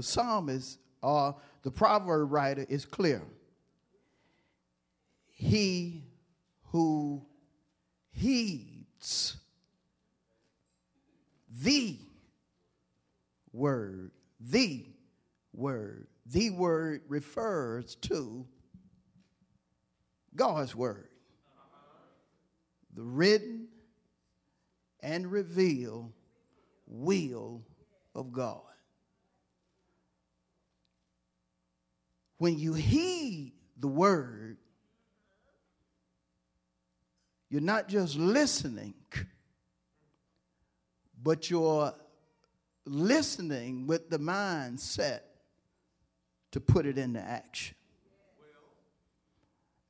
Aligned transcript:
The 0.00 0.04
psalmist 0.04 0.78
or 1.02 1.36
the 1.60 1.70
proverb 1.70 2.32
writer 2.32 2.64
is 2.70 2.86
clear. 2.86 3.22
He 5.28 6.04
who 6.68 7.26
heeds 8.10 9.36
the 11.62 11.98
word, 13.52 14.12
the 14.40 14.86
word, 15.52 16.06
the 16.24 16.48
word 16.48 17.02
refers 17.06 17.94
to 17.96 18.46
God's 20.34 20.74
word, 20.74 21.08
the 22.94 23.02
written 23.02 23.68
and 25.02 25.30
revealed 25.30 26.12
will 26.86 27.60
of 28.14 28.32
God. 28.32 28.69
When 32.40 32.58
you 32.58 32.72
heed 32.72 33.52
the 33.78 33.86
word, 33.86 34.56
you're 37.50 37.60
not 37.60 37.86
just 37.86 38.16
listening, 38.16 38.94
but 41.22 41.50
you're 41.50 41.92
listening 42.86 43.86
with 43.86 44.08
the 44.08 44.18
mindset 44.18 45.20
to 46.52 46.60
put 46.60 46.86
it 46.86 46.96
into 46.96 47.20
action. 47.20 47.76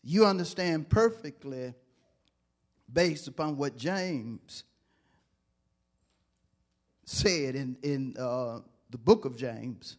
You 0.02 0.26
understand 0.26 0.88
perfectly, 0.88 1.72
based 2.92 3.28
upon 3.28 3.58
what 3.58 3.76
James 3.76 4.64
said 7.04 7.54
in, 7.54 7.76
in 7.84 8.16
uh, 8.18 8.58
the 8.90 8.98
book 8.98 9.24
of 9.24 9.36
James, 9.36 9.98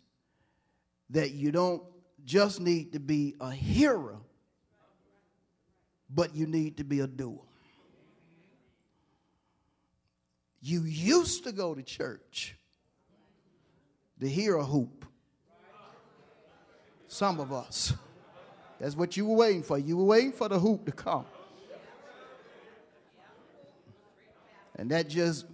that 1.11 1.31
you 1.31 1.53
don't 1.53 1.81
just 2.25 2.59
need 2.59 2.93
to 2.93 2.99
be 2.99 3.35
a 3.39 3.51
hearer, 3.51 4.17
but 6.09 6.35
you 6.35 6.47
need 6.47 6.77
to 6.77 6.83
be 6.83 6.99
a 6.99 7.07
doer. 7.07 7.41
You 10.61 10.83
used 10.83 11.43
to 11.45 11.51
go 11.51 11.73
to 11.73 11.81
church 11.81 12.55
to 14.19 14.29
hear 14.29 14.57
a 14.57 14.63
hoop. 14.63 15.05
Some 17.07 17.39
of 17.39 17.51
us. 17.51 17.93
That's 18.79 18.95
what 18.95 19.17
you 19.17 19.25
were 19.25 19.35
waiting 19.35 19.63
for. 19.63 19.77
You 19.77 19.97
were 19.97 20.05
waiting 20.05 20.31
for 20.31 20.47
the 20.47 20.59
hoop 20.59 20.85
to 20.85 20.91
come. 20.91 21.25
And 24.75 24.89
that 24.91 25.07
just 25.07 25.45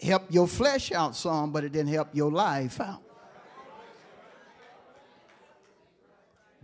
helped 0.00 0.32
your 0.32 0.46
flesh 0.46 0.92
out 0.92 1.14
some, 1.16 1.52
but 1.52 1.64
it 1.64 1.72
didn't 1.72 1.92
help 1.92 2.08
your 2.12 2.30
life 2.30 2.80
out. 2.80 3.03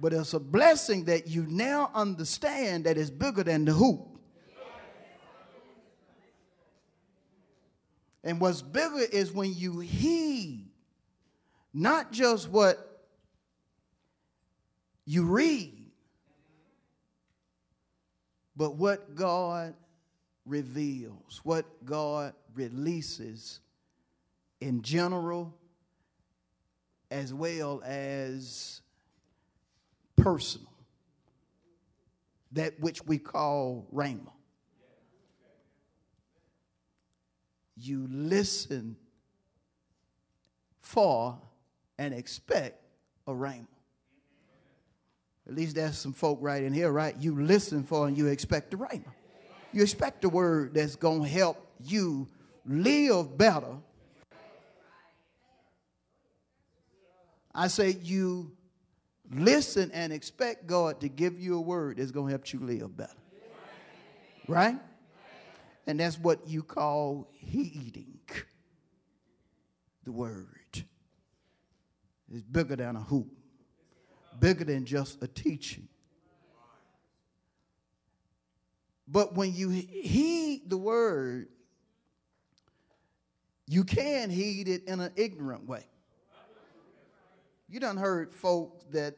But 0.00 0.14
it's 0.14 0.32
a 0.32 0.40
blessing 0.40 1.04
that 1.04 1.26
you 1.26 1.46
now 1.46 1.90
understand 1.94 2.84
that 2.84 2.96
it's 2.96 3.10
bigger 3.10 3.44
than 3.44 3.66
the 3.66 3.72
hoop. 3.72 4.06
And 8.24 8.40
what's 8.40 8.62
bigger 8.62 9.04
is 9.12 9.32
when 9.32 9.54
you 9.54 9.80
heed 9.80 10.68
not 11.72 12.12
just 12.12 12.48
what 12.48 13.06
you 15.04 15.24
read, 15.24 15.90
but 18.56 18.76
what 18.76 19.14
God 19.14 19.74
reveals, 20.44 21.40
what 21.44 21.64
God 21.84 22.34
releases 22.54 23.60
in 24.60 24.82
general 24.82 25.54
as 27.10 27.32
well 27.32 27.82
as 27.84 28.82
personal. 30.22 30.72
That 32.52 32.80
which 32.80 33.04
we 33.04 33.18
call 33.18 33.86
rhema. 33.94 34.32
You 37.76 38.08
listen 38.10 38.96
for 40.80 41.38
and 41.98 42.12
expect 42.12 42.82
a 43.26 43.32
rhema. 43.32 43.66
At 45.48 45.54
least 45.54 45.74
there's 45.74 45.98
some 45.98 46.12
folk 46.12 46.38
right 46.40 46.62
in 46.62 46.72
here, 46.72 46.90
right? 46.90 47.16
You 47.18 47.40
listen 47.40 47.84
for 47.84 48.06
and 48.06 48.16
you 48.16 48.26
expect 48.26 48.74
a 48.74 48.78
rhema. 48.78 49.12
You 49.72 49.82
expect 49.82 50.24
a 50.24 50.28
word 50.28 50.74
that's 50.74 50.96
going 50.96 51.22
to 51.22 51.28
help 51.28 51.64
you 51.84 52.28
live 52.66 53.36
better. 53.38 53.76
I 57.54 57.68
say 57.68 57.96
you 58.02 58.52
listen 59.30 59.90
and 59.92 60.12
expect 60.12 60.66
God 60.66 61.00
to 61.00 61.08
give 61.08 61.38
you 61.38 61.56
a 61.56 61.60
word 61.60 61.98
that's 61.98 62.10
going 62.10 62.26
to 62.26 62.32
help 62.32 62.52
you 62.52 62.60
live 62.60 62.96
better. 62.96 63.12
Right? 64.48 64.76
And 65.86 66.00
that's 66.00 66.18
what 66.18 66.46
you 66.46 66.62
call 66.62 67.28
heeding 67.32 68.20
the 70.04 70.12
word. 70.12 70.84
It's 72.32 72.42
bigger 72.42 72.76
than 72.76 72.96
a 72.96 73.00
hoop, 73.00 73.28
bigger 74.38 74.64
than 74.64 74.84
just 74.84 75.22
a 75.22 75.28
teaching. 75.28 75.88
But 79.06 79.34
when 79.34 79.54
you 79.54 79.68
heed 79.68 80.62
the 80.68 80.76
word, 80.76 81.48
you 83.66 83.84
can 83.84 84.30
heed 84.30 84.68
it 84.68 84.84
in 84.84 85.00
an 85.00 85.12
ignorant 85.16 85.66
way. 85.66 85.84
You 87.68 87.80
done 87.80 87.96
heard 87.96 88.34
folks 88.34 88.79
that 88.92 89.16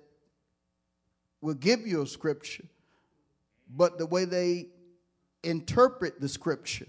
will 1.40 1.54
give 1.54 1.86
you 1.86 2.02
a 2.02 2.06
scripture, 2.06 2.64
but 3.74 3.98
the 3.98 4.06
way 4.06 4.24
they 4.24 4.68
interpret 5.42 6.20
the 6.20 6.28
scripture 6.28 6.86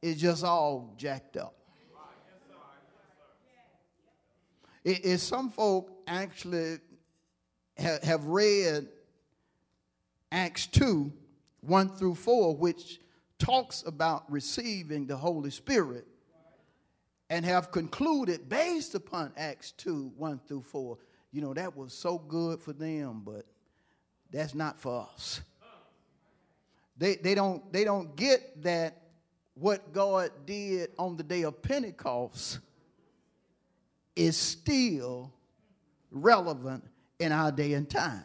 is 0.00 0.20
just 0.20 0.44
all 0.44 0.94
jacked 0.96 1.36
up. 1.36 1.54
It 4.84 5.04
is 5.04 5.22
some 5.22 5.50
folk 5.50 5.90
actually 6.06 6.78
ha- 7.78 7.98
have 8.02 8.24
read 8.24 8.88
Acts 10.30 10.66
2 10.68 11.12
1 11.60 11.88
through 11.96 12.14
4, 12.14 12.56
which 12.56 13.00
talks 13.38 13.82
about 13.86 14.30
receiving 14.30 15.06
the 15.06 15.16
Holy 15.16 15.50
Spirit, 15.50 16.06
and 17.28 17.44
have 17.44 17.70
concluded 17.70 18.48
based 18.48 18.94
upon 18.94 19.32
Acts 19.36 19.72
2 19.72 20.12
1 20.16 20.40
through 20.46 20.62
4. 20.62 20.96
You 21.30 21.42
know, 21.42 21.54
that 21.54 21.76
was 21.76 21.92
so 21.92 22.18
good 22.18 22.60
for 22.60 22.72
them, 22.72 23.22
but 23.24 23.44
that's 24.30 24.54
not 24.54 24.78
for 24.80 25.06
us. 25.14 25.40
They, 26.96 27.16
they, 27.16 27.34
don't, 27.34 27.72
they 27.72 27.84
don't 27.84 28.16
get 28.16 28.62
that 28.62 29.02
what 29.54 29.92
God 29.92 30.30
did 30.46 30.90
on 30.98 31.16
the 31.16 31.22
day 31.22 31.42
of 31.42 31.62
Pentecost 31.62 32.58
is 34.16 34.36
still 34.36 35.32
relevant 36.10 36.84
in 37.18 37.32
our 37.32 37.52
day 37.52 37.74
and 37.74 37.88
time. 37.88 38.24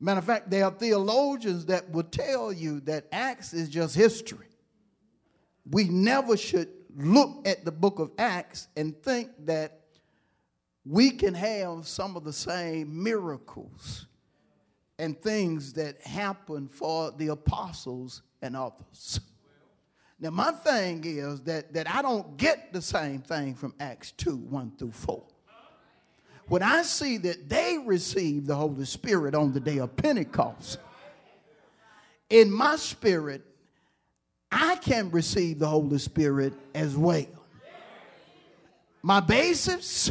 Matter 0.00 0.18
of 0.18 0.24
fact, 0.24 0.50
there 0.50 0.64
are 0.64 0.70
theologians 0.70 1.66
that 1.66 1.90
will 1.90 2.04
tell 2.04 2.52
you 2.52 2.80
that 2.80 3.06
Acts 3.10 3.52
is 3.52 3.68
just 3.68 3.96
history. 3.96 4.46
We 5.68 5.84
never 5.84 6.36
should 6.36 6.68
look 6.96 7.46
at 7.46 7.64
the 7.64 7.72
book 7.72 7.98
of 7.98 8.12
Acts 8.16 8.68
and 8.76 9.00
think 9.02 9.30
that 9.46 9.77
we 10.88 11.10
can 11.10 11.34
have 11.34 11.86
some 11.86 12.16
of 12.16 12.24
the 12.24 12.32
same 12.32 13.02
miracles 13.02 14.06
and 14.98 15.20
things 15.20 15.74
that 15.74 16.00
happen 16.00 16.66
for 16.66 17.10
the 17.10 17.28
apostles 17.28 18.22
and 18.40 18.56
others. 18.56 19.20
Now, 20.18 20.30
my 20.30 20.50
thing 20.50 21.04
is 21.04 21.42
that, 21.42 21.74
that 21.74 21.94
I 21.94 22.00
don't 22.00 22.36
get 22.38 22.72
the 22.72 22.80
same 22.80 23.20
thing 23.20 23.54
from 23.54 23.74
Acts 23.78 24.12
2 24.12 24.34
1 24.36 24.72
through 24.78 24.92
4. 24.92 25.22
When 26.46 26.62
I 26.62 26.82
see 26.82 27.18
that 27.18 27.48
they 27.48 27.76
received 27.84 28.46
the 28.46 28.56
Holy 28.56 28.86
Spirit 28.86 29.34
on 29.34 29.52
the 29.52 29.60
day 29.60 29.78
of 29.78 29.94
Pentecost, 29.94 30.78
in 32.30 32.50
my 32.50 32.76
spirit, 32.76 33.44
I 34.50 34.76
can 34.76 35.10
receive 35.10 35.58
the 35.58 35.68
Holy 35.68 35.98
Spirit 35.98 36.54
as 36.74 36.96
well. 36.96 37.26
my 39.02 39.20
basis, 39.20 40.10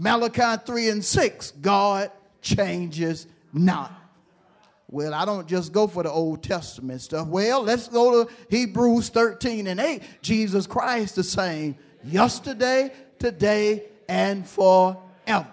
Malachi 0.00 0.62
3 0.64 0.88
and 0.88 1.04
6, 1.04 1.50
God 1.60 2.10
changes 2.40 3.26
not. 3.52 3.92
Well, 4.88 5.12
I 5.12 5.26
don't 5.26 5.46
just 5.46 5.72
go 5.72 5.86
for 5.86 6.02
the 6.02 6.10
Old 6.10 6.42
Testament 6.42 7.02
stuff. 7.02 7.28
Well, 7.28 7.62
let's 7.62 7.86
go 7.86 8.24
to 8.24 8.32
Hebrews 8.48 9.10
13 9.10 9.66
and 9.66 9.78
8. 9.78 10.02
Jesus 10.22 10.66
Christ 10.66 11.16
the 11.16 11.22
same 11.22 11.76
yesterday, 12.02 12.94
today, 13.18 13.84
and 14.08 14.48
forever. 14.48 15.46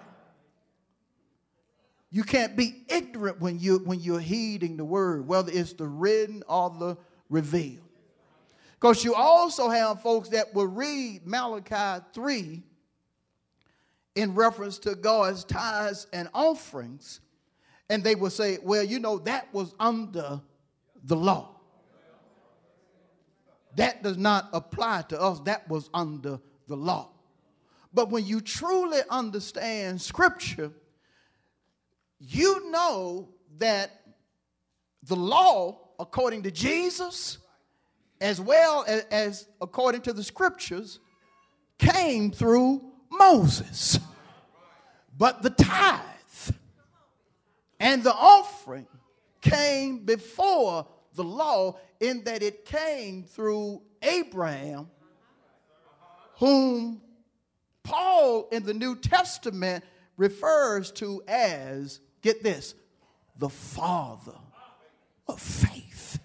You 2.10 2.22
can't 2.22 2.56
be 2.56 2.84
ignorant 2.88 3.42
when, 3.42 3.60
you, 3.60 3.82
when 3.84 4.00
you're 4.00 4.18
heeding 4.18 4.78
the 4.78 4.84
word, 4.84 5.28
whether 5.28 5.52
it's 5.52 5.74
the 5.74 5.86
written 5.86 6.42
or 6.48 6.70
the 6.70 6.96
revealed. 7.28 7.84
Because 8.80 9.04
you 9.04 9.14
also 9.14 9.68
have 9.68 10.00
folks 10.00 10.30
that 10.30 10.54
will 10.54 10.68
read 10.68 11.26
Malachi 11.26 12.02
3 12.14 12.62
in 14.18 14.34
reference 14.34 14.80
to 14.80 14.96
God's 14.96 15.44
tithes 15.44 16.08
and 16.12 16.28
offerings, 16.34 17.20
and 17.88 18.02
they 18.02 18.16
will 18.16 18.30
say, 18.30 18.58
well, 18.64 18.82
you 18.82 18.98
know, 18.98 19.18
that 19.20 19.54
was 19.54 19.76
under 19.78 20.40
the 21.04 21.14
law. 21.14 21.54
That 23.76 24.02
does 24.02 24.18
not 24.18 24.48
apply 24.52 25.02
to 25.10 25.20
us, 25.20 25.38
that 25.44 25.68
was 25.68 25.88
under 25.94 26.40
the 26.66 26.76
law. 26.76 27.10
But 27.94 28.10
when 28.10 28.26
you 28.26 28.40
truly 28.40 28.98
understand 29.08 30.02
Scripture, 30.02 30.72
you 32.18 32.72
know 32.72 33.28
that 33.58 34.02
the 35.04 35.14
law, 35.14 35.90
according 36.00 36.42
to 36.42 36.50
Jesus, 36.50 37.38
as 38.20 38.40
well 38.40 38.84
as, 38.88 39.02
as, 39.12 39.48
according 39.60 40.00
to 40.02 40.12
the 40.12 40.24
scriptures, 40.24 40.98
came 41.78 42.32
through 42.32 42.82
Moses. 43.12 44.00
But 45.18 45.42
the 45.42 45.50
tithe 45.50 46.00
and 47.80 48.04
the 48.04 48.14
offering 48.14 48.86
came 49.40 50.04
before 50.04 50.86
the 51.14 51.24
law 51.24 51.76
in 51.98 52.22
that 52.24 52.42
it 52.44 52.64
came 52.64 53.24
through 53.24 53.82
Abraham, 54.00 54.88
whom 56.36 57.00
Paul 57.82 58.48
in 58.52 58.62
the 58.62 58.74
New 58.74 58.94
Testament 58.94 59.82
refers 60.16 60.92
to 60.92 61.20
as, 61.26 61.98
get 62.22 62.44
this, 62.44 62.74
the 63.38 63.48
father 63.48 64.38
of 65.26 65.40
faith. 65.40 66.20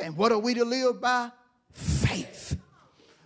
And 0.00 0.16
what 0.16 0.32
are 0.32 0.38
we 0.38 0.54
to 0.54 0.64
live 0.64 1.00
by? 1.00 1.30
Faith. 1.72 2.56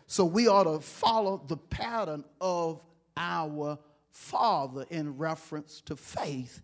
So 0.07 0.27
we 0.27 0.47
ought 0.47 0.65
to 0.65 0.81
follow 0.81 1.43
the 1.47 1.57
pattern 1.57 2.25
of 2.39 2.83
our 3.17 3.79
father 4.13 4.87
in 4.91 5.19
reference 5.19 5.81
to 5.87 5.97
faith, 5.97 6.63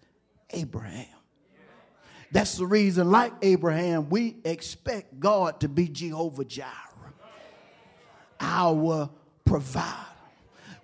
Abraham. 0.51 1.07
That's 2.31 2.57
the 2.57 2.67
reason, 2.67 3.11
like 3.11 3.33
Abraham, 3.43 4.11
we 4.11 4.37
expect 4.45 5.19
God 5.19 5.61
to 5.61 5.69
be 5.69 5.89
Jehovah 5.89 6.45
Jireh, 6.45 6.69
our 8.39 9.11
provider. 9.45 9.97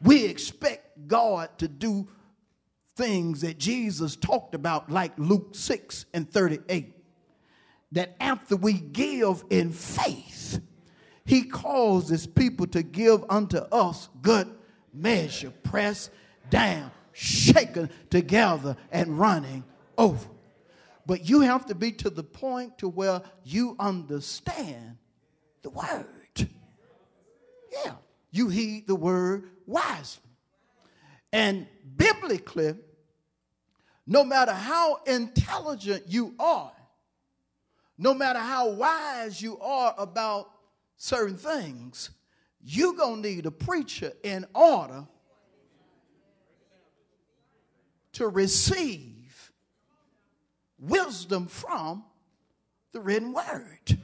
We 0.02 0.24
expect 0.24 1.06
God 1.06 1.50
to 1.58 1.68
do 1.68 2.08
things 2.96 3.42
that 3.42 3.58
Jesus 3.58 4.16
talked 4.16 4.54
about, 4.54 4.90
like 4.90 5.12
Luke 5.18 5.50
6 5.52 6.06
and 6.14 6.30
38 6.30 6.94
that 7.94 8.16
after 8.20 8.56
we 8.56 8.72
give 8.72 9.44
in 9.50 9.70
faith, 9.70 10.60
he 11.24 11.44
causes 11.44 12.26
people 12.26 12.66
to 12.66 12.82
give 12.82 13.24
unto 13.28 13.58
us 13.58 14.08
good 14.20 14.52
measure, 14.92 15.52
pressed 15.62 16.10
down, 16.54 16.92
shaken 17.12 17.90
together, 18.10 18.76
and 18.92 19.18
running 19.18 19.64
over. 19.98 20.28
But 21.04 21.28
you 21.28 21.40
have 21.40 21.66
to 21.66 21.74
be 21.74 21.90
to 21.92 22.10
the 22.10 22.22
point 22.22 22.78
to 22.78 22.88
where 22.88 23.22
you 23.42 23.74
understand 23.80 24.98
the 25.62 25.70
word. 25.70 26.48
Yeah, 27.84 27.94
you 28.30 28.48
heed 28.50 28.86
the 28.86 28.94
word 28.94 29.50
wisely. 29.66 30.22
And 31.32 31.66
biblically, 31.96 32.76
no 34.06 34.22
matter 34.22 34.52
how 34.52 35.00
intelligent 35.06 36.04
you 36.06 36.36
are, 36.38 36.72
no 37.98 38.14
matter 38.14 38.38
how 38.38 38.68
wise 38.70 39.42
you 39.42 39.58
are 39.58 39.92
about 39.98 40.50
certain 40.96 41.36
things, 41.36 42.10
you're 42.62 42.94
going 42.94 43.22
to 43.22 43.28
need 43.28 43.46
a 43.46 43.50
preacher 43.50 44.12
in 44.22 44.46
order 44.54 45.08
to 48.14 48.28
receive 48.28 49.52
wisdom 50.78 51.46
from 51.46 52.04
the 52.92 53.00
written 53.00 53.32
word. 53.32 53.98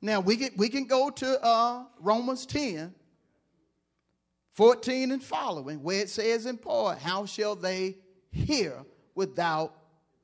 Now 0.00 0.20
we 0.20 0.36
can, 0.36 0.50
we 0.56 0.68
can 0.68 0.86
go 0.86 1.10
to 1.10 1.44
uh, 1.44 1.84
Romans 2.00 2.44
10, 2.46 2.92
14 4.54 5.12
and 5.12 5.22
following, 5.22 5.82
where 5.82 6.00
it 6.00 6.10
says 6.10 6.46
in 6.46 6.58
part, 6.58 6.98
How 6.98 7.24
shall 7.24 7.54
they 7.54 7.98
hear 8.30 8.74
without 9.14 9.74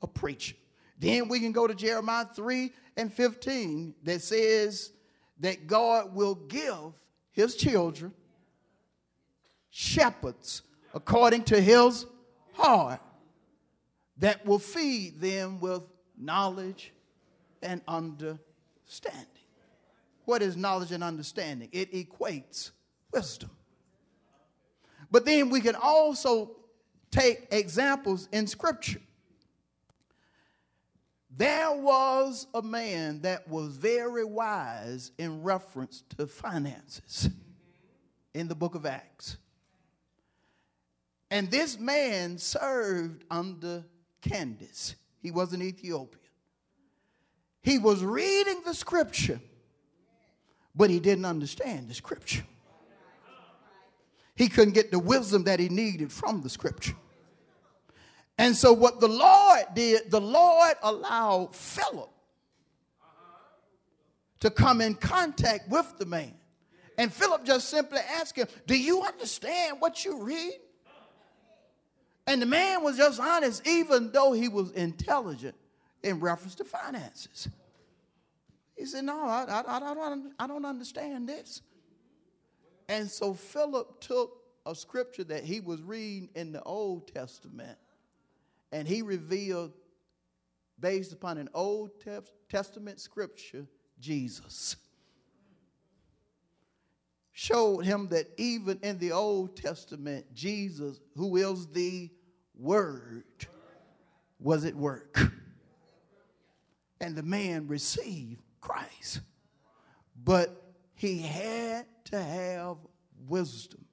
a 0.03 0.07
preacher? 0.07 0.57
Then 0.99 1.29
we 1.29 1.39
can 1.39 1.53
go 1.53 1.67
to 1.67 1.75
Jeremiah 1.75 2.27
3 2.35 2.73
and 2.97 3.13
15 3.13 3.95
that 4.03 4.23
says 4.23 4.91
that 5.39 5.69
God 5.69 6.13
will 6.13 6.35
give 6.35 7.01
his 7.31 7.55
children 7.55 8.13
shepherds 9.71 10.63
according 10.95 11.45
to 11.45 11.61
his 11.61 12.07
heart 12.55 13.01
that 14.19 14.45
will 14.45 14.59
feed 14.59 15.21
them 15.21 15.61
with 15.61 15.83
knowledge 16.17 16.93
and 17.63 17.81
understanding. 17.87 19.25
What 20.25 20.43
is 20.43 20.57
knowledge 20.57 20.93
and 20.93 21.03
understanding? 21.03 21.69
It 21.73 21.93
equates 21.93 22.73
wisdom. 23.13 23.51
But 25.11 25.25
then 25.25 25.49
we 25.49 25.61
can 25.61 25.75
also 25.75 26.57
take 27.11 27.47
examples 27.51 28.29
in 28.33 28.47
Scripture. 28.47 29.01
There 31.35 31.71
was 31.73 32.49
a 32.53 32.61
man 32.61 33.21
that 33.23 33.49
was 33.49 33.77
very 33.77 34.25
wise 34.25 35.13
in 35.19 35.43
reference 35.43 36.03
to 36.17 36.27
finances 36.27 37.31
in 38.35 38.49
the 38.49 38.55
book 38.55 38.75
of 38.75 38.85
Acts. 38.85 39.37
And 41.31 41.51
this 41.51 41.79
man 41.79 42.39
served 42.39 43.25
under 43.31 43.85
Candace. 44.23 44.95
He 45.21 45.31
was 45.31 45.53
an 45.53 45.63
Ethiopian. 45.63 46.19
He 47.61 47.79
was 47.79 48.03
reading 48.03 48.63
the 48.65 48.75
scripture, 48.75 49.41
but 50.75 50.91
he 50.91 51.01
didn't 51.01 51.27
understand 51.27 51.89
the 51.89 51.95
scripture. 51.95 52.45
He 54.37 54.49
couldn't 54.49 54.75
get 54.75 54.91
the 54.91 55.01
wisdom 55.01 55.45
that 55.45 55.59
he 55.59 55.69
needed 55.69 56.13
from 56.13 56.43
the 56.43 56.49
scripture. 56.49 56.95
And 58.39 58.57
so, 58.57 58.73
what 58.73 59.01
the 59.01 59.09
Lord 59.09 59.65
did, 59.75 60.13
the 60.13 60.21
Lord 60.21 60.75
allowed 60.83 61.57
Philip 61.57 62.09
to 64.41 64.51
come 64.51 64.81
in 64.81 64.95
contact 64.95 65.69
with 65.69 65.93
the 65.99 66.07
man. 66.07 66.35
And 66.97 67.13
Philip 67.13 67.45
just 67.45 67.69
simply 67.69 67.99
asked 67.99 68.37
him, 68.37 68.47
Do 68.67 68.79
you 68.79 69.03
understand 69.03 69.81
what 69.81 70.05
you 70.05 70.23
read? 70.23 70.61
And 72.29 72.43
the 72.43 72.47
man 72.47 72.83
was 72.83 72.99
just 72.99 73.19
honest, 73.19 73.67
even 73.67 74.13
though 74.13 74.33
he 74.33 74.49
was 74.49 74.71
intelligent 74.73 75.57
in 76.03 76.21
reference 76.21 76.55
to 76.57 76.65
finances. 76.65 77.49
He 78.77 78.85
said, 78.85 79.05
No, 79.05 79.27
I, 79.27 79.45
I, 79.67 79.77
I, 79.77 79.95
don't, 79.95 80.35
I 80.39 80.47
don't 80.47 80.67
understand 80.67 81.27
this. 81.27 81.63
And 82.87 83.11
so 83.11 83.33
Philip 83.33 84.01
took 84.01 84.43
a 84.67 84.75
scripture 84.75 85.25
that 85.25 85.43
he 85.43 85.61
was 85.61 85.81
reading 85.81 86.29
in 86.35 86.53
the 86.53 86.63
Old 86.63 87.09
Testament 87.13 87.79
and 88.73 88.87
he 88.87 89.01
revealed, 89.01 89.73
based 90.79 91.15
upon 91.15 91.39
an 91.39 91.49
Old 91.55 91.91
Testament 92.51 93.01
scripture, 93.01 93.67
Jesus. 93.99 94.77
Showed 97.33 97.87
him 97.87 98.09
that 98.09 98.27
even 98.37 98.79
in 98.83 98.99
the 98.99 99.13
Old 99.13 99.57
Testament, 99.57 100.27
Jesus, 100.35 101.01
who 101.17 101.37
is 101.37 101.67
the 101.69 102.11
Word, 102.59 103.25
was 104.41 104.65
at 104.65 104.75
work. 104.75 105.19
And 107.01 107.15
the 107.15 107.23
man 107.23 107.69
received 107.69 108.43
Christ. 108.61 109.21
But 110.23 110.61
he 110.95 111.19
had 111.19 111.87
to 112.07 112.21
have 112.21 112.77
wisdom 113.29 113.85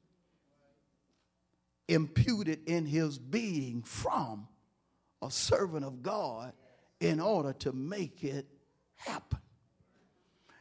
imputed 1.88 2.68
in 2.68 2.86
his 2.86 3.20
being 3.20 3.84
from 3.84 4.48
a 5.22 5.30
servant 5.30 5.86
of 5.86 6.02
God 6.02 6.54
in 7.00 7.20
order 7.20 7.54
to 7.54 7.74
make 7.74 8.24
it 8.24 8.48
happen. 8.96 9.40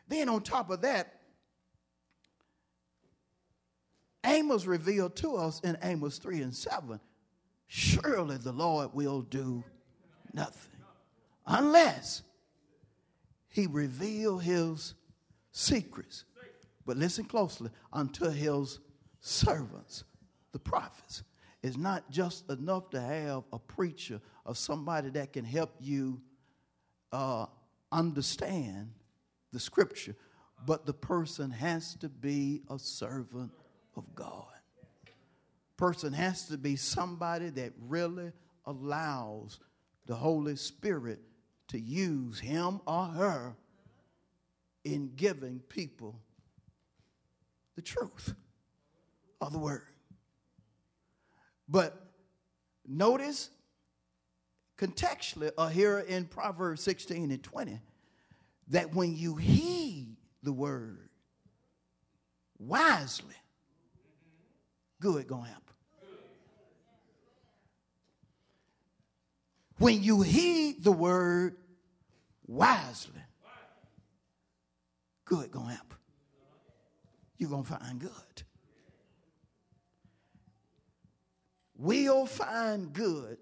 Then, 0.08 0.28
on 0.28 0.42
top 0.42 0.68
of 0.68 0.82
that, 0.82 1.20
Amos 4.26 4.66
revealed 4.66 5.16
to 5.16 5.36
us 5.36 5.60
in 5.60 5.78
Amos 5.82 6.18
3 6.18 6.42
and 6.42 6.54
7 6.54 7.00
surely 7.74 8.36
the 8.36 8.52
Lord 8.52 8.94
will 8.94 9.22
do 9.22 9.64
nothing 10.32 10.78
unless 11.44 12.22
he 13.48 13.66
reveal 13.66 14.38
his 14.38 14.94
secrets. 15.50 16.24
But 16.86 16.96
listen 16.96 17.24
closely 17.24 17.70
unto 17.92 18.30
his 18.30 18.78
servants, 19.18 20.04
the 20.52 20.60
prophets. 20.60 21.24
It's 21.64 21.76
not 21.76 22.08
just 22.12 22.48
enough 22.48 22.90
to 22.90 23.00
have 23.00 23.42
a 23.52 23.58
preacher 23.58 24.20
or 24.44 24.54
somebody 24.54 25.10
that 25.10 25.32
can 25.32 25.44
help 25.44 25.74
you 25.80 26.20
uh, 27.10 27.46
understand 27.90 28.92
the 29.52 29.58
scripture, 29.58 30.14
but 30.64 30.86
the 30.86 30.94
person 30.94 31.50
has 31.50 31.96
to 31.96 32.08
be 32.08 32.62
a 32.70 32.78
servant 32.78 33.50
of 33.96 34.14
God. 34.14 34.53
Person 35.84 36.14
has 36.14 36.46
to 36.46 36.56
be 36.56 36.76
somebody 36.76 37.50
that 37.50 37.74
really 37.78 38.32
allows 38.64 39.60
the 40.06 40.14
Holy 40.14 40.56
Spirit 40.56 41.20
to 41.68 41.78
use 41.78 42.40
him 42.40 42.80
or 42.86 43.04
her 43.04 43.54
in 44.82 45.12
giving 45.14 45.60
people 45.68 46.18
the 47.76 47.82
truth 47.82 48.32
of 49.42 49.52
the 49.52 49.58
word. 49.58 49.84
But 51.68 52.02
notice 52.88 53.50
contextually, 54.78 55.50
or 55.58 55.68
here 55.68 55.98
in 55.98 56.24
Proverbs 56.24 56.82
16 56.82 57.30
and 57.30 57.42
20, 57.42 57.78
that 58.68 58.94
when 58.94 59.14
you 59.14 59.36
heed 59.36 60.16
the 60.42 60.52
word 60.54 61.10
wisely, 62.58 63.36
good 64.98 65.28
gonna 65.28 65.48
happen. 65.48 65.63
When 69.78 70.02
you 70.02 70.22
heed 70.22 70.84
the 70.84 70.92
word 70.92 71.56
wisely, 72.46 73.20
good 75.24 75.50
gonna 75.50 75.72
happen. 75.72 75.98
You're 77.38 77.50
gonna 77.50 77.64
find 77.64 77.98
good. 77.98 78.42
Will 81.76 82.24
find 82.24 82.92
good 82.92 83.38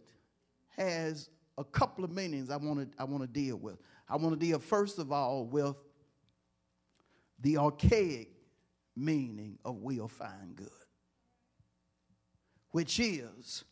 has 0.76 1.28
a 1.58 1.64
couple 1.64 2.02
of 2.02 2.10
meanings 2.10 2.50
I 2.50 2.56
want 2.56 2.92
to 2.92 2.98
I 2.98 3.04
want 3.04 3.22
to 3.22 3.28
deal 3.28 3.56
with. 3.56 3.76
I 4.08 4.16
want 4.16 4.38
to 4.38 4.46
deal 4.46 4.58
first 4.58 4.98
of 4.98 5.12
all 5.12 5.44
with 5.44 5.76
the 7.40 7.58
archaic 7.58 8.30
meaning 8.96 9.58
of 9.64 9.76
will 9.76 10.08
find 10.08 10.56
good, 10.56 10.68
which 12.70 12.98
is 13.00 13.64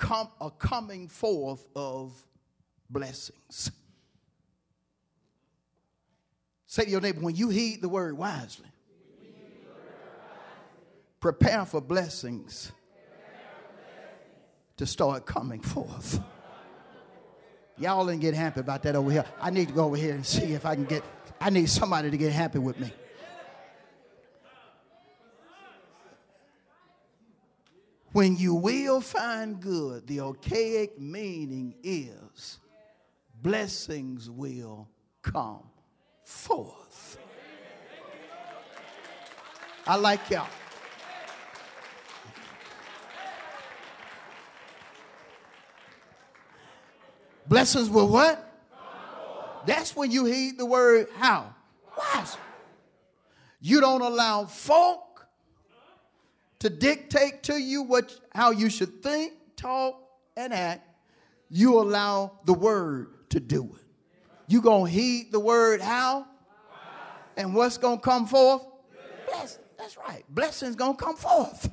come, 0.00 0.28
a 0.40 0.50
coming 0.50 1.06
forth 1.08 1.64
of 1.76 2.12
blessings. 2.88 3.70
Say 6.66 6.84
to 6.84 6.90
your 6.90 7.00
neighbor, 7.00 7.20
when 7.20 7.36
you 7.36 7.50
heed 7.50 7.82
the 7.82 7.88
word 7.88 8.16
wisely, 8.16 8.66
prepare 11.20 11.66
for 11.66 11.80
blessings 11.80 12.72
to 14.78 14.86
start 14.86 15.26
coming 15.26 15.60
forth. 15.60 16.18
Y'all 17.76 18.06
didn't 18.06 18.20
get 18.20 18.34
happy 18.34 18.60
about 18.60 18.82
that 18.84 18.96
over 18.96 19.10
here. 19.10 19.24
I 19.40 19.50
need 19.50 19.68
to 19.68 19.74
go 19.74 19.84
over 19.84 19.96
here 19.96 20.14
and 20.14 20.24
see 20.24 20.54
if 20.54 20.64
I 20.64 20.74
can 20.74 20.84
get, 20.84 21.04
I 21.40 21.50
need 21.50 21.68
somebody 21.68 22.10
to 22.10 22.16
get 22.16 22.32
happy 22.32 22.58
with 22.58 22.78
me. 22.80 22.90
When 28.12 28.36
you 28.36 28.54
will 28.54 29.00
find 29.00 29.60
good, 29.60 30.06
the 30.06 30.20
archaic 30.20 30.98
meaning 30.98 31.74
is 31.82 32.58
blessings 33.40 34.28
will 34.28 34.88
come 35.22 35.62
forth. 36.24 37.18
I 39.86 39.96
like 39.96 40.28
y'all. 40.28 40.46
Blessings 47.46 47.90
will 47.90 48.08
what? 48.08 48.46
That's 49.66 49.94
when 49.94 50.10
you 50.10 50.24
heed 50.24 50.58
the 50.58 50.66
word 50.66 51.08
how? 51.16 51.54
Wise. 51.96 52.36
You 53.60 53.80
don't 53.80 54.02
allow 54.02 54.46
folk 54.46 55.09
to 56.60 56.70
dictate 56.70 57.42
to 57.44 57.60
you 57.60 57.82
what 57.82 58.18
how 58.32 58.50
you 58.50 58.70
should 58.70 59.02
think, 59.02 59.32
talk, 59.56 60.00
and 60.36 60.52
act. 60.52 60.86
You 61.48 61.80
allow 61.80 62.38
the 62.44 62.54
word 62.54 63.28
to 63.30 63.40
do 63.40 63.64
it. 63.64 63.86
You 64.46 64.60
gonna 64.60 64.88
heed 64.88 65.32
the 65.32 65.40
word 65.40 65.80
how? 65.80 66.26
And 67.36 67.54
what's 67.54 67.78
gonna 67.78 68.00
come 68.00 68.26
forth? 68.26 68.62
Bless. 69.26 69.58
That's 69.78 69.96
right. 69.96 70.24
Blessings 70.28 70.76
gonna 70.76 70.94
come 70.94 71.16
forth. 71.16 71.70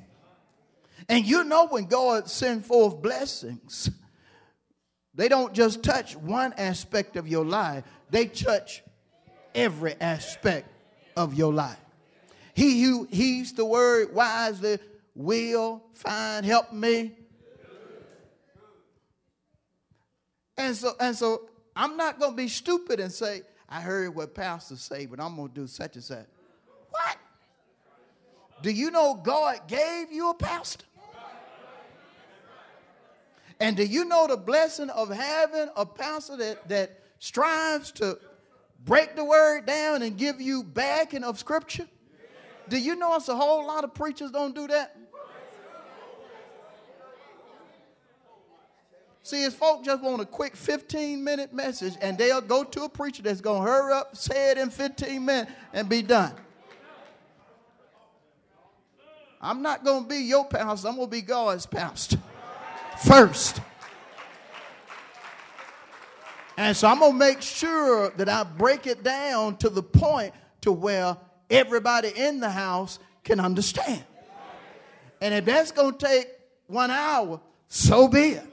And 1.09 1.25
you 1.25 1.43
know 1.43 1.67
when 1.67 1.85
God 1.85 2.29
send 2.29 2.65
forth 2.65 3.01
blessings, 3.01 3.89
they 5.13 5.27
don't 5.27 5.53
just 5.53 5.83
touch 5.83 6.15
one 6.15 6.53
aspect 6.57 7.17
of 7.17 7.27
your 7.27 7.45
life, 7.45 7.83
they 8.09 8.25
touch 8.25 8.83
every 9.53 9.95
aspect 9.99 10.69
of 11.15 11.33
your 11.33 11.53
life. 11.53 11.77
He 12.57 12.81
who 12.81 13.07
heeds 13.11 13.53
the 13.53 13.63
word 13.63 14.15
wisely 14.15 14.79
will 15.13 15.83
find 15.93 16.43
help 16.43 16.73
me. 16.73 17.11
And 20.57 20.75
so, 20.75 20.93
and 20.99 21.15
so 21.15 21.49
I'm 21.75 21.95
not 21.97 22.17
going 22.17 22.31
to 22.31 22.35
be 22.35 22.47
stupid 22.47 22.99
and 22.99 23.11
say, 23.11 23.43
I 23.69 23.79
heard 23.79 24.15
what 24.15 24.33
pastors 24.33 24.81
say, 24.81 25.05
but 25.05 25.19
I'm 25.19 25.35
going 25.35 25.49
to 25.49 25.53
do 25.53 25.67
such 25.67 25.97
and 25.97 26.03
such. 26.03 26.25
What? 26.89 27.17
Do 28.63 28.71
you 28.71 28.89
know 28.89 29.13
God 29.23 29.67
gave 29.67 30.11
you 30.11 30.31
a 30.31 30.33
pastor? 30.33 30.85
And 33.59 33.77
do 33.77 33.83
you 33.83 34.03
know 34.03 34.25
the 34.25 34.35
blessing 34.35 34.89
of 34.89 35.11
having 35.11 35.69
a 35.75 35.85
pastor 35.85 36.37
that, 36.37 36.67
that 36.69 37.03
strives 37.19 37.91
to 37.91 38.17
break 38.83 39.15
the 39.15 39.25
word 39.25 39.67
down 39.67 40.01
and 40.01 40.17
give 40.17 40.41
you 40.41 40.63
backing 40.63 41.23
of 41.23 41.37
scripture? 41.37 41.87
Do 42.69 42.77
you 42.77 42.95
know 42.95 43.15
it's 43.15 43.29
a 43.29 43.35
whole 43.35 43.65
lot 43.65 43.83
of 43.83 43.93
preachers 43.93 44.31
don't 44.31 44.53
do 44.53 44.67
that? 44.67 44.95
See, 49.23 49.41
his 49.41 49.53
folk 49.53 49.83
just 49.83 50.01
want 50.01 50.21
a 50.21 50.25
quick 50.25 50.55
15 50.55 51.21
minute 51.21 51.51
message 51.53 51.95
and 52.01 52.17
they'll 52.17 52.39
go 52.39 52.63
to 52.63 52.83
a 52.83 52.89
preacher 52.89 53.21
that's 53.21 53.41
going 53.41 53.61
to 53.61 53.69
hurry 53.69 53.93
up, 53.93 54.15
say 54.15 54.51
it 54.51 54.57
in 54.57 54.69
15 54.69 55.25
minutes, 55.25 55.51
and 55.73 55.89
be 55.89 56.01
done. 56.01 56.33
I'm 59.41 59.61
not 59.61 59.83
going 59.83 60.03
to 60.03 60.09
be 60.09 60.19
your 60.19 60.45
pastor, 60.45 60.87
I'm 60.87 60.95
going 60.95 61.07
to 61.07 61.11
be 61.11 61.21
God's 61.21 61.65
pastor 61.65 62.17
first. 63.03 63.59
And 66.57 66.75
so 66.75 66.87
I'm 66.87 66.99
going 66.99 67.11
to 67.11 67.17
make 67.17 67.41
sure 67.41 68.11
that 68.11 68.29
I 68.29 68.43
break 68.43 68.87
it 68.87 69.03
down 69.03 69.57
to 69.57 69.69
the 69.69 69.83
point 69.83 70.33
to 70.61 70.71
where 70.71 71.17
everybody 71.49 72.11
in 72.15 72.39
the 72.39 72.49
house 72.49 72.99
can 73.23 73.39
understand. 73.39 74.03
And 75.21 75.33
if 75.33 75.45
that's 75.45 75.71
going 75.71 75.95
to 75.95 76.05
take 76.05 76.27
one 76.67 76.91
hour, 76.91 77.39
so 77.67 78.07
be 78.07 78.31
it. 78.31 78.45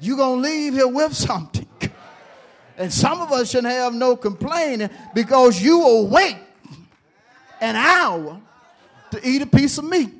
You're 0.00 0.16
going 0.16 0.42
to 0.42 0.48
leave 0.48 0.74
here 0.74 0.88
with 0.88 1.14
something. 1.14 1.66
And 2.76 2.92
some 2.92 3.20
of 3.20 3.32
us 3.32 3.50
shouldn't 3.50 3.72
have 3.72 3.92
no 3.92 4.14
complaining 4.16 4.88
because 5.12 5.60
you 5.60 5.78
will 5.78 6.06
wait 6.06 6.36
an 7.60 7.74
hour 7.74 8.40
to 9.10 9.28
eat 9.28 9.42
a 9.42 9.46
piece 9.46 9.78
of 9.78 9.84
meat. 9.84 10.14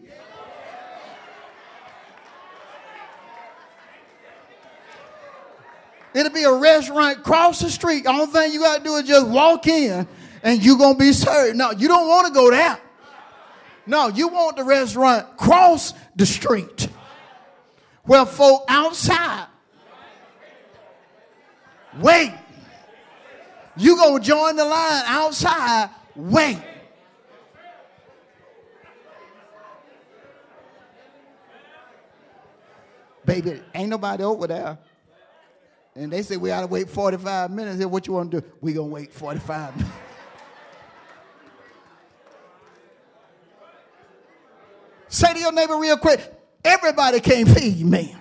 It'll 6.15 6.33
be 6.33 6.43
a 6.43 6.53
restaurant 6.53 7.19
across 7.19 7.61
the 7.61 7.71
street. 7.71 8.05
The 8.05 8.11
only 8.11 8.27
thing 8.27 8.53
you 8.53 8.61
got 8.61 8.79
to 8.79 8.85
do 8.85 8.97
is 8.97 9.07
just 9.07 9.29
walk 9.29 9.69
in 9.69 10.09
and 10.43 10.63
you're 10.65 10.79
going 10.79 10.95
to 10.95 10.99
be 10.99 11.13
served. 11.13 11.57
No, 11.57 11.71
you 11.73 11.89
don't 11.89 12.09
want 12.09 12.27
to 12.29 12.33
go 12.33 12.51
there. 12.51 12.79
No, 13.87 14.09
you 14.09 14.29
want 14.29 14.57
the 14.57 14.65
restaurant 14.65 15.37
cross 15.37 15.95
the 16.15 16.27
street 16.27 16.89
where 18.05 18.27
folk 18.27 18.65
outside 18.69 19.47
wait. 22.01 22.33
You 23.77 23.97
going 23.97 24.21
to 24.21 24.27
join 24.27 24.57
the 24.57 24.65
line 24.65 25.03
outside, 25.07 25.91
wait. 26.17 26.59
Baby, 33.25 33.61
ain't 33.75 33.91
nobody 33.91 34.25
over 34.25 34.47
there. 34.47 34.79
And 35.95 36.13
they 36.13 36.23
say 36.23 36.37
we 36.37 36.51
ought 36.51 36.63
to 36.63 36.67
wait 36.67 36.89
45 36.89 37.51
minutes. 37.51 37.79
Here, 37.79 37.89
What 37.89 38.07
you 38.07 38.13
want 38.15 38.31
to 38.31 38.41
do? 38.41 38.47
we 38.61 38.73
going 38.73 38.89
to 38.89 38.95
wait 38.95 39.13
45 39.13 39.77
minutes. 39.77 39.95
Say 45.09 45.33
to 45.35 45.39
your 45.39 45.53
neighbor 45.53 45.77
real 45.77 45.97
quick, 45.97 46.21
everybody 46.65 47.21
can't 47.21 47.49
feed 47.49 47.85
me. 47.85 48.15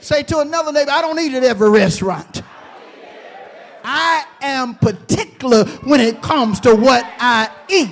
Say 0.00 0.22
to 0.24 0.40
another 0.40 0.72
neighbor, 0.72 0.90
I 0.90 1.00
don't 1.00 1.18
eat 1.20 1.34
at 1.34 1.44
every 1.44 1.70
restaurant. 1.70 2.42
I 3.84 4.24
am 4.40 4.74
particular 4.76 5.64
when 5.84 6.00
it 6.00 6.22
comes 6.22 6.60
to 6.60 6.74
what 6.74 7.04
I 7.18 7.50
eat 7.68 7.90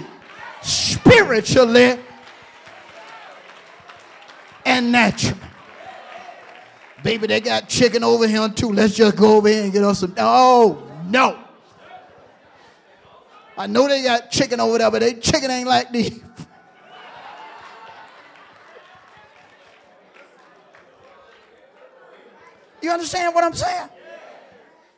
spiritually 0.62 1.98
and 4.64 4.92
naturally. 4.92 5.40
Baby, 7.02 7.28
they 7.28 7.40
got 7.40 7.68
chicken 7.68 8.04
over 8.04 8.26
here 8.26 8.48
too. 8.50 8.72
Let's 8.72 8.94
just 8.94 9.16
go 9.16 9.36
over 9.36 9.48
here 9.48 9.64
and 9.64 9.72
get 9.72 9.82
us 9.82 10.00
some. 10.00 10.14
Oh, 10.18 10.86
no. 11.06 11.38
I 13.56 13.66
know 13.66 13.88
they 13.88 14.02
got 14.02 14.30
chicken 14.30 14.60
over 14.60 14.78
there, 14.78 14.90
but 14.90 15.00
they 15.00 15.14
chicken 15.14 15.50
ain't 15.50 15.68
like 15.68 15.92
this. 15.92 16.18
You 22.82 22.90
understand 22.90 23.34
what 23.34 23.44
I'm 23.44 23.54
saying? 23.54 23.88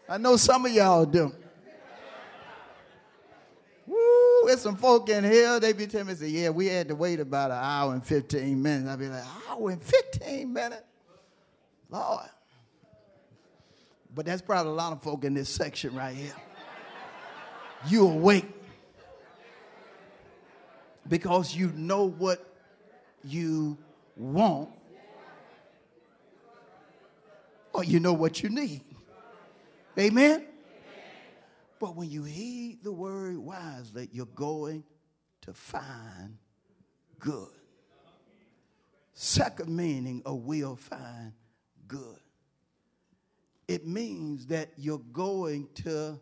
I 0.08 0.18
know 0.18 0.36
some 0.36 0.66
of 0.66 0.72
y'all 0.72 1.04
do. 1.04 1.32
Woo, 3.86 4.46
there's 4.46 4.60
some 4.60 4.76
folk 4.76 5.08
in 5.08 5.24
here, 5.24 5.58
they 5.60 5.72
be 5.72 5.86
telling 5.86 6.08
me, 6.08 6.14
say, 6.14 6.28
yeah, 6.28 6.50
we 6.50 6.66
had 6.66 6.88
to 6.88 6.94
wait 6.94 7.20
about 7.20 7.50
an 7.50 7.58
hour 7.58 7.92
and 7.92 8.04
15 8.04 8.60
minutes. 8.60 8.88
I'd 8.88 8.98
be 8.98 9.08
like, 9.08 9.24
hour 9.48 9.70
and 9.70 9.82
15 9.82 10.52
minutes? 10.52 10.84
Lord. 11.90 12.26
But 14.14 14.26
that's 14.26 14.42
probably 14.42 14.72
a 14.72 14.74
lot 14.74 14.92
of 14.92 15.02
folk 15.02 15.24
in 15.24 15.34
this 15.34 15.48
section 15.48 15.94
right 15.94 16.14
here. 16.14 16.34
You 17.88 18.06
awake 18.08 18.46
because 21.08 21.54
you 21.54 21.72
know 21.74 22.08
what 22.08 22.46
you 23.24 23.76
want 24.16 24.70
or 27.72 27.84
you 27.84 28.00
know 28.00 28.12
what 28.12 28.42
you 28.42 28.48
need. 28.48 28.82
Amen? 29.98 30.46
But 31.78 31.96
when 31.96 32.10
you 32.10 32.22
heed 32.22 32.78
the 32.82 32.92
word 32.92 33.36
wisely, 33.38 34.08
you're 34.12 34.26
going 34.26 34.84
to 35.42 35.52
find 35.52 36.38
good. 37.18 37.48
Second 39.14 39.74
meaning 39.74 40.22
of 40.24 40.44
will 40.44 40.76
find 40.76 41.32
good. 41.88 42.20
It 43.68 43.86
means 43.86 44.46
that 44.46 44.70
you're 44.76 45.02
going 45.12 45.68
to 45.76 46.20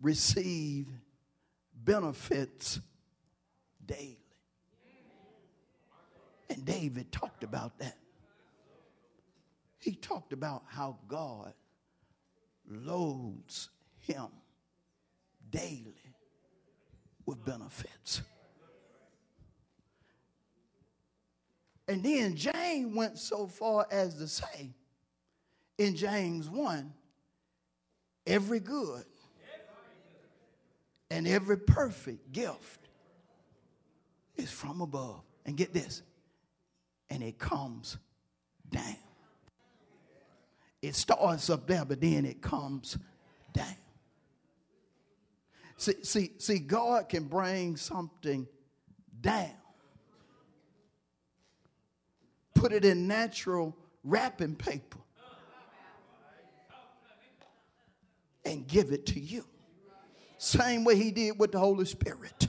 receive 0.00 0.86
benefits 1.84 2.80
daily. 3.84 4.18
And 6.50 6.64
David 6.64 7.10
talked 7.10 7.42
about 7.42 7.78
that 7.78 7.96
he 9.84 9.94
talked 9.94 10.32
about 10.32 10.62
how 10.66 10.96
God 11.08 11.52
loads 12.66 13.68
him 13.98 14.28
daily 15.50 16.14
with 17.26 17.44
benefits. 17.44 18.22
And 21.86 22.02
then 22.02 22.34
James 22.34 22.96
went 22.96 23.18
so 23.18 23.46
far 23.46 23.86
as 23.90 24.14
to 24.14 24.26
say 24.26 24.70
in 25.76 25.94
James 25.96 26.48
1 26.48 26.90
every 28.26 28.60
good 28.60 29.04
and 31.10 31.28
every 31.28 31.58
perfect 31.58 32.32
gift 32.32 32.88
is 34.36 34.50
from 34.50 34.80
above. 34.80 35.20
And 35.44 35.58
get 35.58 35.74
this, 35.74 36.00
and 37.10 37.22
it 37.22 37.38
comes 37.38 37.98
down 38.70 38.96
it 40.86 40.94
starts 40.94 41.48
up 41.48 41.66
there, 41.66 41.84
but 41.84 42.00
then 42.00 42.26
it 42.26 42.42
comes 42.42 42.98
down. 43.52 43.76
See, 45.76 45.94
see, 46.02 46.32
see, 46.38 46.58
God 46.58 47.08
can 47.08 47.24
bring 47.24 47.76
something 47.76 48.46
down, 49.20 49.50
put 52.54 52.72
it 52.72 52.84
in 52.84 53.06
natural 53.06 53.76
wrapping 54.04 54.56
paper, 54.56 54.98
and 58.44 58.66
give 58.66 58.92
it 58.92 59.06
to 59.06 59.20
you. 59.20 59.44
Same 60.36 60.84
way 60.84 60.96
He 60.96 61.10
did 61.10 61.38
with 61.38 61.52
the 61.52 61.58
Holy 61.58 61.86
Spirit. 61.86 62.46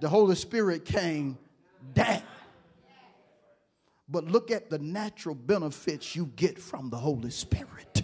The 0.00 0.08
Holy 0.08 0.34
Spirit 0.34 0.84
came 0.86 1.38
down 1.94 2.22
but 4.12 4.26
look 4.26 4.50
at 4.50 4.68
the 4.68 4.78
natural 4.78 5.34
benefits 5.34 6.14
you 6.14 6.26
get 6.36 6.58
from 6.58 6.90
the 6.90 6.96
Holy 6.98 7.30
Spirit. 7.30 8.02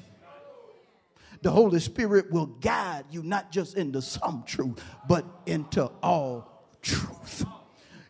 The 1.42 1.51
Holy 1.51 1.79
Spirit 1.79 2.33
will 2.33 2.47
guide 2.47 3.05
you 3.11 3.23
not 3.23 3.53
just 3.53 3.77
into 3.77 4.03
some 4.03 4.42
truth, 4.44 4.83
but 5.07 5.25
into 5.47 5.85
all 6.03 6.66
truth. 6.83 7.44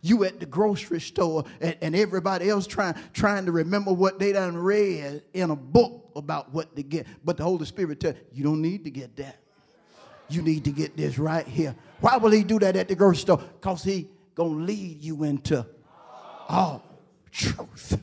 You 0.00 0.24
at 0.24 0.38
the 0.38 0.46
grocery 0.46 1.00
store 1.00 1.44
and, 1.60 1.76
and 1.82 1.96
everybody 1.96 2.48
else 2.48 2.66
trying, 2.66 2.94
trying 3.12 3.46
to 3.46 3.52
remember 3.52 3.92
what 3.92 4.18
they 4.18 4.32
done 4.32 4.56
read 4.56 5.22
in 5.34 5.50
a 5.50 5.56
book 5.56 6.10
about 6.14 6.54
what 6.54 6.74
to 6.76 6.82
get. 6.84 7.06
But 7.24 7.36
the 7.36 7.42
Holy 7.42 7.66
Spirit 7.66 8.00
tell 8.00 8.12
you, 8.12 8.18
you 8.32 8.44
don't 8.44 8.62
need 8.62 8.84
to 8.84 8.90
get 8.90 9.16
that. 9.16 9.40
You 10.30 10.40
need 10.40 10.64
to 10.64 10.70
get 10.70 10.96
this 10.96 11.18
right 11.18 11.46
here. 11.46 11.74
Why 12.00 12.16
will 12.16 12.30
he 12.30 12.44
do 12.44 12.60
that 12.60 12.76
at 12.76 12.88
the 12.88 12.94
grocery 12.94 13.22
store? 13.22 13.38
Because 13.38 13.82
he 13.82 14.08
gonna 14.34 14.64
lead 14.64 15.02
you 15.02 15.24
into 15.24 15.66
all 16.48 16.87
truth. 17.38 18.00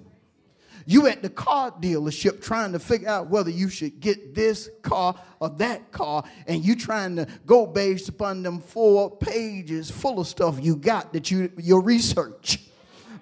You 0.87 1.07
at 1.07 1.23
the 1.23 1.29
car 1.29 1.71
dealership 1.71 2.41
trying 2.41 2.71
to 2.73 2.79
figure 2.79 3.09
out 3.09 3.27
whether 3.27 3.49
you 3.49 3.69
should 3.69 3.99
get 3.99 4.35
this 4.35 4.69
car 4.83 5.15
or 5.39 5.49
that 5.49 5.91
car, 5.91 6.23
and 6.47 6.63
you 6.63 6.75
trying 6.75 7.15
to 7.15 7.27
go 7.45 7.65
based 7.65 8.07
upon 8.07 8.43
them 8.43 8.59
four 8.59 9.15
pages 9.17 9.89
full 9.89 10.19
of 10.19 10.27
stuff 10.27 10.59
you 10.61 10.75
got 10.75 11.11
that 11.13 11.31
you 11.31 11.51
your 11.57 11.81
research. 11.81 12.59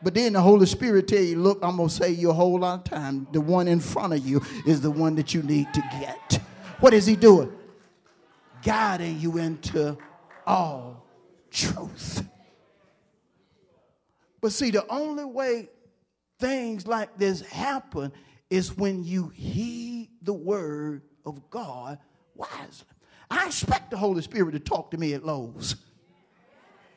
But 0.04 0.14
then 0.14 0.34
the 0.34 0.42
Holy 0.42 0.66
Spirit 0.66 1.08
tell 1.08 1.22
you, 1.22 1.40
look, 1.40 1.60
I'm 1.64 1.78
gonna 1.78 1.90
save 1.90 2.20
you 2.20 2.30
a 2.30 2.34
whole 2.34 2.60
lot 2.60 2.80
of 2.80 2.84
time. 2.84 3.28
The 3.32 3.40
one 3.40 3.70
in 3.70 3.80
front 3.80 4.12
of 4.12 4.28
you 4.28 4.42
is 4.68 4.82
the 4.82 4.92
one 4.92 5.16
that 5.16 5.34
you 5.34 5.42
need 5.42 5.74
to 5.74 5.82
get. 6.02 6.42
What 6.82 6.94
is 6.94 7.06
he 7.06 7.16
doing? 7.16 7.50
Guiding 8.62 9.22
you 9.22 9.38
into 9.38 9.98
all 10.46 11.06
truth. 11.50 12.26
But 14.42 14.52
see, 14.52 14.72
the 14.72 14.86
only 14.90 15.24
way 15.24 15.70
things 16.44 16.86
like 16.86 17.18
this 17.18 17.40
happen 17.40 18.12
is 18.50 18.76
when 18.76 19.06
you 19.06 19.30
heed 19.30 20.10
the 20.22 20.34
word 20.34 21.02
of 21.26 21.50
God 21.50 22.00
wisely. 22.36 22.86
I 23.32 23.46
expect 23.46 23.92
the 23.92 23.98
Holy 23.98 24.22
Spirit 24.22 24.52
to 24.52 24.60
talk 24.60 24.92
to 24.92 24.98
me 24.98 25.14
at 25.14 25.26
Lowe's. 25.26 25.78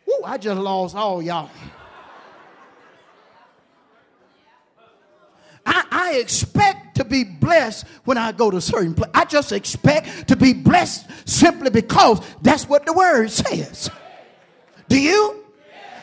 Ooh, 0.09 0.23
I 0.25 0.37
just 0.37 0.61
lost 0.61 0.97
all 0.97 1.23
y'all. 1.23 1.49
I, 5.65 5.85
I, 5.91 6.15
expect 6.15 6.97
to 6.97 7.05
be 7.05 7.25
blessed 7.25 7.87
when 8.05 8.19
I 8.19 8.33
go 8.33 8.51
to 8.51 8.61
certain. 8.61 8.97
I 9.15 9.25
just 9.25 9.53
expect 9.53 10.29
to 10.29 10.37
be 10.37 10.55
blessed 10.55 11.09
simply 11.29 11.71
because 11.71 12.21
that's 12.43 12.69
what 12.69 12.85
the 12.85 12.93
word 12.93 13.31
says. 13.31 13.91
Do 14.89 15.01
you? 15.01 15.45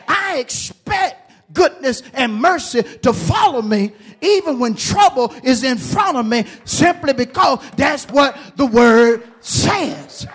I 0.06 0.38
expect 0.38 1.23
goodness 1.54 2.02
and 2.12 2.34
mercy 2.34 2.82
to 2.82 3.12
follow 3.12 3.62
me 3.62 3.92
even 4.20 4.58
when 4.58 4.74
trouble 4.74 5.32
is 5.42 5.64
in 5.64 5.78
front 5.78 6.16
of 6.16 6.26
me 6.26 6.44
simply 6.64 7.12
because 7.12 7.60
that's 7.76 8.06
what 8.08 8.36
the 8.56 8.66
word 8.66 9.22
says. 9.40 10.26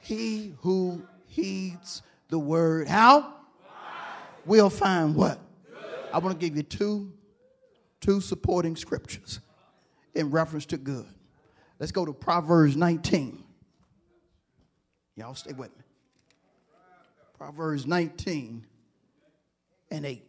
He 0.00 0.54
who 0.60 1.02
heeds 1.26 2.02
the 2.28 2.38
word, 2.38 2.88
how? 2.88 3.32
Will 4.44 4.68
find 4.68 5.14
what? 5.14 5.38
I 6.12 6.18
want 6.18 6.38
to 6.38 6.46
give 6.46 6.56
you 6.56 6.62
two, 6.62 7.12
two 8.00 8.20
supporting 8.20 8.76
scriptures 8.76 9.40
in 10.14 10.30
reference 10.30 10.66
to 10.66 10.76
good. 10.76 11.06
Let's 11.78 11.92
go 11.92 12.04
to 12.04 12.12
Proverbs 12.12 12.76
19. 12.76 13.42
Y'all 15.16 15.34
stay 15.34 15.52
with 15.52 15.70
me. 15.76 15.83
Proverbs 17.44 17.86
19 17.86 18.64
and 19.90 20.06
8. 20.06 20.24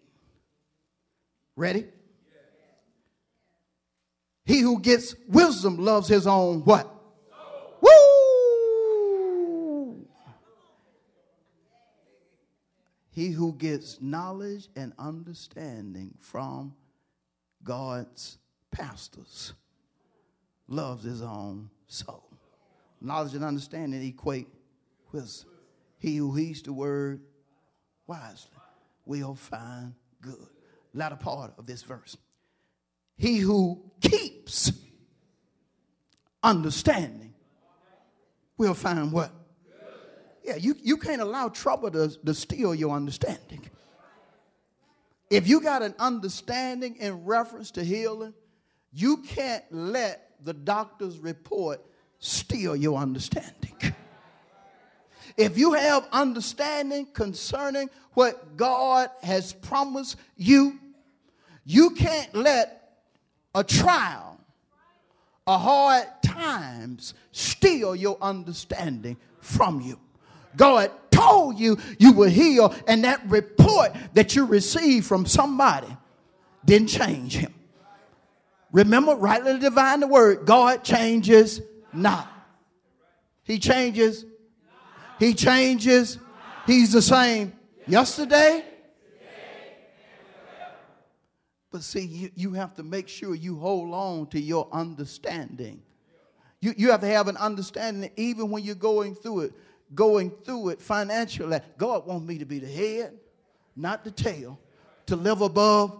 Ready? 1.56 1.86
He 4.43 4.60
who 4.60 4.82
gets 4.82 5.15
wisdom 5.30 5.78
loves 5.78 6.10
his 6.10 6.28
own 6.28 6.65
what? 6.65 6.93
Woo! 7.80 7.89
He 13.12 13.30
who 13.30 13.54
gets 13.54 14.01
knowledge 14.01 14.67
and 14.75 14.91
understanding 14.99 16.15
from 16.19 16.75
God's 17.63 18.39
pastors 18.71 19.54
loves 20.67 21.06
his 21.06 21.21
own 21.21 21.69
soul. 21.88 22.30
Knowledge 22.99 23.36
and 23.36 23.45
understanding 23.45 24.06
equate 24.06 24.49
wisdom. 25.13 25.55
He 26.06 26.18
who 26.18 26.36
heeds 26.36 26.62
the 26.62 26.72
word 26.72 27.22
wisely 28.06 28.52
will 29.08 29.34
find 29.34 29.96
good. 30.22 30.50
Latter 30.94 31.15
part 31.15 31.56
of 31.58 31.65
this 31.65 31.82
verse. 31.82 32.15
He 33.18 33.38
who 33.38 33.91
keeps 34.02 34.72
understanding 36.44 37.34
will 38.56 38.76
find 38.76 39.12
what? 39.12 39.32
Yeah, 40.44 40.58
you, 40.58 40.76
you 40.80 40.98
can't 40.98 41.22
allow 41.22 41.50
trouble 41.50 41.89
to, 41.89 42.15
to 42.24 42.34
steal 42.36 42.76
your 42.76 42.96
understanding. 42.96 43.68
If 45.32 45.48
you 45.48 45.60
got 45.60 45.82
an 45.82 45.96
understanding 45.98 46.98
in 46.98 47.26
reference 47.26 47.72
to 47.72 47.84
healing, 47.84 48.36
you 48.94 49.24
can't 49.24 49.63
let 49.72 50.36
the 50.44 50.54
doctor's 50.54 51.18
report 51.18 51.84
steal 52.20 52.76
your 52.76 53.00
understanding. 53.00 53.94
If 55.38 55.58
you 55.58 55.74
have 55.74 56.08
understanding 56.12 57.08
concerning 57.08 57.89
what 58.13 58.56
God 58.56 59.10
has 59.21 59.54
promised 59.54 60.15
you, 60.38 60.80
you 61.65 61.91
can't 61.91 62.34
let 62.34 62.93
a 63.54 63.63
trial, 63.63 64.39
a 65.48 65.58
hard 65.58 66.06
times 66.21 67.13
steal 67.32 67.95
your 67.95 68.17
understanding 68.21 69.17
from 69.41 69.82
you. 69.82 70.00
God 70.56 70.91
told 71.12 71.60
you 71.60 71.78
you 72.00 72.13
were 72.13 72.30
healed, 72.30 72.76
and 72.88 73.04
that 73.04 73.21
report 73.28 73.93
that 74.13 74.36
you 74.36 74.45
received 74.45 75.06
from 75.06 75.26
somebody 75.26 75.88
didn't 76.63 76.89
change 76.89 77.36
him. 77.36 77.54
Remember, 78.71 79.15
rightly 79.15 79.58
divine 79.60 80.02
the 80.02 80.08
word, 80.08 80.45
God 80.45 80.84
changes 80.84 81.62
not. 81.93 82.28
He 83.43 83.60
changes. 83.60 84.26
He 85.19 85.34
changes. 85.34 86.19
He's 86.65 86.91
the 86.91 87.01
same 87.01 87.54
yesterday. 87.88 88.65
But 91.71 91.84
see, 91.84 92.06
you, 92.06 92.32
you 92.36 92.54
have 92.54 92.73
to 92.75 92.84
make 92.84 93.08
sure 93.08 93.36
you 93.36 93.58
hold 93.58 93.93
on 93.93 94.28
to 94.28 94.39
your 94.39 94.67
understanding. 94.71 95.82
You, 96.62 96.73
you 96.78 96.91
have 96.91 97.01
to 97.01 97.08
have 97.08 97.28
an 97.28 97.38
understanding 97.38 98.12
even 98.15 98.49
when 98.49 98.63
you're 98.63 98.75
going 98.75 99.13
through 99.15 99.41
it 99.41 99.54
going 99.93 100.32
through 100.43 100.69
it 100.69 100.82
financially. 100.82 101.60
God 101.78 102.08
wants 102.08 102.28
me 102.28 102.38
to 102.39 102.45
be 102.45 102.60
the 102.60 102.67
head, 102.67 103.13
not 103.75 104.04
the 104.04 104.12
tail, 104.12 104.60
to 105.06 105.15
live 105.15 105.41
above 105.41 105.97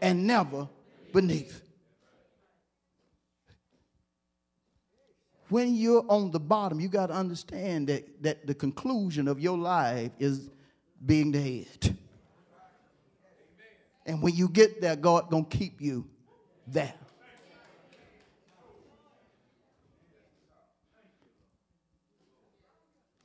and 0.00 0.26
never 0.26 0.68
beneath. 1.12 1.62
When 5.48 5.74
you're 5.74 6.04
on 6.08 6.32
the 6.32 6.40
bottom, 6.40 6.80
you 6.80 6.88
got 6.88 7.06
to 7.06 7.14
understand 7.14 7.88
that, 7.88 8.22
that 8.22 8.46
the 8.46 8.54
conclusion 8.54 9.28
of 9.28 9.38
your 9.38 9.56
life 9.56 10.10
is 10.18 10.50
being 11.04 11.30
the 11.30 11.40
head. 11.40 11.96
And 14.04 14.22
when 14.22 14.34
you 14.34 14.48
get 14.48 14.80
there, 14.80 14.96
God 14.96 15.30
gonna 15.30 15.44
keep 15.44 15.80
you 15.80 16.06
there. 16.66 16.94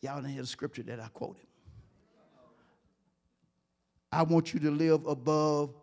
Y'all 0.02 0.16
didn't 0.16 0.32
hear 0.32 0.42
the 0.42 0.48
scripture 0.48 0.82
that 0.84 1.00
I 1.00 1.08
quoted. 1.10 1.46
I 4.12 4.24
want 4.24 4.54
you 4.54 4.60
to 4.62 4.72
live 4.72 5.06
above. 5.06 5.76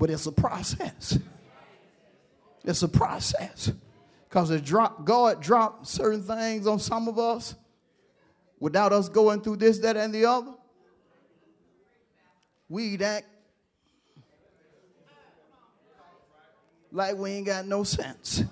But 0.00 0.08
it's 0.08 0.24
a 0.24 0.32
process. 0.32 1.18
It's 2.64 2.82
a 2.82 2.88
process. 2.88 3.70
Because 4.26 4.58
drop, 4.62 5.04
God 5.04 5.42
dropped 5.42 5.86
certain 5.86 6.22
things 6.22 6.66
on 6.66 6.78
some 6.78 7.06
of 7.06 7.18
us 7.18 7.54
without 8.58 8.94
us 8.94 9.10
going 9.10 9.42
through 9.42 9.56
this, 9.56 9.78
that, 9.80 9.98
and 9.98 10.14
the 10.14 10.24
other. 10.24 10.54
We'd 12.70 13.02
act 13.02 13.26
like 16.90 17.16
we 17.16 17.32
ain't 17.32 17.46
got 17.46 17.66
no 17.66 17.82
sense. 17.82 18.44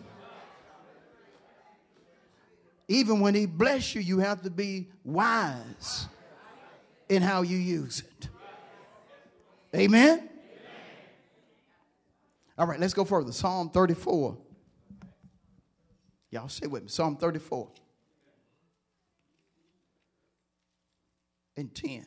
Even 2.89 3.21
when 3.21 3.35
he 3.35 3.47
bless 3.47 3.95
you, 3.95 4.03
you 4.03 4.19
have 4.19 4.43
to 4.43 4.51
be 4.51 4.89
wise 5.03 6.09
in 7.09 7.23
how 7.23 7.41
you 7.41 7.57
use 7.57 8.01
it. 8.03 8.29
Amen? 9.75 10.28
All 12.59 12.67
right, 12.67 12.81
let's 12.81 12.95
go 12.95 13.05
further. 13.05 13.31
Psalm 13.31 13.71
34. 13.71 14.37
Y'all 16.31 16.49
say 16.49 16.67
with 16.67 16.83
me. 16.83 16.89
Psalm 16.89 17.17
34 17.17 17.69
and 21.57 21.75
10. 21.75 22.05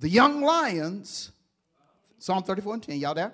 The 0.00 0.08
young 0.08 0.42
lions, 0.42 1.30
Psalm 2.18 2.42
34 2.42 2.74
and 2.74 2.82
10, 2.82 2.98
y'all 2.98 3.14
there? 3.14 3.32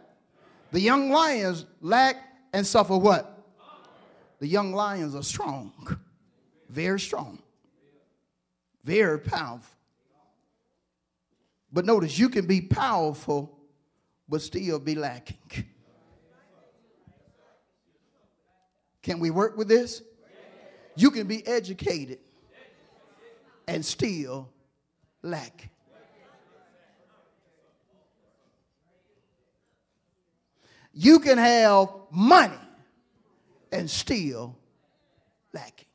The 0.71 0.81
young 0.81 1.11
lions 1.11 1.65
lack 1.81 2.17
and 2.53 2.67
suffer 2.67 2.97
what? 2.97 3.35
The 4.39 4.47
young 4.47 4.73
lions 4.73 5.15
are 5.15 5.23
strong, 5.23 5.73
very 6.69 7.01
strong, 7.01 7.39
very 8.85 9.19
powerful. 9.19 9.78
But 11.73 11.85
notice, 11.85 12.19
you 12.19 12.29
can 12.29 12.47
be 12.47 12.61
powerful, 12.61 13.59
but 14.29 14.43
still 14.43 14.79
be 14.79 14.95
lacking. 14.95 15.37
Can 19.03 19.21
we 19.21 19.31
work 19.31 19.57
with 19.57 19.69
this? 19.69 20.03
You 20.97 21.11
can 21.11 21.27
be 21.27 21.47
educated 21.47 22.19
and 23.67 23.85
still 23.85 24.51
lack. 25.23 25.71
You 30.93 31.21
can 31.21 31.39
have 31.39 31.89
money 32.11 32.59
and 33.71 33.89
still 33.89 34.57
lacking. 35.53 35.88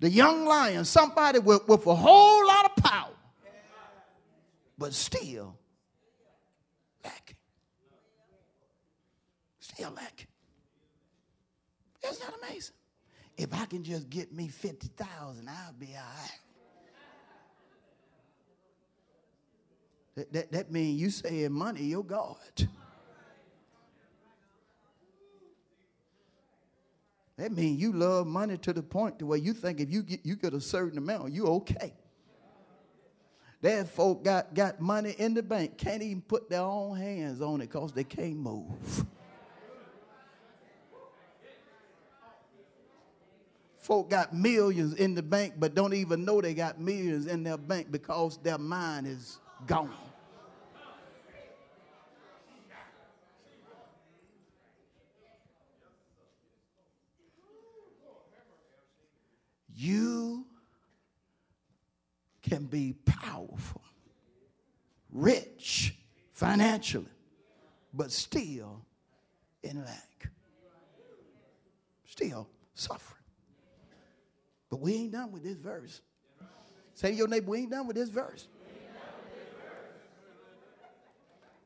The 0.00 0.10
young 0.10 0.44
lion, 0.44 0.84
somebody 0.84 1.40
with, 1.40 1.66
with 1.66 1.86
a 1.86 1.94
whole 1.94 2.46
lot 2.46 2.66
of 2.66 2.84
power, 2.84 3.14
but 4.76 4.94
still 4.94 5.58
lacking. 7.04 7.36
Still 9.58 9.90
lacking. 9.90 10.28
Isn't 12.08 12.20
that 12.20 12.34
amazing? 12.42 12.74
If 13.36 13.52
I 13.54 13.64
can 13.66 13.82
just 13.82 14.08
get 14.08 14.32
me 14.32 14.48
50,000, 14.48 15.48
I'll 15.48 15.72
be 15.72 15.94
all 15.96 16.02
right. 16.02 16.40
That, 20.14 20.32
that, 20.32 20.52
that 20.52 20.72
means 20.72 21.00
you 21.00 21.10
saying 21.10 21.52
money, 21.52 21.82
your 21.82 22.04
God. 22.04 22.36
That 27.38 27.52
means 27.52 27.80
you 27.80 27.92
love 27.92 28.26
money 28.26 28.58
to 28.58 28.72
the 28.72 28.82
point 28.82 29.20
to 29.20 29.26
where 29.26 29.38
you 29.38 29.52
think 29.52 29.78
if 29.80 29.90
you 29.90 30.02
get 30.02 30.26
you 30.26 30.34
get 30.34 30.54
a 30.54 30.60
certain 30.60 30.98
amount, 30.98 31.32
you 31.32 31.46
okay. 31.46 31.94
That 33.60 33.88
folk 33.88 34.22
got, 34.24 34.54
got 34.54 34.80
money 34.80 35.14
in 35.18 35.34
the 35.34 35.42
bank, 35.42 35.78
can't 35.78 36.02
even 36.02 36.22
put 36.22 36.48
their 36.48 36.60
own 36.60 36.96
hands 36.96 37.40
on 37.40 37.60
it 37.60 37.66
because 37.66 37.92
they 37.92 38.04
can't 38.04 38.36
move. 38.36 39.04
Folk 43.78 44.10
got 44.10 44.34
millions 44.34 44.94
in 44.94 45.14
the 45.14 45.22
bank, 45.22 45.54
but 45.58 45.74
don't 45.74 45.94
even 45.94 46.24
know 46.24 46.40
they 46.40 46.54
got 46.54 46.78
millions 46.80 47.26
in 47.26 47.42
their 47.42 47.56
bank 47.56 47.90
because 47.90 48.36
their 48.38 48.58
mind 48.58 49.06
is 49.06 49.38
gone. 49.66 49.90
You 59.78 60.44
can 62.42 62.64
be 62.64 62.94
powerful, 63.04 63.82
rich 65.12 65.94
financially, 66.32 67.06
but 67.94 68.10
still 68.10 68.84
in 69.62 69.84
lack. 69.84 70.30
Still 72.04 72.48
suffering. 72.74 73.22
But 74.68 74.80
we 74.80 74.94
ain't 74.94 75.12
done 75.12 75.30
with 75.30 75.44
this 75.44 75.56
verse. 75.56 76.00
Say 76.94 77.10
to 77.12 77.16
your 77.16 77.28
neighbor, 77.28 77.50
we 77.50 77.58
ain't 77.60 77.70
done 77.70 77.86
with 77.86 77.96
this 77.96 78.08
verse. 78.08 78.48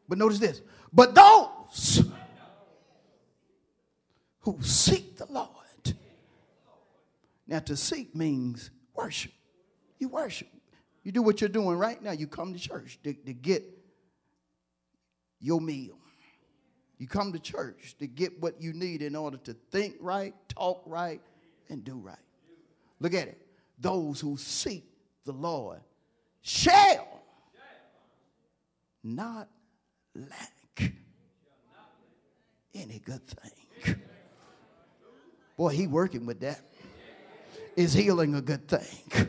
But 0.09 0.18
notice 0.18 0.38
this. 0.38 0.61
But 0.92 1.14
those 1.14 2.05
who 4.40 4.59
seek 4.62 5.16
the 5.16 5.27
Lord 5.33 5.62
now, 7.46 7.59
to 7.61 7.76
seek 7.76 8.14
means 8.14 8.70
worship. 8.94 9.33
You 9.98 10.09
worship. 10.09 10.48
You 11.02 11.12
do 11.12 11.22
what 11.22 11.40
you're 11.40 11.48
doing 11.48 11.76
right 11.76 12.00
now. 12.00 12.12
You 12.12 12.26
come 12.26 12.52
to 12.52 12.59
church 12.59 12.98
to, 13.02 13.12
to 13.12 13.33
get 13.33 13.64
your 15.40 15.61
meal. 15.61 15.98
You 16.98 17.09
come 17.09 17.33
to 17.33 17.38
church 17.40 17.96
to 17.98 18.07
get 18.07 18.40
what 18.40 18.61
you 18.61 18.72
need 18.72 19.02
in 19.02 19.16
order 19.16 19.37
to 19.38 19.55
think 19.72 19.96
right, 20.00 20.35
talk 20.48 20.83
right, 20.87 21.20
and 21.68 21.83
do 21.83 21.96
right. 21.96 22.16
Look 23.00 23.14
at 23.14 23.26
it. 23.26 23.44
Those 23.78 24.20
who 24.20 24.37
seek 24.37 24.85
the 25.24 25.33
Lord 25.33 25.81
shall 26.42 27.22
not 29.02 29.48
lack 30.14 30.92
any 32.74 33.00
good 33.00 33.26
thing. 33.26 33.96
Boy, 35.57 35.70
he 35.70 35.87
working 35.87 36.24
with 36.24 36.40
that. 36.40 36.61
Is 37.76 37.92
healing 37.92 38.35
a 38.35 38.42
good 38.42 38.68
thing? 38.68 39.28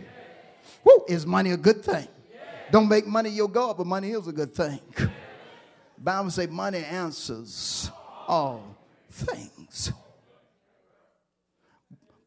Woo, 0.84 1.06
is 1.08 1.25
money 1.25 1.51
a 1.51 1.58
good 1.58 1.84
thing? 1.84 2.08
Don't 2.71 2.89
make 2.89 3.06
money 3.06 3.29
your 3.29 3.47
God, 3.47 3.77
but 3.77 3.88
money 3.88 4.12
is 4.12 4.27
a 4.27 4.34
good 4.34 4.53
thing. 4.53 4.79
Bible 5.97 6.32
say 6.32 6.47
money 6.47 6.79
answers 6.79 7.89
all 8.27 8.77
things. 9.10 9.91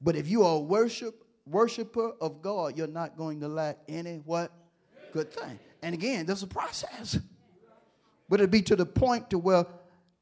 But 0.00 0.16
if 0.16 0.29
you 0.29 0.44
are 0.44 0.57
a 0.57 0.61
worship 0.61 1.22
worshiper 1.46 2.12
of 2.20 2.42
God, 2.42 2.76
you're 2.76 2.87
not 2.87 3.16
going 3.16 3.40
to 3.40 3.48
lack 3.48 3.79
any 3.88 4.16
what 4.24 4.52
good 5.12 5.33
thing. 5.33 5.59
And 5.83 5.94
again, 5.94 6.26
there's 6.26 6.42
a 6.42 6.46
process. 6.46 7.18
But 8.29 8.40
it'll 8.40 8.50
be 8.50 8.62
to 8.62 8.76
the 8.76 8.87
point 8.87 9.31
to 9.31 9.38
where 9.38 9.66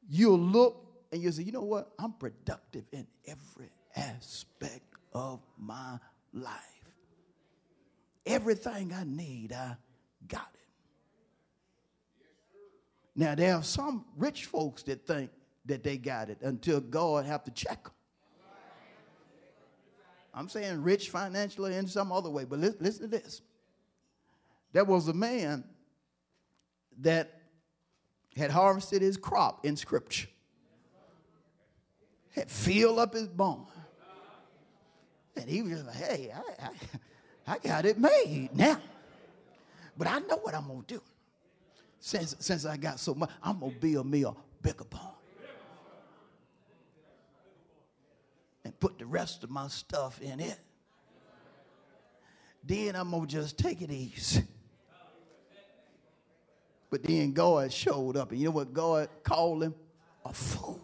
you'll 0.09 0.39
look 0.39 0.85
and 1.11 1.21
you'll 1.21 1.31
say, 1.31 1.43
you 1.43 1.51
know 1.51 1.63
what? 1.63 1.91
I'm 1.97 2.13
productive 2.13 2.83
in 2.91 3.07
every 3.25 3.69
aspect 3.95 4.83
of 5.15 5.39
my 5.57 5.97
life. 6.33 6.51
Everything 8.25 8.93
I 8.93 9.05
need, 9.05 9.53
I 9.53 9.77
got 10.27 10.49
it. 10.53 10.59
Now 13.15 13.33
there 13.33 13.55
are 13.55 13.63
some 13.63 14.03
rich 14.17 14.45
folks 14.45 14.83
that 14.83 15.07
think 15.07 15.31
that 15.65 15.83
they 15.83 15.97
got 15.97 16.29
it 16.29 16.39
until 16.41 16.81
God 16.81 17.25
have 17.25 17.45
to 17.45 17.51
check 17.51 17.85
them. 17.85 17.93
I'm 20.33 20.49
saying 20.49 20.83
rich 20.83 21.09
financially 21.09 21.77
in 21.77 21.87
some 21.87 22.11
other 22.11 22.29
way, 22.29 22.43
but 22.43 22.59
listen, 22.59 22.77
listen 22.81 23.01
to 23.03 23.07
this. 23.07 23.41
There 24.73 24.83
was 24.83 25.07
a 25.07 25.13
man 25.13 25.63
that 26.99 27.39
had 28.35 28.51
harvested 28.51 29.01
his 29.01 29.15
crop 29.15 29.65
in 29.65 29.77
Scripture, 29.77 30.27
had 32.31 32.51
filled 32.51 32.99
up 32.99 33.13
his 33.13 33.29
barn, 33.29 33.65
and 35.35 35.49
he 35.49 35.61
was 35.61 35.71
just 35.71 35.85
like, 35.85 35.95
"Hey, 35.95 36.31
I, 36.33 36.65
I, 36.65 36.69
I 37.55 37.57
got 37.59 37.85
it 37.85 37.97
made 37.97 38.49
now, 38.53 38.79
but 39.97 40.07
I 40.07 40.19
know 40.19 40.37
what 40.37 40.55
I'm 40.55 40.67
gonna 40.67 40.83
do." 40.87 41.01
since, 42.05 42.35
since 42.37 42.65
I 42.65 42.77
got 42.77 42.99
so 42.99 43.15
much, 43.15 43.31
I'm 43.41 43.59
going 43.59 43.73
to 43.73 43.79
build 43.79 44.05
me 44.05 44.23
a 44.25 44.33
bigger 44.61 44.83
barn. 44.83 45.07
And 48.63 48.79
put 48.79 48.99
the 48.99 49.07
rest 49.07 49.43
of 49.43 49.49
my 49.49 49.67
stuff 49.69 50.21
in 50.21 50.39
it. 50.39 50.59
Then 52.63 52.95
I'm 52.95 53.09
going 53.09 53.25
to 53.25 53.27
just 53.27 53.57
take 53.57 53.81
it 53.81 53.89
easy. 53.89 54.43
But 56.91 57.01
then 57.01 57.31
God 57.31 57.73
showed 57.73 58.17
up. 58.17 58.29
And 58.29 58.39
you 58.39 58.45
know 58.45 58.51
what 58.51 58.71
God 58.71 59.09
called 59.23 59.63
him? 59.63 59.73
A 60.25 60.31
fool. 60.31 60.79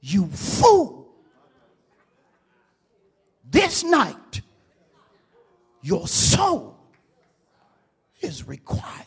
You 0.00 0.26
fool. 0.28 1.01
This 3.52 3.84
night, 3.84 4.40
your 5.82 6.08
soul 6.08 6.78
is 8.22 8.48
required. 8.48 9.06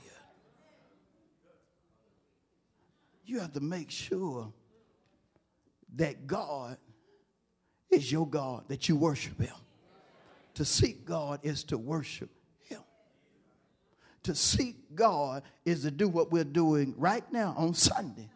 You 3.25 3.39
have 3.39 3.53
to 3.53 3.59
make 3.59 3.89
sure 3.89 4.53
that 5.95 6.27
God 6.27 6.77
is 7.89 8.11
your 8.11 8.27
God, 8.27 8.65
that 8.67 8.87
you 8.87 8.95
worship 8.95 9.41
Him. 9.41 9.55
To 10.53 10.63
seek 10.63 11.05
God 11.05 11.39
is 11.41 11.63
to 11.65 11.79
worship 11.79 12.29
Him. 12.65 12.83
To 14.23 14.35
seek 14.35 14.93
God 14.93 15.41
is 15.65 15.81
to 15.81 15.91
do 15.91 16.07
what 16.07 16.31
we're 16.31 16.43
doing 16.43 16.93
right 16.97 17.29
now 17.31 17.55
on 17.57 17.73
Sunday. 17.73 18.29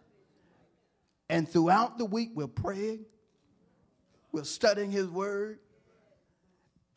And 1.30 1.48
throughout 1.48 2.00
the 2.00 2.06
week, 2.06 2.32
we're 2.34 2.48
praying, 2.48 3.06
we're 4.32 4.44
studying 4.44 4.90
His 4.90 5.08
Word, 5.08 5.60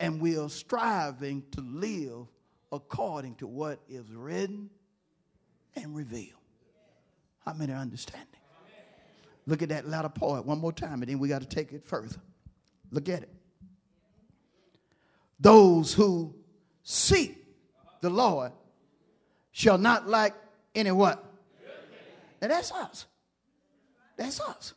and 0.03 0.19
we 0.19 0.37
are 0.37 0.49
striving 0.49 1.41
to 1.51 1.61
live 1.61 2.27
according 2.73 3.35
to 3.35 3.47
what 3.47 3.79
is 3.87 4.03
written 4.11 4.69
and 5.77 5.95
revealed. 5.95 6.41
How 7.45 7.53
many 7.53 7.71
are 7.71 7.77
understanding? 7.77 8.27
Look 9.45 9.61
at 9.61 9.69
that 9.69 9.87
latter 9.87 10.09
part 10.09 10.45
one 10.45 10.59
more 10.59 10.73
time, 10.73 11.01
and 11.03 11.09
then 11.09 11.19
we 11.19 11.29
got 11.29 11.39
to 11.39 11.47
take 11.47 11.71
it 11.71 11.85
further. 11.85 12.17
Look 12.91 13.07
at 13.07 13.23
it. 13.23 13.29
Those 15.39 15.93
who 15.93 16.35
seek 16.83 17.37
the 18.01 18.09
Lord 18.09 18.51
shall 19.53 19.77
not 19.77 20.09
lack 20.09 20.35
any 20.75 20.91
what? 20.91 21.23
And 22.41 22.51
that's 22.51 22.73
us. 22.73 23.05
That's 24.17 24.41
us. 24.41 24.73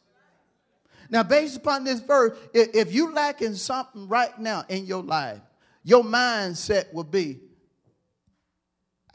Now, 1.10 1.22
based 1.22 1.56
upon 1.56 1.84
this 1.84 2.00
verse, 2.00 2.36
if 2.52 2.92
you 2.92 3.12
lacking 3.12 3.54
something 3.54 4.08
right 4.08 4.36
now 4.38 4.64
in 4.68 4.86
your 4.86 5.02
life, 5.02 5.40
your 5.84 6.02
mindset 6.02 6.92
will 6.92 7.04
be, 7.04 7.40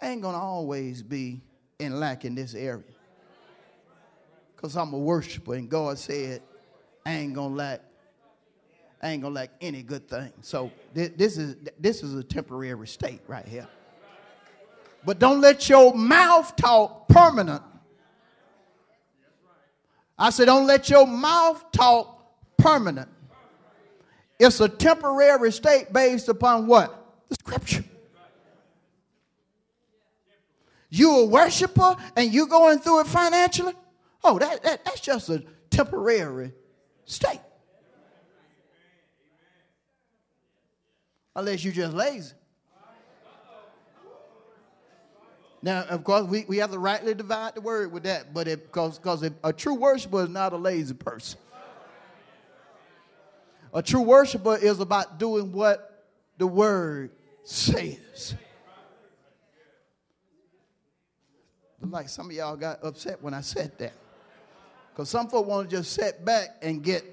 I 0.02 0.10
ain't 0.10 0.22
to 0.36 0.42
always 0.42 1.04
be 1.04 1.42
in 1.80 2.00
lack 2.00 2.26
in 2.26 2.36
this 2.36 2.56
area. 2.56 2.84
Because 4.56 4.78
I'm 4.78 4.94
a 4.94 4.98
worshiper, 4.98 5.56
and 5.56 5.70
God 5.70 5.98
said, 5.98 6.42
I 7.06 7.14
ain't 7.14 7.36
to 7.36 7.56
lack. 7.56 7.82
I 9.02 9.10
ain't 9.10 9.24
gonna 9.24 9.34
lack 9.34 9.50
any 9.62 9.82
good 9.82 10.08
thing. 10.08 10.32
So 10.42 10.72
this 10.94 11.38
is 11.38 11.56
this 11.80 12.04
is 12.04 12.14
a 12.14 12.24
temporary 12.24 12.88
state 12.88 13.22
right 13.28 13.48
here. 13.48 13.68
But 15.04 15.18
don't 15.18 15.42
let 15.42 15.68
your 15.68 15.96
mouth 15.96 16.56
talk 16.56 17.08
permanent. 17.08 17.64
I 20.18 20.30
said, 20.30 20.46
don't 20.46 20.68
let 20.68 20.90
your 20.90 21.08
mouth 21.08 21.72
talk 21.72 22.32
permanent. 22.58 23.10
It's 24.40 24.60
a 24.60 24.70
temporary 24.70 25.52
state 25.52 25.92
based 25.94 26.30
upon 26.30 26.68
what? 26.68 26.98
The 27.30 27.36
scripture 27.36 27.84
you 30.92 31.20
a 31.20 31.26
worshiper 31.26 31.96
and 32.16 32.32
you 32.32 32.46
going 32.46 32.78
through 32.80 33.00
it 33.00 33.08
financially, 33.08 33.74
oh, 34.24 34.38
that, 34.38 34.62
that 34.62 34.86
that's 34.86 35.00
just 35.00 35.30
a 35.30 35.44
temporary 35.72 36.52
state. 37.06 37.40
Unless 41.34 41.64
you're 41.64 41.74
just 41.74 41.94
lazy. 41.94 42.34
Now, 45.64 45.84
of 45.84 46.04
course, 46.04 46.26
we, 46.26 46.46
we 46.48 46.58
have 46.58 46.72
to 46.72 46.80
rightly 46.80 47.14
divide 47.14 47.56
the 47.56 47.62
word 47.62 47.92
with 47.92 48.04
that, 48.04 48.34
but 48.34 48.46
because 48.46 48.98
because 48.98 49.30
a 49.44 49.54
true 49.54 49.76
worshiper 49.76 50.24
is 50.24 50.30
not 50.30 50.54
a 50.54 50.58
lazy 50.58 50.96
person. 50.96 51.40
A 53.74 53.82
true 53.82 54.02
worshiper 54.02 54.58
is 54.58 54.80
about 54.80 55.18
doing 55.20 55.52
what 55.52 56.06
the 56.38 56.48
word 56.48 57.12
says. 57.44 58.36
like 61.92 62.10
some 62.10 62.28
of 62.28 62.32
y'all 62.32 62.56
got 62.56 62.84
upset 62.84 63.22
when 63.22 63.34
I 63.34 63.42
said 63.42 63.78
that. 63.80 63.94
Because 64.92 65.10
some 65.10 65.28
folk 65.28 65.46
want 65.46 65.70
to 65.70 65.76
just 65.76 65.94
sit 65.94 66.24
back 66.24 66.58
and 66.62 66.84
get. 66.84 67.04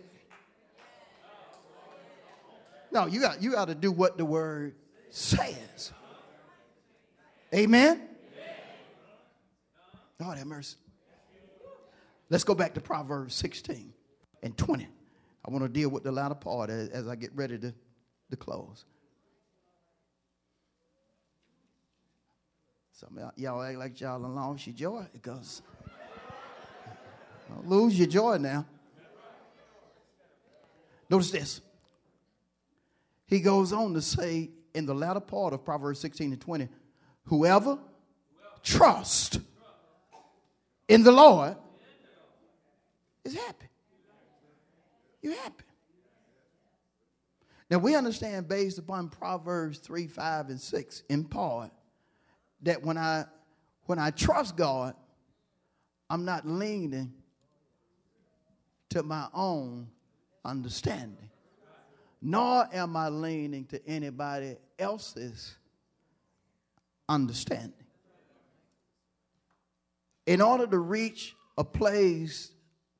No, 2.90 3.06
you 3.06 3.20
got 3.20 3.42
you 3.42 3.52
got 3.52 3.68
to 3.68 3.74
do 3.74 3.92
what 3.92 4.16
the 4.16 4.24
word 4.24 4.74
says. 5.10 5.92
Amen. 7.54 8.02
God 10.20 10.36
have 10.36 10.46
mercy. 10.46 10.76
Let's 12.30 12.44
go 12.44 12.54
back 12.54 12.74
to 12.74 12.80
Proverbs 12.80 13.34
16 13.34 13.92
and 14.42 14.56
20. 14.56 14.88
I 15.46 15.50
want 15.50 15.64
to 15.64 15.68
deal 15.68 15.88
with 15.88 16.02
the 16.02 16.12
latter 16.12 16.34
part 16.34 16.70
as, 16.70 16.88
as 16.90 17.08
I 17.08 17.16
get 17.16 17.30
ready 17.34 17.58
to, 17.58 17.72
to 18.30 18.36
close. 18.36 18.84
Some 22.92 23.18
y'all 23.36 23.62
act 23.62 23.78
like 23.78 24.00
y'all 24.00 24.18
lost 24.18 24.66
your 24.66 24.74
joy 24.74 25.06
because 25.12 25.62
lose 27.64 27.96
your 27.96 28.08
joy 28.08 28.38
now. 28.38 28.66
Notice 31.08 31.30
this. 31.30 31.60
He 33.26 33.40
goes 33.40 33.72
on 33.72 33.94
to 33.94 34.02
say 34.02 34.50
in 34.74 34.84
the 34.84 34.94
latter 34.94 35.20
part 35.20 35.52
of 35.52 35.64
Proverbs 35.64 36.00
16 36.00 36.32
and 36.32 36.40
20, 36.40 36.68
whoever 37.24 37.78
trusts 38.62 39.38
in 40.88 41.02
the 41.04 41.12
Lord 41.12 41.56
is 43.24 43.34
happy. 43.34 43.66
You're 45.22 45.36
happy. 45.36 45.64
Now 47.70 47.78
we 47.78 47.94
understand 47.94 48.48
based 48.48 48.78
upon 48.78 49.10
Proverbs 49.10 49.78
3, 49.78 50.06
5, 50.06 50.48
and 50.48 50.60
6 50.60 51.02
in 51.08 51.24
part 51.24 51.70
that 52.62 52.82
when 52.82 52.96
I 52.96 53.26
when 53.84 53.98
I 53.98 54.10
trust 54.10 54.56
God, 54.56 54.94
I'm 56.10 56.24
not 56.24 56.46
leaning 56.46 57.12
to 58.90 59.02
my 59.02 59.28
own 59.32 59.88
understanding. 60.44 61.30
Nor 62.20 62.68
am 62.72 62.96
I 62.96 63.08
leaning 63.08 63.64
to 63.66 63.86
anybody 63.88 64.56
else's 64.78 65.54
understanding. 67.08 67.72
In 70.28 70.42
order 70.42 70.66
to 70.66 70.78
reach 70.78 71.34
a 71.56 71.64
place 71.64 72.52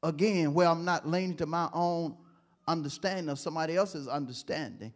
again 0.03 0.55
where 0.55 0.67
I'm 0.67 0.87
not 0.87 1.07
leaning 1.07 1.37
to 1.37 1.47
my 1.47 1.69
own 1.75 2.17
understanding 2.67 3.29
of 3.29 3.39
somebody 3.39 3.77
else's 3.77 4.09
understanding. 4.09 4.95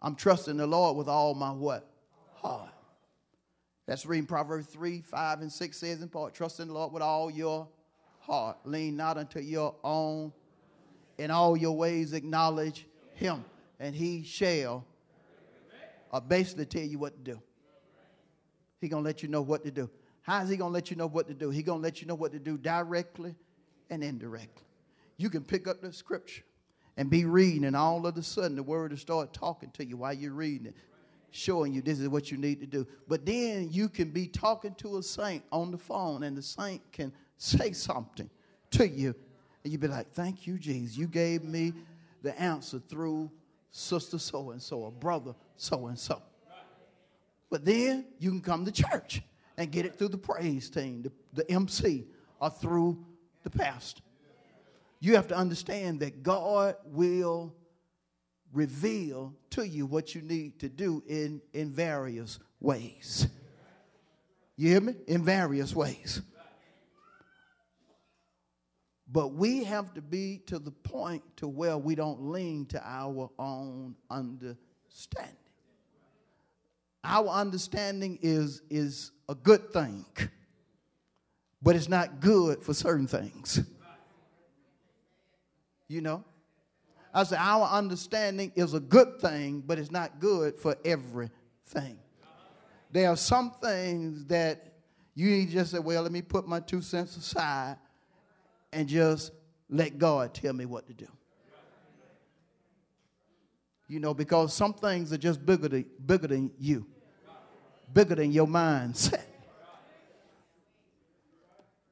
I'm 0.00 0.14
trusting 0.14 0.56
the 0.56 0.68
Lord 0.68 0.96
with 0.96 1.08
all 1.08 1.34
my 1.34 1.50
what? 1.50 1.90
Heart. 2.36 2.70
That's 3.86 4.06
reading 4.06 4.26
Proverbs 4.26 4.66
3, 4.66 5.00
5, 5.00 5.40
and 5.40 5.50
6 5.50 5.76
says 5.76 6.00
in 6.00 6.08
part, 6.08 6.32
trust 6.32 6.60
in 6.60 6.68
the 6.68 6.74
Lord 6.74 6.92
with 6.92 7.02
all 7.02 7.28
your 7.28 7.66
heart. 8.20 8.58
Lean 8.64 8.96
not 8.96 9.18
unto 9.18 9.40
your 9.40 9.74
own. 9.82 10.32
In 11.18 11.32
all 11.32 11.56
your 11.56 11.76
ways 11.76 12.12
acknowledge 12.12 12.86
him, 13.14 13.44
and 13.80 13.96
he 13.96 14.22
shall 14.22 14.84
uh, 16.12 16.20
basically 16.20 16.66
tell 16.66 16.82
you 16.82 17.00
what 17.00 17.16
to 17.16 17.32
do. 17.32 17.42
He 18.80 18.88
gonna 18.88 19.02
let 19.02 19.24
you 19.24 19.28
know 19.28 19.42
what 19.42 19.64
to 19.64 19.72
do. 19.72 19.90
How 20.24 20.42
is 20.42 20.48
he 20.48 20.56
gonna 20.56 20.72
let 20.72 20.90
you 20.90 20.96
know 20.96 21.06
what 21.06 21.28
to 21.28 21.34
do? 21.34 21.50
He 21.50 21.62
gonna 21.62 21.82
let 21.82 22.00
you 22.00 22.06
know 22.06 22.14
what 22.14 22.32
to 22.32 22.38
do 22.38 22.56
directly 22.56 23.34
and 23.90 24.02
indirectly. 24.02 24.64
You 25.18 25.28
can 25.28 25.44
pick 25.44 25.68
up 25.68 25.82
the 25.82 25.92
scripture 25.92 26.44
and 26.96 27.10
be 27.10 27.26
reading, 27.26 27.64
and 27.64 27.76
all 27.76 28.06
of 28.06 28.16
a 28.16 28.22
sudden 28.22 28.56
the 28.56 28.62
word 28.62 28.90
will 28.90 28.98
start 28.98 29.34
talking 29.34 29.70
to 29.72 29.84
you 29.84 29.98
while 29.98 30.14
you're 30.14 30.32
reading 30.32 30.68
it, 30.68 30.76
showing 31.30 31.74
you 31.74 31.82
this 31.82 32.00
is 32.00 32.08
what 32.08 32.30
you 32.30 32.38
need 32.38 32.58
to 32.60 32.66
do. 32.66 32.86
But 33.06 33.26
then 33.26 33.68
you 33.70 33.90
can 33.90 34.12
be 34.12 34.26
talking 34.26 34.74
to 34.76 34.96
a 34.96 35.02
saint 35.02 35.44
on 35.52 35.70
the 35.70 35.76
phone, 35.76 36.22
and 36.22 36.34
the 36.34 36.42
saint 36.42 36.80
can 36.90 37.12
say 37.36 37.72
something 37.72 38.30
to 38.70 38.88
you, 38.88 39.14
and 39.62 39.72
you'd 39.72 39.82
be 39.82 39.88
like, 39.88 40.10
Thank 40.14 40.46
you, 40.46 40.58
Jesus. 40.58 40.96
You 40.96 41.06
gave 41.06 41.44
me 41.44 41.74
the 42.22 42.40
answer 42.40 42.78
through 42.78 43.30
sister 43.70 44.18
so 44.18 44.52
and 44.52 44.62
so, 44.62 44.78
or 44.78 44.90
brother 44.90 45.34
so 45.58 45.88
and 45.88 45.98
so. 45.98 46.22
But 47.50 47.66
then 47.66 48.06
you 48.18 48.30
can 48.30 48.40
come 48.40 48.64
to 48.64 48.72
church 48.72 49.20
and 49.56 49.70
get 49.70 49.86
it 49.86 49.96
through 49.96 50.08
the 50.08 50.18
praise 50.18 50.68
team, 50.68 51.02
the, 51.02 51.12
the 51.32 51.50
MC, 51.50 52.06
or 52.40 52.50
through 52.50 53.04
the 53.42 53.50
pastor 53.50 54.02
you 55.04 55.16
have 55.16 55.28
to 55.28 55.36
understand 55.36 56.00
that 56.00 56.22
God 56.22 56.76
will 56.86 57.54
reveal 58.54 59.34
to 59.50 59.68
you 59.68 59.84
what 59.84 60.14
you 60.14 60.22
need 60.22 60.58
to 60.60 60.70
do 60.70 61.02
in, 61.06 61.42
in 61.52 61.70
various 61.70 62.38
ways. 62.58 63.26
You 64.56 64.70
hear 64.70 64.80
me? 64.80 64.94
In 65.06 65.22
various 65.22 65.74
ways. 65.74 66.22
But 69.06 69.34
we 69.34 69.64
have 69.64 69.92
to 69.92 70.00
be 70.00 70.38
to 70.46 70.58
the 70.58 70.70
point 70.70 71.22
to 71.36 71.48
where 71.48 71.76
we 71.76 71.94
don't 71.94 72.30
lean 72.30 72.64
to 72.66 72.82
our 72.82 73.28
own 73.38 73.96
understanding. 74.10 75.36
Our 77.04 77.28
understanding 77.28 78.18
is, 78.22 78.62
is 78.70 79.12
a 79.28 79.34
good 79.34 79.72
thing, 79.72 80.06
but 81.60 81.76
it's 81.76 81.88
not 81.88 82.20
good 82.20 82.62
for 82.62 82.72
certain 82.72 83.06
things. 83.06 83.60
You 85.86 86.00
know? 86.00 86.24
I 87.12 87.22
say 87.24 87.36
our 87.38 87.68
understanding 87.68 88.52
is 88.56 88.74
a 88.74 88.80
good 88.80 89.20
thing, 89.20 89.62
but 89.64 89.78
it's 89.78 89.90
not 89.90 90.18
good 90.18 90.58
for 90.58 90.76
everything. 90.84 91.98
There 92.90 93.08
are 93.08 93.16
some 93.16 93.50
things 93.52 94.24
that 94.26 94.72
you 95.14 95.46
just 95.46 95.72
say, 95.72 95.78
well, 95.78 96.02
let 96.02 96.10
me 96.10 96.22
put 96.22 96.48
my 96.48 96.58
two 96.58 96.80
cents 96.80 97.16
aside 97.16 97.76
and 98.72 98.88
just 98.88 99.30
let 99.68 99.98
God 99.98 100.34
tell 100.34 100.52
me 100.52 100.64
what 100.64 100.86
to 100.86 100.94
do. 100.94 101.06
You 103.86 104.00
know, 104.00 104.14
because 104.14 104.54
some 104.54 104.72
things 104.74 105.12
are 105.12 105.18
just 105.18 105.44
bigger 105.44 105.68
than, 105.68 105.84
bigger 106.04 106.26
than 106.26 106.50
you, 106.58 106.86
bigger 107.94 108.16
than 108.16 108.32
your 108.32 108.46
mindset. 108.46 109.22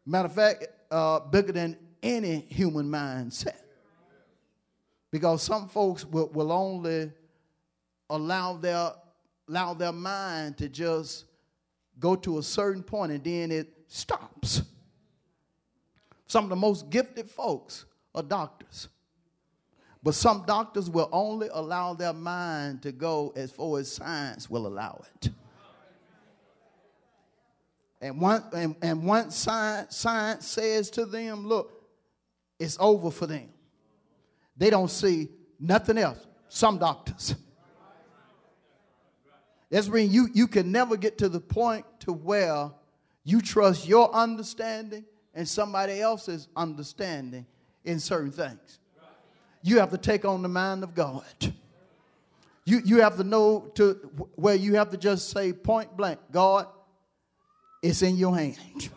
Matter 0.07 0.27
of 0.27 0.35
fact, 0.35 0.67
uh, 0.91 1.21
bigger 1.21 1.53
than 1.53 1.77
any 2.03 2.41
human 2.41 2.91
mindset. 2.91 3.57
Because 5.11 5.43
some 5.43 5.69
folks 5.69 6.07
will, 6.07 6.29
will 6.29 6.51
only 6.51 7.13
allow 8.09 8.57
their, 8.57 8.93
allow 9.47 9.75
their 9.75 9.93
mind 9.93 10.57
to 10.57 10.71
just 10.71 11.27
go 11.99 12.17
to 12.17 12.39
a 12.39 12.43
certain 12.43 12.83
point 12.83 13.13
and 13.13 13.23
then 13.23 13.51
it 13.51 13.69
stops. 13.89 14.63
Some 16.27 16.45
of 16.45 16.49
the 16.49 16.57
most 16.57 16.89
gifted 16.89 17.31
folks 17.31 17.85
are 18.15 18.23
doctors. 18.23 18.89
But 20.03 20.15
some 20.15 20.45
doctors 20.47 20.89
will 20.89 21.11
only 21.13 21.49
allow 21.53 21.93
their 21.93 22.15
mind 22.15 22.81
to 22.83 22.91
go 22.91 23.35
as 23.37 23.53
far 23.53 23.79
as 23.79 23.93
science 23.93 24.49
will 24.49 24.67
allow 24.67 25.05
it. 25.15 25.31
And, 28.03 28.21
one, 28.21 28.43
and, 28.53 28.75
and 28.83 29.05
once 29.05 29.37
science, 29.37 29.97
science 29.97 30.49
says 30.49 30.91
to 30.91 31.07
them, 31.07 31.47
look, 31.47 31.73
it's 32.59 32.77
over 32.81 33.13
for 33.13 33.29
them. 33.29 33.49
They 34.57 34.71
don't 34.71 34.91
see 34.91 35.29
nothing 35.61 35.99
else. 35.99 36.19
Some 36.49 36.79
doctors. 36.79 37.37
That's 39.71 39.89
when 39.89 40.11
you, 40.11 40.29
you 40.35 40.49
can 40.49 40.71
never 40.73 40.97
get 40.97 41.17
to 41.19 41.29
the 41.29 41.41
point 41.41 41.87
to 42.01 42.13
where 42.13 42.71
you 43.25 43.41
trust 43.41 43.89
your 43.89 44.13
understanding 44.13 45.05
and 45.33 45.49
somebody 45.49 46.01
else's 46.01 46.49
understanding 46.57 47.47
in 47.85 48.01
certain 48.01 48.33
things. 48.33 48.81
You 49.63 49.79
have 49.79 49.91
to 49.91 49.99
take 49.99 50.25
on 50.25 50.43
the 50.43 50.49
mind 50.49 50.83
of 50.83 50.95
God. 50.95 51.25
You, 52.65 52.81
you 52.85 53.01
have 53.01 53.17
to 53.17 53.25
know 53.25 53.71
to 53.77 53.95
where 54.35 54.57
you 54.57 54.75
have 54.75 54.91
to 54.91 54.97
just 54.97 55.31
say 55.31 55.53
point 55.53 55.97
blank, 55.97 56.19
God, 56.33 56.67
it's 57.83 58.03
in 58.03 58.17
your 58.17 58.37
hand. 58.37 58.89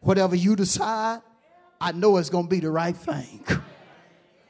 Whatever 0.00 0.36
you 0.36 0.54
decide, 0.56 1.20
I 1.80 1.92
know 1.92 2.16
it's 2.16 2.30
going 2.30 2.44
to 2.44 2.50
be 2.50 2.60
the 2.60 2.70
right 2.70 2.96
thing. 2.96 3.44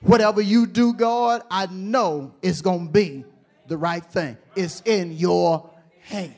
Whatever 0.02 0.40
you 0.40 0.66
do, 0.66 0.92
God, 0.92 1.42
I 1.50 1.66
know 1.66 2.34
it's 2.42 2.60
going 2.60 2.86
to 2.86 2.92
be 2.92 3.24
the 3.66 3.76
right 3.76 4.04
thing. 4.04 4.36
It's 4.54 4.82
in 4.84 5.12
your 5.12 5.68
hand. 6.02 6.34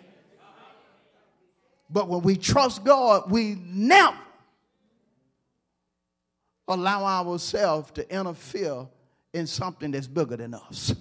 But 1.90 2.08
when 2.08 2.22
we 2.22 2.36
trust 2.36 2.84
God, 2.84 3.30
we 3.30 3.56
never 3.66 4.16
allow 6.68 7.04
ourselves 7.04 7.90
to 7.92 8.14
interfere 8.14 8.86
in 9.32 9.46
something 9.46 9.90
that's 9.90 10.06
bigger 10.06 10.36
than 10.36 10.54
us. 10.54 10.94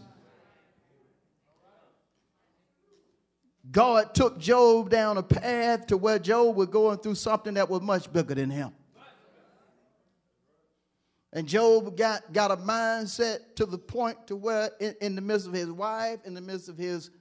God 3.72 4.14
took 4.14 4.40
Job 4.40 4.90
down 4.90 5.18
a 5.18 5.24
path 5.24 5.88
to 5.88 5.98
where 5.98 6.20
Job 6.20 6.56
was 6.56 6.70
going 6.70 7.00
through 7.00 7.16
something 7.16 7.56
that 7.56 7.70
was 7.70 7.82
much 7.82 8.12
bigger 8.12 8.36
than 8.36 8.50
him. 8.50 8.72
And 11.34 11.48
Job 11.48 11.98
got, 11.98 12.32
got 12.32 12.52
a 12.52 12.58
mindset 12.58 13.40
to 13.56 13.66
the 13.66 13.78
point 13.78 14.28
to 14.28 14.36
where 14.36 14.72
in, 14.80 14.96
in 15.02 15.16
the 15.16 15.22
midst 15.22 15.48
of 15.48 15.54
his 15.54 15.70
wife, 15.70 16.20
in 16.26 16.34
the 16.34 16.42
midst 16.42 16.70
of 16.70 16.78
his 16.78 17.12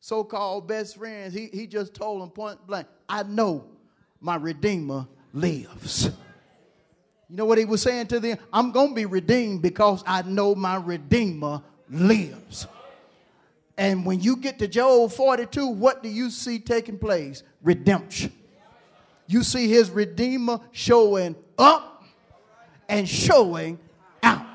so-called 0.00 0.68
best 0.68 0.96
friends, 0.96 1.34
he, 1.34 1.46
he 1.52 1.66
just 1.66 1.92
told 1.92 2.22
them 2.22 2.30
point 2.30 2.64
blank, 2.66 2.86
I 3.08 3.24
know 3.24 3.66
my 4.20 4.36
Redeemer 4.36 5.08
lives. 5.32 6.10
You 7.28 7.34
know 7.36 7.44
what 7.44 7.58
he 7.58 7.64
was 7.64 7.82
saying 7.82 8.06
to 8.08 8.20
them? 8.20 8.38
I'm 8.52 8.70
going 8.70 8.90
to 8.90 8.94
be 8.94 9.04
redeemed 9.04 9.62
because 9.62 10.04
I 10.06 10.22
know 10.22 10.54
my 10.54 10.76
Redeemer 10.76 11.60
lives. 11.90 12.68
And 13.78 14.06
when 14.06 14.20
you 14.20 14.36
get 14.36 14.58
to 14.60 14.68
Job 14.68 15.12
42, 15.12 15.66
what 15.66 16.02
do 16.02 16.08
you 16.08 16.30
see 16.30 16.58
taking 16.58 16.98
place? 16.98 17.42
Redemption. 17.62 18.32
You 19.26 19.42
see 19.42 19.68
his 19.68 19.90
Redeemer 19.90 20.60
showing 20.72 21.36
up 21.58 22.04
and 22.88 23.08
showing 23.08 23.78
out. 24.22 24.46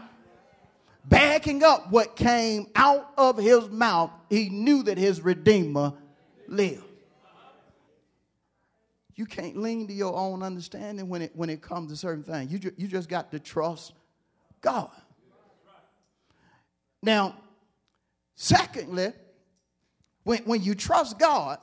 Backing 1.05 1.63
up 1.63 1.91
what 1.91 2.15
came 2.15 2.67
out 2.76 3.11
of 3.17 3.38
his 3.38 3.69
mouth, 3.69 4.11
he 4.30 4.49
knew 4.49 4.84
that 4.84 4.97
his 4.97 5.22
Redeemer 5.22 5.93
lived. 6.47 6.84
You 9.15 9.26
can't 9.26 9.57
lean 9.57 9.88
to 9.88 9.93
your 9.93 10.15
own 10.15 10.41
understanding 10.41 11.09
when 11.09 11.22
it, 11.22 11.32
when 11.36 11.49
it 11.49 11.61
comes 11.61 11.91
to 11.91 11.97
certain 11.97 12.24
things. 12.24 12.51
You, 12.51 12.57
ju- 12.57 12.74
you 12.78 12.88
just 12.88 13.09
got 13.09 13.32
to 13.32 13.39
trust 13.39 13.93
God. 14.61 14.89
Now, 17.03 17.36
secondly, 18.41 19.13
when, 20.23 20.39
when 20.45 20.63
you 20.63 20.73
trust 20.73 21.19
God, 21.19 21.59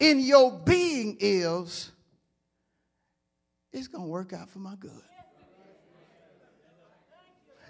in 0.00 0.18
your 0.18 0.50
being 0.50 1.16
is 1.20 1.92
it's 3.72 3.86
going 3.86 4.02
to 4.02 4.10
work 4.10 4.32
out 4.32 4.50
for 4.50 4.58
my 4.58 4.74
good. 4.74 4.90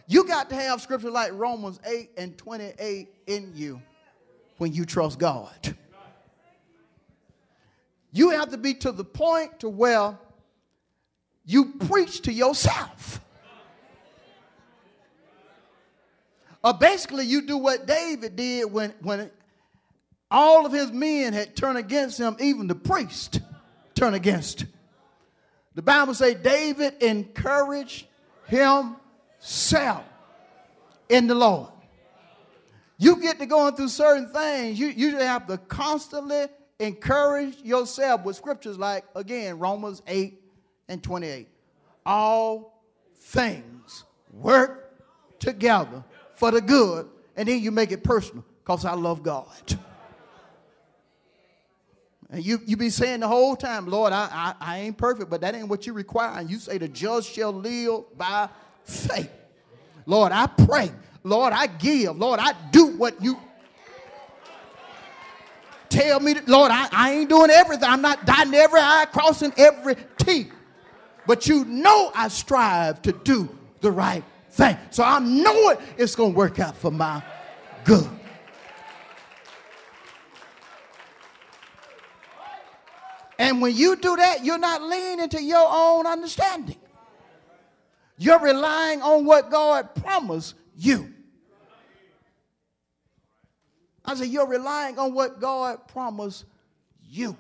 You 0.07 0.25
got 0.25 0.49
to 0.49 0.55
have 0.55 0.81
scripture 0.81 1.11
like 1.11 1.33
Romans 1.35 1.79
8 1.85 2.11
and 2.17 2.39
28 2.39 3.09
in 3.27 3.53
you 3.55 3.83
when 4.57 4.73
you 4.73 4.87
trust 4.87 5.19
God. 5.19 5.77
You 8.13 8.31
have 8.31 8.51
to 8.51 8.57
be 8.57 8.73
to 8.75 8.93
the 8.93 9.05
point 9.05 9.61
to 9.61 9.69
where 9.69 10.19
you 11.45 11.75
preach 11.81 12.23
to 12.23 12.33
yourself. 12.33 13.21
Or 16.63 16.75
basically, 16.75 17.25
you 17.25 17.43
do 17.43 17.57
what 17.57 17.87
David 17.87 18.37
did 18.37 18.71
when, 18.71 18.93
when 19.01 19.31
all 20.31 20.67
of 20.67 20.73
his 20.73 20.93
men 20.93 21.33
had 21.33 21.57
turned 21.57 21.79
against 21.79 22.19
him, 22.19 22.37
even 22.39 22.67
the 22.67 22.75
priest 22.75 23.41
turned 23.95 24.15
against. 24.15 24.67
The 25.75 25.83
Bible 25.83 26.15
say 26.15 26.35
David 26.35 27.03
encouraged 27.03 28.07
himself 28.47 30.05
in 31.09 31.27
the 31.27 31.35
Lord. 31.35 31.71
You 32.99 33.17
get 33.17 33.39
to 33.39 33.47
going 33.47 33.77
through 33.77 33.89
certain 33.89 34.29
things, 34.29 34.79
you 34.79 34.89
usually 34.89 35.25
have 35.25 35.47
to 35.47 35.57
constantly 35.57 36.47
encourage 36.79 37.57
yourself 37.63 38.25
with 38.25 38.37
scriptures 38.37 38.79
like, 38.79 39.05
again, 39.15 39.59
Romans 39.59 40.03
8 40.07 40.39
and 40.89 41.03
28. 41.03 41.49
All 42.05 42.85
things 43.17 44.05
work 44.33 45.01
together 45.39 46.05
for 46.41 46.51
the 46.51 46.63
good, 46.63 47.07
and 47.37 47.47
then 47.47 47.61
you 47.61 47.71
make 47.71 47.93
it 47.93 48.03
personal 48.03 48.43
because 48.65 48.87
I 48.87 48.95
love 48.95 49.23
God. 49.23 49.47
And 52.31 52.43
you, 52.43 52.61
you 52.65 52.79
be 52.79 52.89
saying 52.89 53.21
the 53.21 53.29
whole 53.29 53.55
time, 53.57 53.87
Lord, 53.87 54.15
I, 54.15 54.29
I, 54.33 54.55
I 54.59 54.79
ain't 54.79 54.97
perfect, 54.97 55.29
but 55.29 55.43
that 55.43 55.55
ain't 55.55 55.69
what 55.69 55.87
you 55.87 55.93
require. 55.93 56.39
And 56.39 56.51
you 56.51 56.59
say 56.59 56.79
the 56.79 56.89
just 56.89 57.31
shall 57.31 57.53
live 57.53 58.05
by 58.17 58.49
faith. 58.85 59.31
Lord, 60.07 60.33
I 60.33 60.47
pray. 60.47 60.91
Lord, 61.25 61.53
I 61.53 61.67
give. 61.67 62.17
Lord, 62.17 62.41
I 62.41 62.55
do 62.71 62.97
what 62.97 63.23
you 63.23 63.39
tell 65.91 66.21
me. 66.21 66.35
To, 66.35 66.43
Lord, 66.47 66.73
I, 66.73 66.89
I 66.91 67.13
ain't 67.13 67.29
doing 67.29 67.51
everything. 67.51 67.85
I'm 67.85 68.01
not 68.01 68.25
dotting 68.25 68.55
every 68.55 68.81
I, 68.81 69.05
crossing 69.13 69.53
every 69.59 69.97
T. 70.17 70.47
But 71.27 71.49
you 71.49 71.67
know 71.67 72.11
I 72.15 72.29
strive 72.29 73.03
to 73.03 73.13
do 73.13 73.55
the 73.83 73.91
right 73.91 74.25
thing. 74.51 74.77
So 74.91 75.03
I 75.05 75.19
know 75.19 75.71
it, 75.71 75.81
it's 75.97 76.15
going 76.15 76.33
to 76.33 76.37
work 76.37 76.59
out 76.59 76.77
for 76.77 76.91
my 76.91 77.23
good. 77.85 78.09
And 83.39 83.63
when 83.63 83.75
you 83.75 83.97
do 83.97 84.17
that, 84.17 84.45
you're 84.45 84.59
not 84.59 84.83
leaning 84.83 85.29
to 85.31 85.43
your 85.43 85.67
own 85.67 86.07
understanding. 86.07 86.77
You're 88.19 88.39
relying 88.39 89.01
on 89.01 89.25
what 89.25 89.51
God 89.51 89.95
promised 89.95 90.55
you. 90.77 91.11
I 94.05 94.15
said, 94.15 94.29
You're 94.29 94.47
relying 94.47 94.99
on 94.99 95.15
what 95.15 95.41
God 95.41 95.89
promised 95.89 96.45
you. 97.09 97.35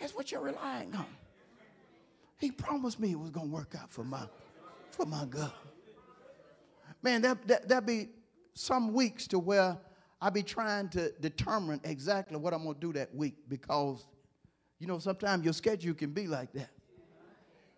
That's 0.00 0.14
what 0.14 0.32
you're 0.32 0.40
relying 0.40 0.92
on. 0.94 1.06
He 2.40 2.50
promised 2.50 2.98
me 2.98 3.12
it 3.12 3.18
was 3.18 3.30
going 3.30 3.48
to 3.48 3.52
work 3.52 3.74
out 3.80 3.92
for 3.92 4.02
my, 4.02 4.22
for 4.90 5.04
my 5.04 5.26
good. 5.26 5.52
Man, 7.02 7.20
that, 7.22 7.46
that, 7.46 7.68
that 7.68 7.86
be 7.86 8.08
some 8.54 8.94
weeks 8.94 9.26
to 9.28 9.38
where 9.38 9.76
I 10.22 10.30
be 10.30 10.42
trying 10.42 10.88
to 10.90 11.12
determine 11.20 11.80
exactly 11.84 12.38
what 12.38 12.54
I'm 12.54 12.64
going 12.64 12.74
to 12.74 12.80
do 12.80 12.92
that 12.94 13.14
week 13.14 13.36
because, 13.46 14.06
you 14.78 14.86
know, 14.86 14.98
sometimes 14.98 15.44
your 15.44 15.52
schedule 15.52 15.94
can 15.94 16.12
be 16.12 16.26
like 16.26 16.50
that. 16.54 16.70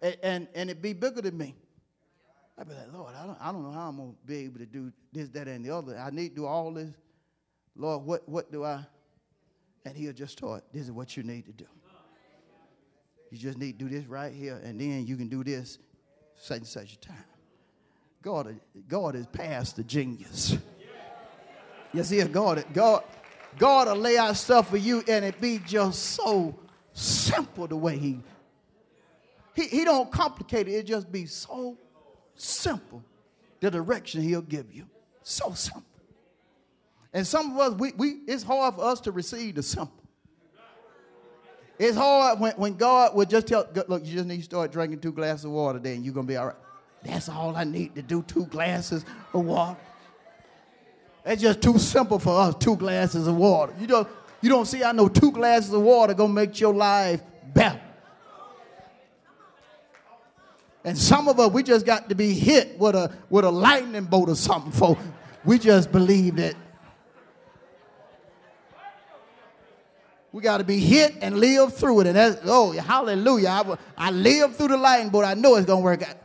And, 0.00 0.16
and, 0.22 0.48
and 0.54 0.70
it 0.70 0.80
be 0.80 0.92
bigger 0.92 1.20
than 1.20 1.36
me. 1.36 1.56
I 2.56 2.62
be 2.62 2.74
like, 2.74 2.92
Lord, 2.92 3.14
I 3.16 3.26
don't, 3.26 3.38
I 3.40 3.50
don't 3.50 3.64
know 3.64 3.72
how 3.72 3.88
I'm 3.88 3.96
going 3.96 4.12
to 4.12 4.26
be 4.26 4.44
able 4.44 4.58
to 4.60 4.66
do 4.66 4.92
this, 5.12 5.28
that, 5.30 5.48
and 5.48 5.64
the 5.64 5.74
other. 5.74 5.98
I 5.98 6.10
need 6.10 6.30
to 6.30 6.34
do 6.36 6.46
all 6.46 6.72
this. 6.72 6.92
Lord, 7.74 8.04
what, 8.04 8.28
what 8.28 8.52
do 8.52 8.64
I? 8.64 8.84
And 9.84 9.96
he'll 9.96 10.12
just 10.12 10.38
taught, 10.38 10.62
this 10.72 10.82
is 10.82 10.92
what 10.92 11.16
you 11.16 11.24
need 11.24 11.46
to 11.46 11.52
do. 11.52 11.66
You 13.32 13.38
just 13.38 13.56
need 13.56 13.78
to 13.78 13.86
do 13.86 13.88
this 13.88 14.04
right 14.06 14.30
here, 14.30 14.60
and 14.62 14.78
then 14.78 15.06
you 15.06 15.16
can 15.16 15.28
do 15.28 15.42
this 15.42 15.78
such 16.36 16.58
and 16.58 16.66
such 16.66 16.92
a 16.92 17.00
time. 17.00 17.24
God, 18.20 18.60
God 18.86 19.14
is 19.16 19.26
past 19.26 19.76
the 19.76 19.82
genius. 19.82 20.58
You 21.94 22.02
see, 22.04 22.22
God, 22.24 22.62
God, 22.74 23.04
God 23.58 23.88
will 23.88 23.96
lay 23.96 24.18
out 24.18 24.36
stuff 24.36 24.68
for 24.68 24.76
you, 24.76 25.02
and 25.08 25.24
it 25.24 25.40
be 25.40 25.58
just 25.66 26.02
so 26.02 26.54
simple 26.92 27.66
the 27.66 27.74
way 27.74 27.96
He 27.96 28.20
He, 29.54 29.66
he 29.66 29.84
don't 29.86 30.12
complicate 30.12 30.68
it. 30.68 30.72
It 30.72 30.82
just 30.84 31.10
be 31.10 31.24
so 31.24 31.78
simple. 32.34 33.02
The 33.60 33.70
direction 33.70 34.20
He'll 34.20 34.42
give 34.42 34.70
you, 34.74 34.84
so 35.22 35.54
simple. 35.54 35.84
And 37.14 37.26
some 37.26 37.52
of 37.52 37.58
us, 37.58 37.78
we, 37.78 37.92
we 37.92 38.08
it's 38.26 38.42
hard 38.42 38.74
for 38.74 38.84
us 38.84 39.00
to 39.00 39.10
receive 39.10 39.54
the 39.54 39.62
simple. 39.62 40.01
It's 41.82 41.96
hard 41.96 42.38
when, 42.38 42.52
when 42.52 42.74
God 42.74 43.12
would 43.16 43.28
just 43.28 43.48
tell, 43.48 43.66
look, 43.88 44.06
you 44.06 44.12
just 44.14 44.26
need 44.26 44.36
to 44.36 44.44
start 44.44 44.70
drinking 44.70 45.00
two 45.00 45.10
glasses 45.10 45.46
of 45.46 45.50
water, 45.50 45.80
then 45.80 46.04
you're 46.04 46.14
gonna 46.14 46.28
be 46.28 46.36
all 46.36 46.46
right. 46.46 46.56
That's 47.02 47.28
all 47.28 47.56
I 47.56 47.64
need 47.64 47.96
to 47.96 48.02
do, 48.02 48.22
two 48.22 48.46
glasses 48.46 49.04
of 49.34 49.44
water. 49.44 49.76
It's 51.26 51.42
just 51.42 51.60
too 51.60 51.78
simple 51.78 52.20
for 52.20 52.40
us, 52.40 52.54
two 52.54 52.76
glasses 52.76 53.26
of 53.26 53.34
water. 53.34 53.74
You 53.80 53.88
don't, 53.88 54.08
you 54.40 54.48
don't 54.48 54.64
see, 54.66 54.84
I 54.84 54.92
know 54.92 55.08
two 55.08 55.32
glasses 55.32 55.72
of 55.72 55.82
water 55.82 56.14
gonna 56.14 56.32
make 56.32 56.60
your 56.60 56.72
life 56.72 57.20
better. 57.52 57.80
And 60.84 60.96
some 60.96 61.26
of 61.26 61.40
us, 61.40 61.50
we 61.50 61.64
just 61.64 61.84
got 61.84 62.08
to 62.10 62.14
be 62.14 62.32
hit 62.32 62.78
with 62.78 62.94
a, 62.94 63.10
with 63.28 63.44
a 63.44 63.50
lightning 63.50 64.04
bolt 64.04 64.28
or 64.28 64.36
something, 64.36 64.70
for 64.70 64.96
we 65.44 65.58
just 65.58 65.90
believe 65.90 66.36
that 66.36 66.54
we 70.32 70.40
got 70.40 70.58
to 70.58 70.64
be 70.64 70.78
hit 70.78 71.14
and 71.20 71.38
live 71.38 71.74
through 71.76 72.00
it. 72.00 72.06
And 72.06 72.16
that's, 72.16 72.40
oh, 72.44 72.72
hallelujah. 72.72 73.48
I, 73.48 73.76
I 73.98 74.10
live 74.10 74.56
through 74.56 74.68
the 74.68 74.78
lightning 74.78 75.10
bolt. 75.10 75.26
I 75.26 75.34
know 75.34 75.56
it's 75.56 75.66
going 75.66 75.80
to 75.80 75.84
work 75.84 76.08
out. 76.08 76.16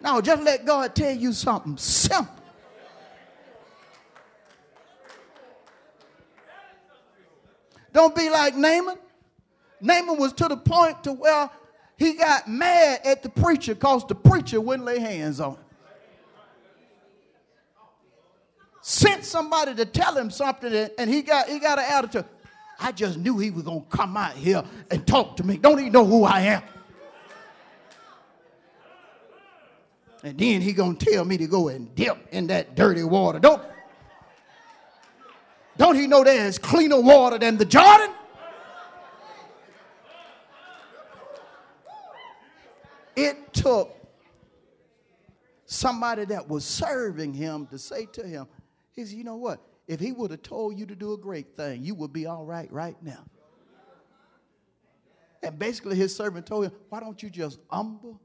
No, 0.00 0.20
just 0.20 0.42
let 0.42 0.64
God 0.64 0.94
tell 0.94 1.14
you 1.14 1.32
something 1.32 1.76
simple. 1.76 2.34
Don't 7.92 8.14
be 8.14 8.30
like 8.30 8.54
Naaman. 8.54 8.96
Naaman 9.80 10.16
was 10.16 10.32
to 10.34 10.46
the 10.46 10.56
point 10.56 11.02
to 11.04 11.12
where 11.12 11.50
he 11.96 12.14
got 12.14 12.48
mad 12.48 13.00
at 13.04 13.22
the 13.22 13.28
preacher 13.28 13.74
because 13.74 14.06
the 14.06 14.14
preacher 14.14 14.60
wouldn't 14.60 14.86
lay 14.86 15.00
hands 15.00 15.40
on 15.40 15.54
him. 15.54 15.64
Sent 18.90 19.24
somebody 19.24 19.72
to 19.76 19.84
tell 19.84 20.18
him 20.18 20.32
something 20.32 20.74
and 20.98 21.08
he 21.08 21.22
got 21.22 21.48
he 21.48 21.60
got 21.60 21.78
an 21.78 21.84
attitude. 21.88 22.24
I 22.80 22.90
just 22.90 23.18
knew 23.18 23.38
he 23.38 23.52
was 23.52 23.62
gonna 23.62 23.84
come 23.88 24.16
out 24.16 24.32
here 24.32 24.64
and 24.90 25.06
talk 25.06 25.36
to 25.36 25.46
me. 25.46 25.58
Don't 25.58 25.78
even 25.78 25.92
know 25.92 26.04
who 26.04 26.24
I 26.24 26.40
am. 26.40 26.62
And 30.24 30.36
then 30.36 30.60
he 30.60 30.72
gonna 30.72 30.96
tell 30.96 31.24
me 31.24 31.36
to 31.36 31.46
go 31.46 31.68
and 31.68 31.94
dip 31.94 32.18
in 32.32 32.48
that 32.48 32.74
dirty 32.74 33.04
water. 33.04 33.38
Don't 33.38 33.62
don't 35.76 35.94
he 35.94 36.08
know 36.08 36.24
there's 36.24 36.58
cleaner 36.58 37.00
water 37.00 37.38
than 37.38 37.58
the 37.58 37.64
Jordan? 37.64 38.10
It 43.14 43.52
took 43.52 43.96
somebody 45.64 46.24
that 46.24 46.48
was 46.48 46.64
serving 46.64 47.34
him 47.34 47.68
to 47.68 47.78
say 47.78 48.06
to 48.06 48.26
him, 48.26 48.48
he 48.92 49.04
said, 49.04 49.16
You 49.16 49.24
know 49.24 49.36
what? 49.36 49.60
If 49.86 50.00
he 50.00 50.12
would 50.12 50.30
have 50.30 50.42
told 50.42 50.78
you 50.78 50.86
to 50.86 50.94
do 50.94 51.12
a 51.12 51.18
great 51.18 51.56
thing, 51.56 51.82
you 51.82 51.94
would 51.96 52.12
be 52.12 52.26
all 52.26 52.44
right 52.44 52.70
right 52.72 52.96
now. 53.02 53.24
And 55.42 55.58
basically, 55.58 55.96
his 55.96 56.14
servant 56.14 56.46
told 56.46 56.66
him, 56.66 56.72
Why 56.88 57.00
don't 57.00 57.22
you 57.22 57.30
just 57.30 57.58
humble 57.70 58.20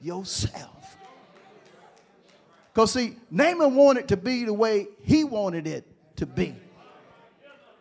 yourself? 0.00 0.96
Because, 2.72 2.92
see, 2.92 3.16
Naaman 3.30 3.74
wanted 3.74 4.08
to 4.08 4.16
be 4.16 4.44
the 4.44 4.52
way 4.54 4.86
he 5.02 5.24
wanted 5.24 5.66
it 5.66 5.86
to 6.16 6.26
be 6.26 6.54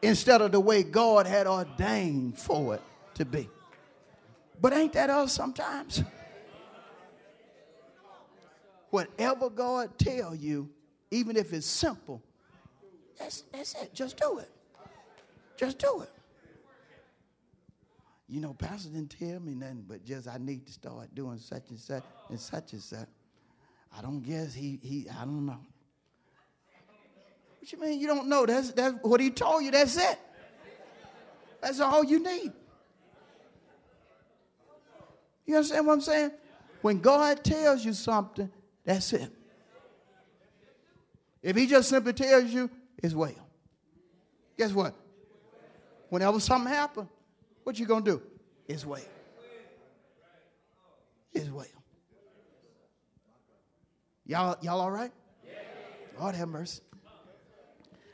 instead 0.01 0.41
of 0.41 0.51
the 0.51 0.59
way 0.59 0.81
God 0.81 1.27
had 1.27 1.45
ordained 1.45 2.37
for 2.37 2.75
it 2.75 2.81
to 3.15 3.25
be. 3.25 3.47
But 4.59 4.73
ain't 4.73 4.93
that 4.93 5.09
us 5.09 5.33
sometimes? 5.33 6.03
Whatever 8.89 9.49
God 9.49 9.97
tell 9.99 10.33
you, 10.33 10.69
even 11.11 11.37
if 11.37 11.53
it's 11.53 11.67
simple, 11.67 12.23
that's, 13.19 13.43
that's 13.51 13.75
it. 13.75 13.93
Just 13.93 14.17
do 14.17 14.39
it. 14.39 14.49
Just 15.57 15.77
do 15.77 16.01
it. 16.01 16.09
You 18.29 18.41
know, 18.41 18.53
Pastor 18.53 18.89
didn't 18.89 19.15
tell 19.19 19.39
me 19.39 19.55
nothing, 19.55 19.85
but 19.87 20.05
just 20.05 20.27
I 20.27 20.37
need 20.37 20.65
to 20.67 20.71
start 20.71 21.13
doing 21.15 21.39
such 21.39 21.63
and 21.69 21.79
such 21.79 22.03
and 22.29 22.39
such 22.39 22.73
and 22.73 22.81
such. 22.81 23.07
I 23.97 24.01
don't 24.01 24.21
guess 24.21 24.53
he 24.53 24.79
he 24.83 25.07
I 25.09 25.25
don't 25.25 25.47
know. 25.47 25.57
What 27.59 27.71
you 27.71 27.79
mean 27.79 27.99
you 27.99 28.07
don't 28.07 28.27
know? 28.27 28.45
That's, 28.45 28.71
that's 28.71 28.95
what 29.01 29.19
he 29.19 29.31
told 29.31 29.63
you. 29.63 29.71
That's 29.71 29.97
it. 29.97 30.19
That's 31.61 31.79
all 31.79 32.03
you 32.03 32.23
need. 32.23 32.53
You 35.45 35.55
understand 35.55 35.87
what 35.87 35.93
I'm 35.93 36.01
saying? 36.01 36.31
When 36.81 36.99
God 36.99 37.43
tells 37.43 37.83
you 37.83 37.93
something, 37.93 38.49
that's 38.85 39.11
it. 39.13 39.31
If 41.41 41.55
he 41.55 41.65
just 41.67 41.89
simply 41.89 42.13
tells 42.13 42.45
you, 42.45 42.69
it's 43.01 43.13
well. 43.13 43.47
Guess 44.57 44.73
what? 44.73 44.93
Whenever 46.09 46.39
something 46.39 46.71
happens, 46.71 47.07
what 47.63 47.79
you 47.79 47.85
gonna 47.85 48.05
do? 48.05 48.21
It's 48.67 48.85
well. 48.85 49.01
It's 51.33 51.49
well. 51.49 51.65
Y'all, 54.25 54.57
y'all 54.61 54.79
all 54.79 54.91
right? 54.91 55.11
Lord 56.19 56.35
have 56.35 56.49
mercy. 56.49 56.81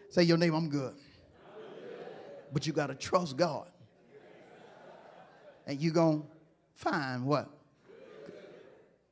Say 0.09 0.23
your 0.23 0.37
name, 0.37 0.53
I'm 0.53 0.69
good. 0.69 0.93
But 2.53 2.65
you 2.65 2.71
got 2.71 2.87
to 2.87 2.95
trust 2.95 3.35
God. 3.35 3.67
And 5.67 5.81
you're 5.81 5.93
going 5.93 6.21
to 6.21 6.27
find 6.75 7.25
what? 7.25 7.49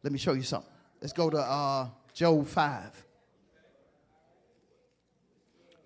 Let 0.03 0.13
me 0.13 0.19
show 0.19 0.33
you 0.33 0.43
something. 0.43 0.71
Let's 1.01 1.11
go 1.11 1.29
to 1.29 1.39
uh, 1.39 1.89
Job 2.13 2.47
5. 2.47 3.02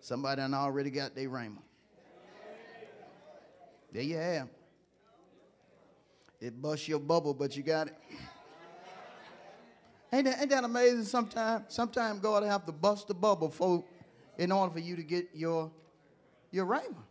Somebody 0.07 0.39
done 0.39 0.53
already 0.53 0.89
got 0.89 1.15
their 1.15 1.27
rhema. 1.27 1.57
There 3.91 4.01
you 4.01 4.15
have. 4.15 4.47
It 6.39 6.61
busts 6.61 6.87
your 6.87 6.99
bubble, 6.99 7.33
but 7.33 7.57
you 7.57 7.61
got 7.61 7.87
it. 7.87 7.95
Ain't 10.13 10.23
that, 10.23 10.39
ain't 10.39 10.49
that 10.49 10.63
amazing 10.63 11.03
sometimes? 11.03 11.65
Sometimes 11.67 12.21
God 12.21 12.43
have 12.43 12.65
to 12.67 12.71
bust 12.71 13.09
the 13.09 13.13
bubble 13.13 13.49
for, 13.49 13.83
in 14.37 14.49
order 14.49 14.71
for 14.71 14.79
you 14.79 14.95
to 14.95 15.03
get 15.03 15.27
your, 15.33 15.69
your 16.51 16.65
rhema. 16.65 17.03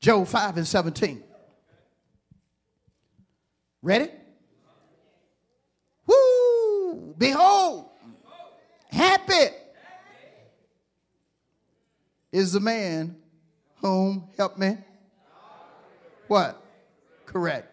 Job 0.00 0.26
5 0.26 0.56
and 0.56 0.66
17. 0.66 1.22
Ready? 3.82 4.10
Woo! 6.08 7.14
Behold, 7.16 7.90
happy 8.94 9.54
is 12.32 12.52
the 12.52 12.60
man 12.60 13.16
whom, 13.76 14.28
help 14.36 14.56
me, 14.56 14.78
what? 16.28 16.60
Correct. 17.26 17.68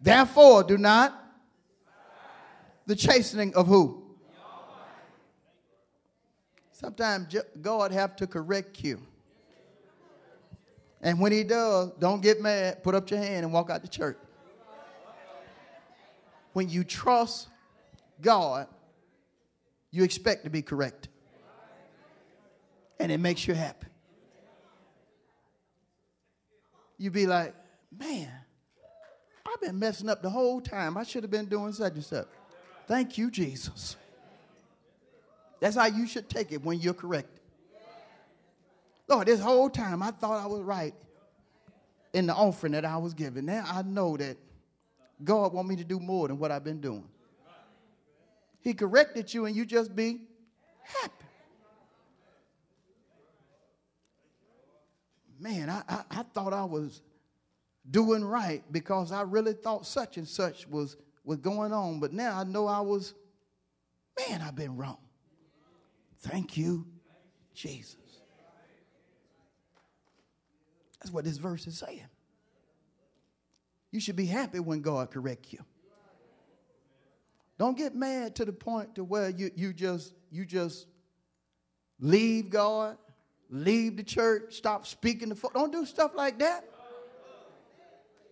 Therefore, 0.00 0.62
do 0.62 0.78
not 0.78 1.14
the 2.86 2.96
chastening 2.96 3.54
of 3.54 3.66
who? 3.66 4.02
Sometimes 6.72 7.34
God 7.60 7.92
have 7.92 8.16
to 8.16 8.26
correct 8.26 8.82
you. 8.82 9.00
And 11.02 11.20
when 11.20 11.32
he 11.32 11.44
does, 11.44 11.90
don't 11.98 12.22
get 12.22 12.40
mad, 12.40 12.82
put 12.82 12.94
up 12.94 13.10
your 13.10 13.20
hand 13.20 13.44
and 13.44 13.52
walk 13.52 13.70
out 13.70 13.82
the 13.82 13.88
church. 13.88 14.18
When 16.52 16.68
you 16.68 16.84
trust 16.84 17.48
God, 18.20 18.66
you 19.90 20.04
expect 20.04 20.44
to 20.44 20.50
be 20.50 20.62
correct. 20.62 21.08
And 22.98 23.10
it 23.10 23.18
makes 23.18 23.46
you 23.46 23.54
happy. 23.54 23.86
You'd 26.98 27.14
be 27.14 27.26
like, 27.26 27.54
man, 27.98 28.30
I've 29.46 29.60
been 29.60 29.78
messing 29.78 30.08
up 30.08 30.22
the 30.22 30.28
whole 30.28 30.60
time. 30.60 30.98
I 30.98 31.02
should 31.02 31.22
have 31.22 31.30
been 31.30 31.46
doing 31.46 31.72
such 31.72 31.94
and 31.94 32.04
such. 32.04 32.28
Thank 32.86 33.16
you, 33.16 33.30
Jesus. 33.30 33.96
That's 35.60 35.76
how 35.76 35.86
you 35.86 36.06
should 36.06 36.28
take 36.28 36.52
it 36.52 36.62
when 36.62 36.78
you're 36.78 36.94
corrected. 36.94 37.40
Lord, 39.08 39.26
this 39.26 39.40
whole 39.40 39.70
time 39.70 40.02
I 40.02 40.10
thought 40.10 40.42
I 40.42 40.46
was 40.46 40.60
right 40.60 40.94
in 42.12 42.26
the 42.26 42.34
offering 42.34 42.72
that 42.72 42.84
I 42.84 42.96
was 42.96 43.14
giving. 43.14 43.46
Now 43.46 43.64
I 43.66 43.82
know 43.82 44.16
that 44.16 44.36
God 45.22 45.52
want 45.52 45.68
me 45.68 45.76
to 45.76 45.84
do 45.84 45.98
more 45.98 46.28
than 46.28 46.38
what 46.38 46.50
I've 46.50 46.64
been 46.64 46.80
doing. 46.80 47.08
He 48.62 48.74
corrected 48.74 49.32
you 49.32 49.46
and 49.46 49.56
you 49.56 49.64
just 49.64 49.94
be 49.94 50.20
happy. 50.82 51.24
Man, 55.38 55.70
I, 55.70 55.82
I, 55.88 56.02
I 56.10 56.22
thought 56.34 56.52
I 56.52 56.64
was 56.64 57.00
doing 57.90 58.22
right 58.22 58.62
because 58.70 59.10
I 59.10 59.22
really 59.22 59.54
thought 59.54 59.86
such 59.86 60.18
and 60.18 60.28
such 60.28 60.68
was, 60.68 60.98
was 61.24 61.38
going 61.38 61.72
on. 61.72 61.98
But 61.98 62.12
now 62.12 62.38
I 62.38 62.44
know 62.44 62.66
I 62.66 62.80
was, 62.80 63.14
man, 64.18 64.42
I've 64.42 64.54
been 64.54 64.76
wrong. 64.76 64.98
Thank 66.18 66.58
you, 66.58 66.86
Jesus. 67.54 67.96
That's 71.00 71.10
what 71.10 71.24
this 71.24 71.38
verse 71.38 71.66
is 71.66 71.78
saying. 71.78 72.08
You 73.90 74.00
should 74.00 74.16
be 74.16 74.26
happy 74.26 74.60
when 74.60 74.82
God 74.82 75.10
corrects 75.10 75.54
you. 75.54 75.64
Don't 77.60 77.76
get 77.76 77.94
mad 77.94 78.36
to 78.36 78.46
the 78.46 78.54
point 78.54 78.94
to 78.94 79.04
where 79.04 79.28
you, 79.28 79.50
you 79.54 79.74
just 79.74 80.14
you 80.30 80.46
just 80.46 80.86
leave 82.00 82.48
God, 82.48 82.96
leave 83.50 83.98
the 83.98 84.02
church, 84.02 84.54
stop 84.54 84.86
speaking 84.86 85.28
the 85.28 85.50
don't 85.52 85.70
do 85.70 85.84
stuff 85.84 86.12
like 86.14 86.38
that 86.38 86.64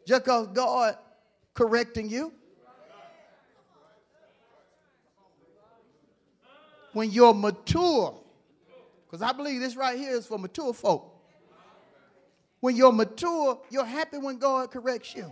just 0.06 0.24
because 0.24 0.46
God 0.54 0.96
correcting 1.52 2.08
you. 2.08 2.32
When 6.94 7.10
you're 7.10 7.34
mature, 7.34 8.18
because 9.04 9.20
I 9.20 9.34
believe 9.34 9.60
this 9.60 9.76
right 9.76 9.98
here 9.98 10.12
is 10.12 10.26
for 10.26 10.38
mature 10.38 10.72
folk. 10.72 11.22
When 12.60 12.74
you're 12.74 12.92
mature, 12.92 13.60
you're 13.68 13.84
happy 13.84 14.16
when 14.16 14.38
God 14.38 14.70
corrects 14.70 15.14
you. 15.14 15.30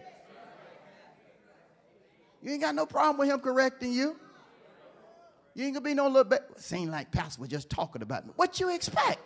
You 2.46 2.52
ain't 2.52 2.62
got 2.62 2.76
no 2.76 2.86
problem 2.86 3.18
with 3.18 3.28
him 3.28 3.40
correcting 3.40 3.92
you. 3.92 4.14
You 5.56 5.64
ain't 5.64 5.74
gonna 5.74 5.84
be 5.84 5.94
no 5.94 6.06
little 6.06 6.22
bit. 6.22 6.44
Seem 6.58 6.92
like 6.92 7.10
Pastor 7.10 7.40
was 7.40 7.50
just 7.50 7.68
talking 7.68 8.02
about 8.02 8.24
me. 8.24 8.32
What 8.36 8.60
you 8.60 8.72
expect? 8.72 9.18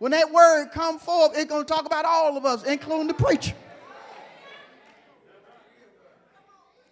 When 0.00 0.10
that 0.10 0.32
word 0.32 0.70
come 0.72 0.98
forth, 0.98 1.38
it's 1.38 1.52
to 1.52 1.62
talk 1.62 1.86
about 1.86 2.04
all 2.04 2.36
of 2.36 2.44
us, 2.44 2.64
including 2.64 3.06
the 3.06 3.14
preacher. 3.14 3.54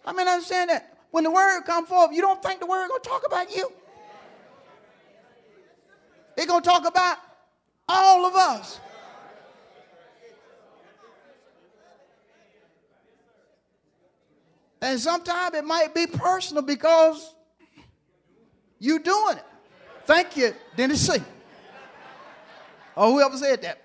I 0.07 0.13
mean, 0.13 0.29
understand 0.29 0.71
that. 0.71 0.97
When 1.11 1.25
the 1.25 1.31
word 1.33 1.63
come 1.63 1.85
forth, 1.85 2.13
you 2.13 2.21
don't 2.21 2.41
think 2.41 2.61
the 2.61 2.67
word 2.67 2.89
to 2.89 3.01
talk 3.03 3.27
about 3.27 3.55
you. 3.55 3.73
It's 6.37 6.47
to 6.47 6.61
talk 6.61 6.87
about 6.87 7.19
all 7.89 8.25
of 8.25 8.37
us. 8.37 8.79
And 14.83 14.99
sometimes 14.99 15.55
it 15.55 15.65
might 15.65 15.95
be 15.95 16.09
personal 16.09 16.65
because 16.65 17.37
you 18.81 18.99
doing 18.99 19.37
it. 19.37 19.45
Thank 20.07 20.37
you, 20.37 20.53
Dennis 20.77 21.07
C. 21.07 21.23
Or 22.97 23.13
whoever 23.13 23.37
said 23.37 23.63
that. 23.63 23.81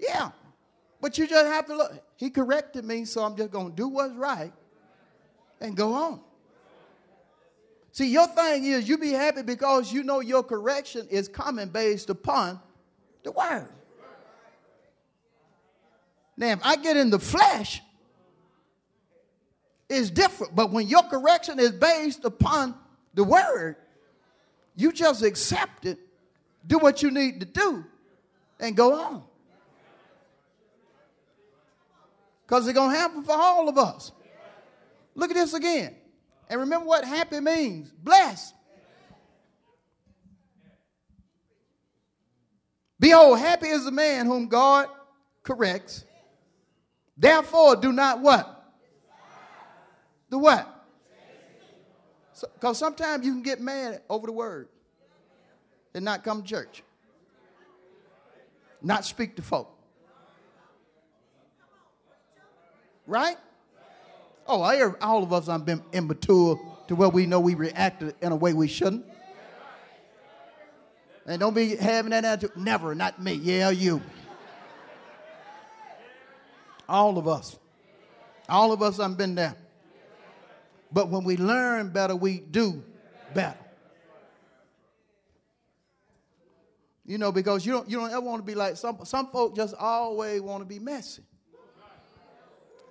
Yeah. 0.00 0.30
But 1.00 1.16
you 1.16 1.28
just 1.28 1.46
have 1.46 1.66
to 1.66 1.76
look. 1.76 1.92
He 2.16 2.28
corrected 2.28 2.84
me, 2.84 3.04
so 3.04 3.22
I'm 3.22 3.36
just 3.36 3.52
going 3.52 3.70
to 3.70 3.76
do 3.76 3.86
what's 3.86 4.14
right 4.14 4.52
and 5.60 5.76
go 5.76 5.94
on. 5.94 6.20
See, 7.92 8.10
your 8.12 8.26
thing 8.26 8.64
is 8.64 8.88
you 8.88 8.98
be 8.98 9.12
happy 9.12 9.42
because 9.42 9.92
you 9.92 10.02
know 10.02 10.18
your 10.18 10.42
correction 10.42 11.06
is 11.08 11.28
coming 11.28 11.68
based 11.68 12.10
upon 12.10 12.60
the 13.22 13.30
word. 13.30 13.68
Now, 16.36 16.48
if 16.48 16.60
I 16.64 16.74
get 16.76 16.96
in 16.96 17.10
the 17.10 17.18
flesh, 17.20 17.80
it's 19.88 20.10
different. 20.10 20.54
But 20.54 20.70
when 20.70 20.88
your 20.88 21.02
correction 21.02 21.58
is 21.58 21.72
based 21.72 22.24
upon 22.24 22.74
the 23.14 23.24
word, 23.24 23.76
you 24.76 24.92
just 24.92 25.22
accept 25.22 25.86
it 25.86 25.98
do 26.68 26.78
what 26.78 27.02
you 27.02 27.10
need 27.10 27.40
to 27.40 27.46
do, 27.46 27.84
and 28.60 28.76
go 28.76 28.94
on. 28.94 29.22
Because 32.46 32.66
it's 32.66 32.74
going 32.74 32.92
to 32.92 32.96
happen 32.96 33.24
for 33.24 33.32
all 33.32 33.68
of 33.68 33.76
us. 33.76 34.12
Look 35.14 35.30
at 35.30 35.34
this 35.34 35.54
again. 35.54 35.94
And 36.48 36.60
remember 36.60 36.86
what 36.86 37.04
happy 37.04 37.40
means 37.40 37.90
blessed. 37.90 38.54
Behold, 43.00 43.38
happy 43.38 43.68
is 43.68 43.84
the 43.84 43.92
man 43.92 44.26
whom 44.26 44.48
God 44.48 44.88
corrects. 45.42 46.04
Therefore, 47.16 47.76
do 47.76 47.92
not 47.92 48.20
what? 48.20 48.57
The 50.30 50.38
what? 50.38 50.74
Because 52.54 52.78
so, 52.78 52.86
sometimes 52.86 53.24
you 53.24 53.32
can 53.32 53.42
get 53.42 53.60
mad 53.60 54.02
over 54.08 54.26
the 54.26 54.32
word 54.32 54.68
and 55.94 56.04
not 56.04 56.22
come 56.22 56.42
to 56.42 56.48
church, 56.48 56.82
not 58.82 59.04
speak 59.04 59.36
to 59.36 59.42
folk. 59.42 59.74
Right? 63.06 63.36
Oh, 64.46 64.62
I 64.62 64.80
all 65.00 65.22
of 65.22 65.32
us 65.32 65.46
have 65.46 65.64
been 65.64 65.82
immature 65.92 66.60
to 66.88 66.94
where 66.94 67.08
we 67.08 67.26
know 67.26 67.40
we 67.40 67.54
reacted 67.54 68.14
in 68.20 68.32
a 68.32 68.36
way 68.36 68.52
we 68.52 68.68
shouldn't. 68.68 69.04
And 71.26 71.40
don't 71.40 71.54
be 71.54 71.76
having 71.76 72.10
that 72.12 72.24
attitude. 72.24 72.56
Never, 72.56 72.94
not 72.94 73.20
me. 73.22 73.34
Yeah, 73.34 73.68
you. 73.68 74.00
All 76.88 77.18
of 77.18 77.28
us. 77.28 77.58
All 78.48 78.72
of 78.72 78.80
us 78.80 78.96
have 78.96 79.18
been 79.18 79.34
there. 79.34 79.54
But 80.90 81.08
when 81.08 81.24
we 81.24 81.36
learn 81.36 81.90
better, 81.90 82.16
we 82.16 82.40
do 82.40 82.82
better. 83.34 83.58
You 87.04 87.16
know, 87.16 87.32
because 87.32 87.64
you 87.64 87.72
don't 87.72 87.88
you 87.88 87.98
don't 87.98 88.10
ever 88.10 88.20
want 88.20 88.40
to 88.40 88.46
be 88.46 88.54
like 88.54 88.76
some 88.76 88.98
some 89.04 89.30
folk 89.30 89.56
just 89.56 89.74
always 89.74 90.42
want 90.42 90.62
to 90.62 90.66
be 90.66 90.78
messy. 90.78 91.22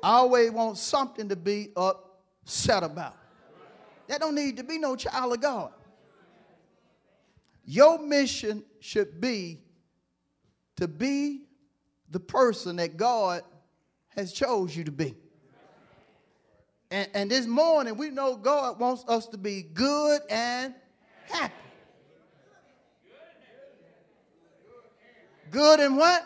Always 0.02 0.52
want 0.52 0.78
something 0.78 1.30
to 1.30 1.36
be 1.36 1.72
upset 1.76 2.84
about. 2.84 3.16
That 4.08 4.20
don't 4.20 4.36
need 4.36 4.58
to 4.58 4.64
be 4.64 4.78
no 4.78 4.96
child 4.96 5.34
of 5.34 5.42
God. 5.42 5.72
Your 7.66 8.00
mission 8.00 8.64
should 8.80 9.20
be 9.20 9.60
to 10.78 10.88
be 10.88 11.42
the 12.10 12.20
person 12.20 12.78
that 12.78 12.96
God 12.96 13.42
has 14.16 14.32
chose 14.32 14.76
you 14.76 14.84
to 14.86 14.92
be. 14.92 15.16
And, 16.90 17.10
and 17.14 17.32
this 17.32 17.46
morning, 17.46 17.98
we 17.98 18.10
know 18.10 18.36
God 18.36 18.80
wants 18.80 19.04
us 19.08 19.28
to 19.28 19.38
be 19.38 19.62
good 19.62 20.22
and 20.30 20.74
happy. 21.26 21.54
Good 25.52 25.80
and 25.80 25.98
what? 25.98 26.24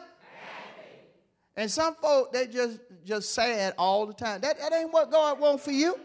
And 1.55 1.69
some 1.69 1.95
folk 1.95 2.31
they 2.31 2.47
just 2.47 2.79
just 3.05 3.33
sad 3.33 3.73
all 3.77 4.05
the 4.05 4.13
time. 4.13 4.41
That, 4.41 4.57
that 4.59 4.73
ain't 4.73 4.91
what 4.91 5.11
God 5.11 5.39
wants 5.39 5.63
for 5.63 5.71
you. 5.71 5.99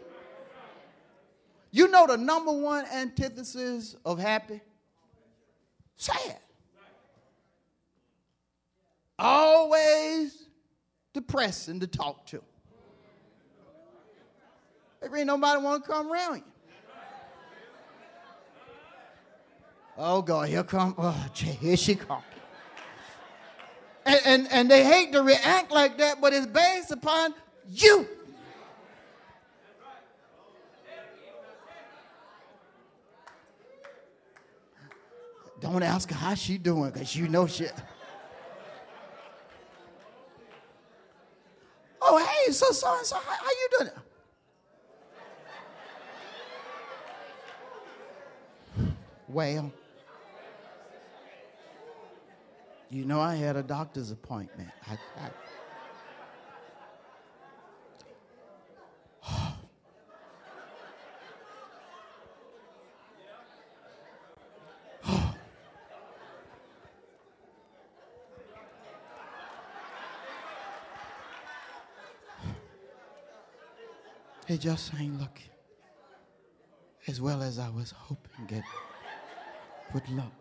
You 1.71 1.87
know 1.87 2.07
the 2.07 2.17
number 2.17 2.51
one 2.51 2.85
antithesis 2.85 3.95
of 4.05 4.19
happy? 4.19 4.61
Sad. 5.95 6.39
Always 9.19 10.47
depressing 11.13 11.79
to 11.79 11.87
talk 11.87 12.25
to. 12.27 12.41
There 15.07 15.17
ain't 15.19 15.27
nobody 15.27 15.61
want 15.61 15.85
to 15.85 15.89
come 15.89 16.11
around 16.11 16.37
you. 16.37 16.43
Oh 19.97 20.21
God, 20.21 20.49
here 20.49 20.63
come, 20.63 20.93
oh, 20.97 21.27
here 21.33 21.77
she 21.77 21.95
come. 21.95 22.21
And, 24.05 24.19
and, 24.25 24.47
and 24.51 24.69
they 24.69 24.83
hate 24.83 25.13
to 25.13 25.21
react 25.21 25.71
like 25.71 25.97
that, 25.99 26.19
but 26.19 26.33
it's 26.33 26.45
based 26.45 26.91
upon 26.91 27.33
you. 27.69 28.05
Don't 35.61 35.83
ask 35.83 36.09
her 36.09 36.15
how 36.15 36.35
she 36.35 36.57
doing, 36.57 36.91
because 36.91 37.15
you 37.15 37.29
know 37.29 37.47
she. 37.47 37.67
Oh, 42.01 42.17
hey, 42.19 42.51
so 42.51 42.71
so 42.71 42.95
and 42.97 43.05
so, 43.05 43.15
how, 43.15 43.21
how 43.21 43.49
you 43.49 43.69
doing? 43.79 43.89
Well, 49.27 49.71
you 52.89 53.05
know, 53.05 53.19
I 53.19 53.35
had 53.35 53.57
a 53.57 53.63
doctor's 53.63 54.11
appointment. 54.11 54.69
I, 54.87 54.97
I, 55.19 55.29
It 74.49 74.61
just 74.61 74.93
ain't 74.97 75.19
looking 75.19 75.49
as 77.05 77.19
well 77.19 77.43
as 77.43 77.59
I 77.59 77.69
was 77.69 77.91
hoping 77.91 78.57
it 78.57 78.63
would 79.93 80.07
love. 80.09 80.31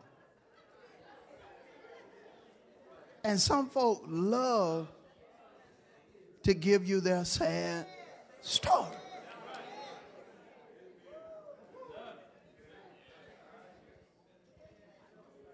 And 3.24 3.40
some 3.40 3.68
folk 3.68 4.04
love 4.06 4.88
to 6.44 6.54
give 6.54 6.86
you 6.86 7.00
their 7.00 7.24
sad 7.24 7.86
story. 8.40 8.96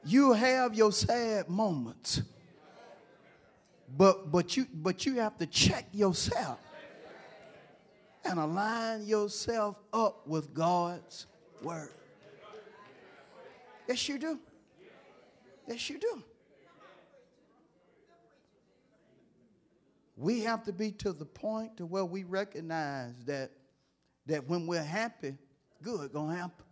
You 0.04 0.32
have 0.32 0.74
your 0.74 0.92
sad 0.92 1.48
moments. 1.48 2.22
But 3.96 4.30
but 4.30 4.56
you 4.56 4.66
but 4.74 5.06
you 5.06 5.14
have 5.20 5.38
to 5.38 5.46
check 5.46 5.86
yourself 5.92 6.58
and 8.24 8.38
align 8.38 9.04
yourself 9.04 9.76
up 9.92 10.26
with 10.26 10.54
God's 10.54 11.26
word. 11.62 11.94
Yes, 13.88 14.08
you 14.08 14.18
do. 14.18 14.38
Yes, 15.66 15.90
you 15.90 15.98
do. 15.98 16.22
We 20.16 20.40
have 20.40 20.64
to 20.64 20.72
be 20.72 20.92
to 20.92 21.12
the 21.12 21.24
point 21.24 21.78
to 21.78 21.86
where 21.86 22.04
we 22.04 22.24
recognize 22.24 23.14
that 23.26 23.50
that 24.26 24.48
when 24.48 24.66
we're 24.66 24.82
happy, 24.82 25.34
good 25.82 26.12
gonna 26.12 26.36
happen. 26.36 26.64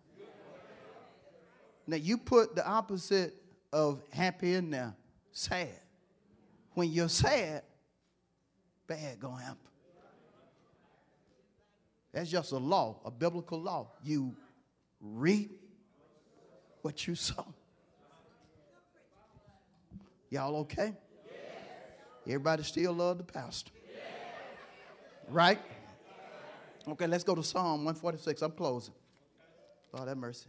Now 1.86 1.96
you 1.96 2.16
put 2.18 2.54
the 2.54 2.66
opposite 2.66 3.34
of 3.72 4.02
happy 4.12 4.54
in 4.54 4.70
there, 4.70 4.94
sad. 5.32 5.68
When 6.74 6.90
you're 6.90 7.08
sad, 7.08 7.62
bad 8.86 9.18
gonna 9.18 9.42
happen. 9.42 9.58
That's 12.12 12.30
just 12.30 12.52
a 12.52 12.58
law, 12.58 13.00
a 13.04 13.10
biblical 13.10 13.60
law. 13.60 13.88
You 14.02 14.34
reap 15.00 15.59
what 16.82 17.06
you 17.06 17.14
sow. 17.14 17.46
Y'all 20.30 20.56
okay? 20.58 20.94
Everybody 22.26 22.62
still 22.62 22.92
love 22.92 23.18
the 23.18 23.24
pastor. 23.24 23.72
Right? 25.28 25.58
Okay, 26.88 27.06
let's 27.06 27.24
go 27.24 27.34
to 27.34 27.42
Psalm 27.42 27.84
146. 27.84 28.42
I'm 28.42 28.52
closing. 28.52 28.94
Lord 29.92 30.08
have 30.08 30.16
mercy. 30.16 30.48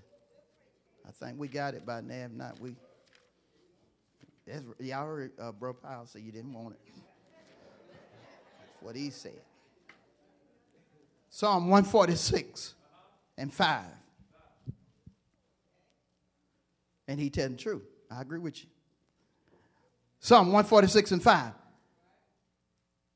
I 1.07 1.11
think 1.11 1.39
we 1.39 1.47
got 1.47 1.73
it 1.73 1.85
by 1.85 2.01
now. 2.01 2.25
If 2.25 2.31
not, 2.31 2.59
we. 2.59 2.75
y'all 4.79 5.05
heard 5.05 5.31
uh, 5.39 5.51
Bro 5.51 5.73
Powell 5.75 6.05
say 6.05 6.19
you 6.19 6.31
didn't 6.31 6.53
want 6.53 6.75
it. 6.75 6.93
That's 6.93 8.81
what 8.81 8.95
he 8.95 9.09
said. 9.09 9.41
Psalm 11.29 11.69
146 11.69 12.75
and 13.37 13.53
5. 13.53 13.85
And 17.11 17.19
he 17.19 17.29
telling 17.29 17.51
the 17.51 17.57
truth. 17.57 17.83
I 18.09 18.21
agree 18.21 18.39
with 18.39 18.63
you. 18.63 18.69
Psalm 20.21 20.47
146 20.47 21.11
and 21.11 21.21
5. 21.21 21.51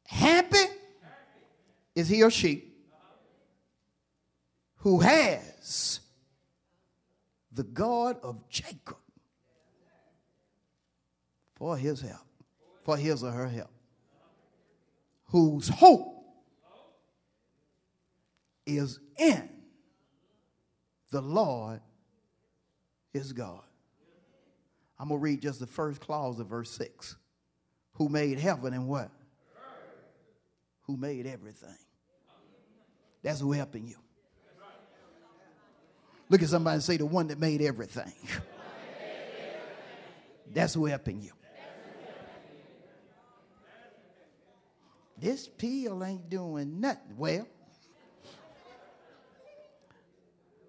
Happy 0.05 0.65
is 1.95 2.09
he 2.09 2.21
or 2.21 2.29
she 2.29 2.65
who 4.79 4.99
has 4.99 6.01
the 7.53 7.63
God 7.63 8.17
of 8.21 8.49
Jacob 8.49 8.97
for 11.55 11.77
his 11.77 12.01
help, 12.01 12.27
for 12.83 12.97
his 12.97 13.23
or 13.23 13.31
her 13.31 13.47
help, 13.47 13.71
whose 15.27 15.69
hope 15.69 16.21
is 18.65 18.99
in 19.17 19.47
the 21.11 21.21
Lord 21.21 21.79
is 23.13 23.31
God. 23.31 23.61
I'm 24.99 25.09
going 25.09 25.19
to 25.19 25.23
read 25.23 25.41
just 25.41 25.59
the 25.59 25.67
first 25.67 25.99
clause 26.01 26.39
of 26.39 26.47
verse 26.47 26.71
6. 26.71 27.15
Who 27.93 28.09
made 28.09 28.39
heaven 28.39 28.73
and 28.73 28.87
what? 28.87 29.09
Who 30.83 30.97
made 30.97 31.25
everything. 31.25 31.77
That's 33.23 33.39
who 33.39 33.51
helping 33.51 33.87
you. 33.87 33.97
Look 36.29 36.41
at 36.41 36.49
somebody 36.49 36.75
and 36.75 36.83
say, 36.83 36.97
the 36.97 37.05
one 37.05 37.27
that 37.27 37.39
made 37.39 37.61
everything. 37.61 38.13
That's 40.53 40.73
who 40.73 40.85
helping 40.85 41.21
you. 41.21 41.31
This 45.17 45.47
pill 45.47 46.03
ain't 46.03 46.29
doing 46.29 46.79
nothing. 46.79 47.17
Well, 47.17 47.47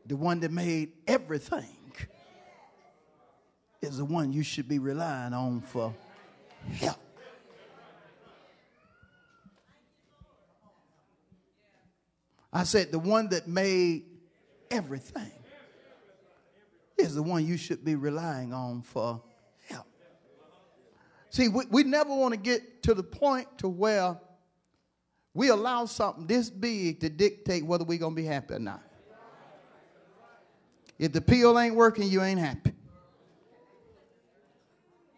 the 0.07 0.17
one 0.17 0.41
that 0.41 0.53
made 0.53 0.93
everything 1.07 1.76
is 3.87 3.99
the 3.99 4.05
one 4.05 4.33
you 4.33 4.43
should 4.43 4.69
be 4.69 4.79
relying 4.79 5.33
on 5.33 5.61
for 5.61 5.95
help. 6.73 6.99
I 12.53 12.65
said, 12.65 12.91
the 12.91 12.99
one 12.99 13.29
that 13.29 13.47
made 13.47 14.05
everything 14.71 15.31
is 16.97 17.15
the 17.15 17.23
one 17.23 17.47
you 17.47 17.57
should 17.57 17.85
be 17.85 17.95
relying 17.95 18.53
on 18.53 18.83
for 18.83 19.23
help. 19.69 19.87
See, 21.31 21.49
we, 21.49 21.65
we 21.71 21.85
never 21.85 22.15
want 22.15 22.33
to 22.33 22.41
get 22.41 22.83
to 22.85 22.95
the 22.95 23.03
point 23.03 23.59
to 23.59 23.69
where 23.69 24.19
we 25.35 25.49
allow 25.49 25.85
something 25.85 26.27
this 26.27 26.49
big 26.49 27.01
to 27.01 27.11
dictate 27.11 27.65
whether 27.65 27.85
we're 27.85 27.99
going 27.99 28.17
to 28.17 28.21
be 28.23 28.27
happy 28.27 28.55
or 28.55 28.59
not. 28.59 28.83
If 30.99 31.13
the 31.13 31.21
pill 31.21 31.59
ain't 31.59 31.75
working, 31.75 32.09
you 32.09 32.23
ain't 32.23 32.41
happy. 32.41 32.73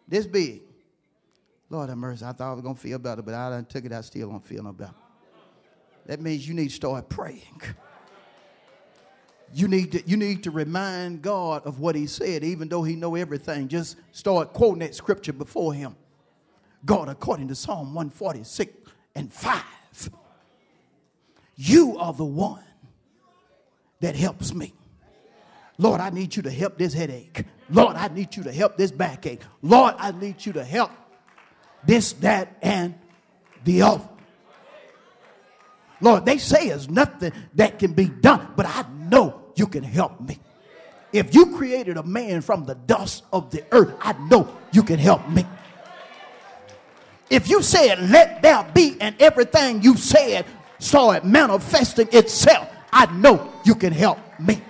This 0.09 0.25
big. 0.25 0.63
Lord 1.69 1.89
have 1.89 1.97
mercy. 1.99 2.25
I 2.25 2.31
thought 2.31 2.49
I 2.49 2.53
was 2.53 2.63
going 2.63 2.75
to 2.75 2.81
feel 2.81 2.97
better, 2.97 3.21
but 3.21 3.35
I 3.35 3.51
done 3.51 3.65
took 3.65 3.85
it. 3.85 3.91
I 3.91 4.01
still 4.01 4.29
don't 4.29 4.43
feel 4.43 4.63
no 4.63 4.73
better. 4.73 4.95
That 6.07 6.19
means 6.19 6.47
you 6.47 6.55
need 6.55 6.69
to 6.69 6.73
start 6.73 7.07
praying. 7.07 7.61
You 9.53 9.67
need 9.67 9.91
to, 9.91 10.07
you 10.07 10.17
need 10.17 10.43
to 10.43 10.51
remind 10.51 11.21
God 11.21 11.65
of 11.65 11.79
what 11.79 11.95
he 11.95 12.07
said, 12.07 12.43
even 12.43 12.69
though 12.69 12.83
he 12.83 12.95
know 12.95 13.15
everything. 13.15 13.67
Just 13.67 13.97
start 14.11 14.53
quoting 14.53 14.79
that 14.79 14.95
scripture 14.95 15.33
before 15.33 15.73
him. 15.73 15.95
God, 16.85 17.09
according 17.09 17.47
to 17.49 17.55
Psalm 17.55 17.93
146 17.93 18.73
and 19.15 19.31
5, 19.31 19.63
you 21.55 21.97
are 21.97 22.13
the 22.13 22.25
one 22.25 22.63
that 23.99 24.15
helps 24.15 24.53
me. 24.53 24.73
Lord, 25.79 26.01
I 26.01 26.09
need 26.09 26.35
you 26.35 26.43
to 26.43 26.51
help 26.51 26.77
this 26.77 26.93
headache. 26.93 27.45
Lord, 27.69 27.95
I 27.95 28.09
need 28.09 28.35
you 28.35 28.43
to 28.43 28.51
help 28.51 28.75
this 28.75 28.91
backache. 28.91 29.41
Lord, 29.61 29.95
I 29.97 30.11
need 30.11 30.45
you 30.45 30.53
to 30.53 30.63
help 30.63 30.91
this, 31.85 32.11
that, 32.13 32.57
and 32.61 32.95
the 33.63 33.81
other. 33.83 34.07
Lord, 36.01 36.25
they 36.25 36.37
say 36.37 36.67
there's 36.67 36.89
nothing 36.89 37.31
that 37.55 37.79
can 37.79 37.93
be 37.93 38.09
done, 38.09 38.53
but 38.57 38.65
I 38.65 38.85
know 39.09 39.41
you 39.55 39.67
can 39.67 39.83
help 39.83 40.19
me. 40.19 40.37
If 41.13 41.33
you 41.33 41.55
created 41.55 41.95
a 41.95 42.03
man 42.03 42.41
from 42.41 42.65
the 42.65 42.75
dust 42.75 43.23
of 43.31 43.49
the 43.49 43.63
earth, 43.71 43.95
I 44.01 44.13
know 44.27 44.53
you 44.73 44.83
can 44.83 44.99
help 44.99 45.27
me. 45.29 45.45
If 47.29 47.49
you 47.49 47.61
said, 47.61 48.09
let 48.09 48.41
there 48.41 48.69
be, 48.73 48.97
and 48.99 49.15
everything 49.21 49.81
you 49.81 49.95
said 49.95 50.45
started 50.79 51.25
manifesting 51.25 52.09
itself, 52.11 52.69
I 52.91 53.05
know 53.13 53.53
you 53.63 53.75
can 53.75 53.93
help 53.93 54.19
me. 54.41 54.61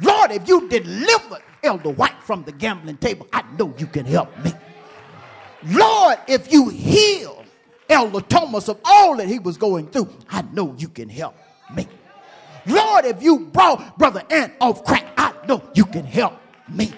Lord, 0.00 0.30
if 0.30 0.48
you 0.48 0.68
delivered 0.68 1.42
Elder 1.62 1.90
White 1.90 2.22
from 2.22 2.44
the 2.44 2.52
gambling 2.52 2.98
table, 2.98 3.26
I 3.32 3.42
know 3.58 3.74
you 3.78 3.86
can 3.86 4.06
help 4.06 4.36
me. 4.44 4.52
Lord, 5.64 6.18
if 6.28 6.52
you 6.52 6.68
heal 6.68 7.44
Elder 7.88 8.20
Thomas 8.20 8.68
of 8.68 8.80
all 8.84 9.16
that 9.16 9.26
he 9.26 9.38
was 9.38 9.56
going 9.56 9.88
through, 9.88 10.08
I 10.30 10.42
know 10.52 10.74
you 10.78 10.88
can 10.88 11.08
help 11.08 11.34
me. 11.74 11.88
Lord, 12.66 13.06
if 13.06 13.22
you 13.22 13.40
brought 13.46 13.98
Brother 13.98 14.22
Ant 14.30 14.52
off 14.60 14.84
crack, 14.84 15.06
I 15.16 15.32
know 15.46 15.62
you 15.74 15.84
can 15.86 16.04
help 16.04 16.34
me. 16.68 16.92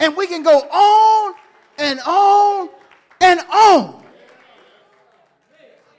And 0.00 0.16
we 0.16 0.26
can 0.26 0.42
go 0.42 0.60
on 0.60 1.34
and 1.78 2.00
on 2.00 2.68
and 3.20 3.40
on. 3.40 4.04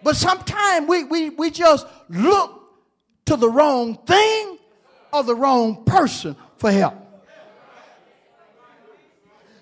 But 0.02 0.16
sometimes 0.16 0.88
we, 0.88 1.04
we, 1.04 1.30
we 1.32 1.52
just 1.52 1.88
look 2.10 2.62
to 3.26 3.36
the 3.36 3.50
wrong 3.50 3.96
thing 4.06 4.55
or 5.12 5.24
the 5.24 5.36
wrong 5.36 5.84
person 5.86 6.36
for 6.58 6.72
help. 6.72 6.96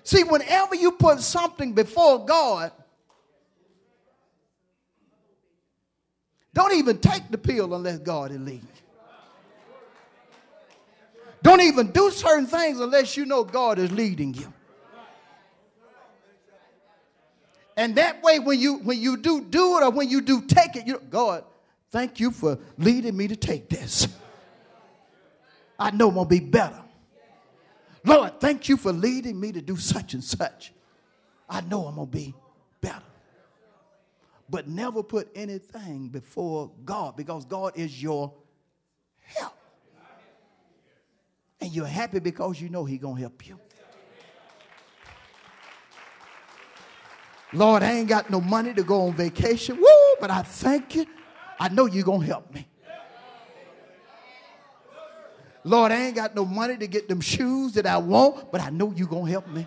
See, 0.02 0.22
whenever 0.22 0.74
you 0.74 0.92
put 0.92 1.20
something 1.20 1.72
before 1.72 2.24
God, 2.26 2.72
don't 6.52 6.74
even 6.74 6.98
take 6.98 7.30
the 7.30 7.38
pill 7.38 7.74
unless 7.74 7.98
God 7.98 8.30
is 8.30 8.38
leading. 8.38 8.68
Don't 11.42 11.60
even 11.60 11.90
do 11.90 12.10
certain 12.10 12.46
things 12.46 12.80
unless 12.80 13.16
you 13.16 13.26
know 13.26 13.44
God 13.44 13.78
is 13.78 13.90
leading 13.92 14.34
you. 14.34 14.52
And 17.76 17.96
that 17.96 18.22
way, 18.22 18.38
when 18.38 18.58
you 18.60 18.74
when 18.78 19.00
you 19.00 19.16
do 19.16 19.40
do 19.40 19.78
it 19.78 19.82
or 19.82 19.90
when 19.90 20.08
you 20.08 20.20
do 20.20 20.42
take 20.42 20.76
it, 20.76 20.86
you 20.86 21.00
God, 21.10 21.44
Thank 21.94 22.18
you 22.18 22.32
for 22.32 22.58
leading 22.76 23.16
me 23.16 23.28
to 23.28 23.36
take 23.36 23.68
this. 23.68 24.08
I 25.84 25.90
know 25.90 26.08
I'm 26.08 26.14
going 26.14 26.24
to 26.24 26.30
be 26.30 26.40
better. 26.40 26.80
Lord, 28.06 28.40
thank 28.40 28.70
you 28.70 28.78
for 28.78 28.90
leading 28.90 29.38
me 29.38 29.52
to 29.52 29.60
do 29.60 29.76
such 29.76 30.14
and 30.14 30.24
such. 30.24 30.72
I 31.46 31.60
know 31.60 31.86
I'm 31.86 31.96
going 31.96 32.06
to 32.06 32.16
be 32.16 32.34
better. 32.80 33.02
But 34.48 34.66
never 34.66 35.02
put 35.02 35.28
anything 35.34 36.08
before 36.08 36.70
God 36.86 37.18
because 37.18 37.44
God 37.44 37.74
is 37.76 38.02
your 38.02 38.32
help. 39.20 39.52
And 41.60 41.70
you're 41.70 41.84
happy 41.84 42.18
because 42.18 42.58
you 42.62 42.70
know 42.70 42.86
He's 42.86 43.00
going 43.00 43.16
to 43.16 43.20
help 43.20 43.46
you. 43.46 43.60
Lord, 47.52 47.82
I 47.82 47.92
ain't 47.92 48.08
got 48.08 48.30
no 48.30 48.40
money 48.40 48.72
to 48.72 48.82
go 48.82 49.02
on 49.02 49.12
vacation. 49.12 49.76
Woo, 49.76 50.14
but 50.18 50.30
I 50.30 50.40
thank 50.40 50.94
you 50.94 51.04
I 51.60 51.68
know 51.68 51.84
you're 51.84 52.04
going 52.04 52.22
to 52.22 52.26
help 52.26 52.54
me. 52.54 52.66
Lord, 55.64 55.92
I 55.92 56.06
ain't 56.06 56.14
got 56.14 56.34
no 56.34 56.44
money 56.44 56.76
to 56.76 56.86
get 56.86 57.08
them 57.08 57.22
shoes 57.22 57.72
that 57.72 57.86
I 57.86 57.96
want, 57.96 58.52
but 58.52 58.60
I 58.60 58.68
know 58.68 58.92
you're 58.94 59.08
going 59.08 59.24
to 59.24 59.30
help 59.30 59.48
me. 59.48 59.66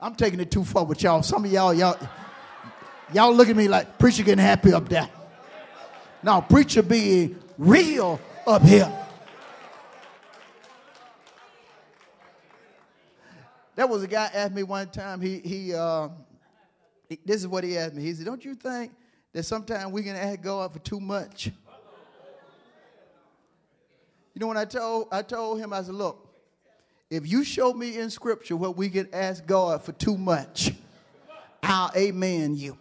I'm 0.00 0.14
taking 0.14 0.40
it 0.40 0.50
too 0.50 0.64
far 0.64 0.84
with 0.84 1.02
y'all. 1.02 1.22
Some 1.22 1.44
of 1.44 1.52
y'all, 1.52 1.74
y'all, 1.74 1.98
y'all 3.12 3.34
look 3.34 3.48
at 3.48 3.56
me 3.56 3.68
like 3.68 3.98
preacher 3.98 4.22
getting 4.22 4.42
happy 4.42 4.72
up 4.72 4.88
there. 4.88 5.08
Now, 6.22 6.40
preacher 6.40 6.82
being 6.82 7.38
real 7.58 8.18
up 8.46 8.62
here. 8.62 8.90
There 13.76 13.86
was 13.86 14.02
a 14.02 14.08
guy 14.08 14.30
asked 14.32 14.54
me 14.54 14.62
one 14.62 14.88
time, 14.88 15.20
he, 15.20 15.38
he, 15.38 15.74
uh, 15.74 16.08
this 17.24 17.36
is 17.36 17.46
what 17.46 17.64
he 17.64 17.76
asked 17.76 17.94
me. 17.94 18.02
He 18.02 18.14
said, 18.14 18.26
Don't 18.26 18.44
you 18.44 18.54
think 18.54 18.92
that 19.32 19.44
sometimes 19.44 19.92
we 19.92 20.02
can 20.02 20.16
ask 20.16 20.40
God 20.40 20.72
for 20.72 20.78
too 20.78 21.00
much? 21.00 21.50
You 24.38 24.42
know, 24.42 24.48
when 24.50 24.56
I 24.56 24.66
told, 24.66 25.08
I 25.10 25.22
told 25.22 25.58
him, 25.58 25.72
I 25.72 25.82
said, 25.82 25.96
Look, 25.96 26.32
if 27.10 27.26
you 27.26 27.42
show 27.42 27.72
me 27.72 27.98
in 27.98 28.08
scripture 28.08 28.54
what 28.54 28.76
we 28.76 28.88
can 28.88 29.08
ask 29.12 29.44
God 29.44 29.82
for 29.82 29.90
too 29.90 30.16
much, 30.16 30.72
I'll 31.60 31.90
amen 31.96 32.54
you. 32.54 32.78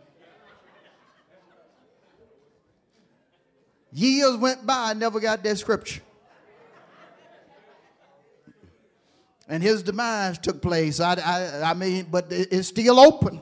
Years 3.92 4.38
went 4.38 4.68
by, 4.68 4.92
I 4.92 4.94
never 4.94 5.20
got 5.20 5.44
that 5.44 5.58
scripture. 5.58 6.02
And 9.50 9.64
his 9.64 9.82
demise 9.82 10.38
took 10.38 10.62
place. 10.62 11.00
I, 11.00 11.16
I, 11.16 11.72
I 11.72 11.74
mean, 11.74 12.06
but 12.12 12.28
it's 12.30 12.68
still 12.68 13.00
open 13.00 13.40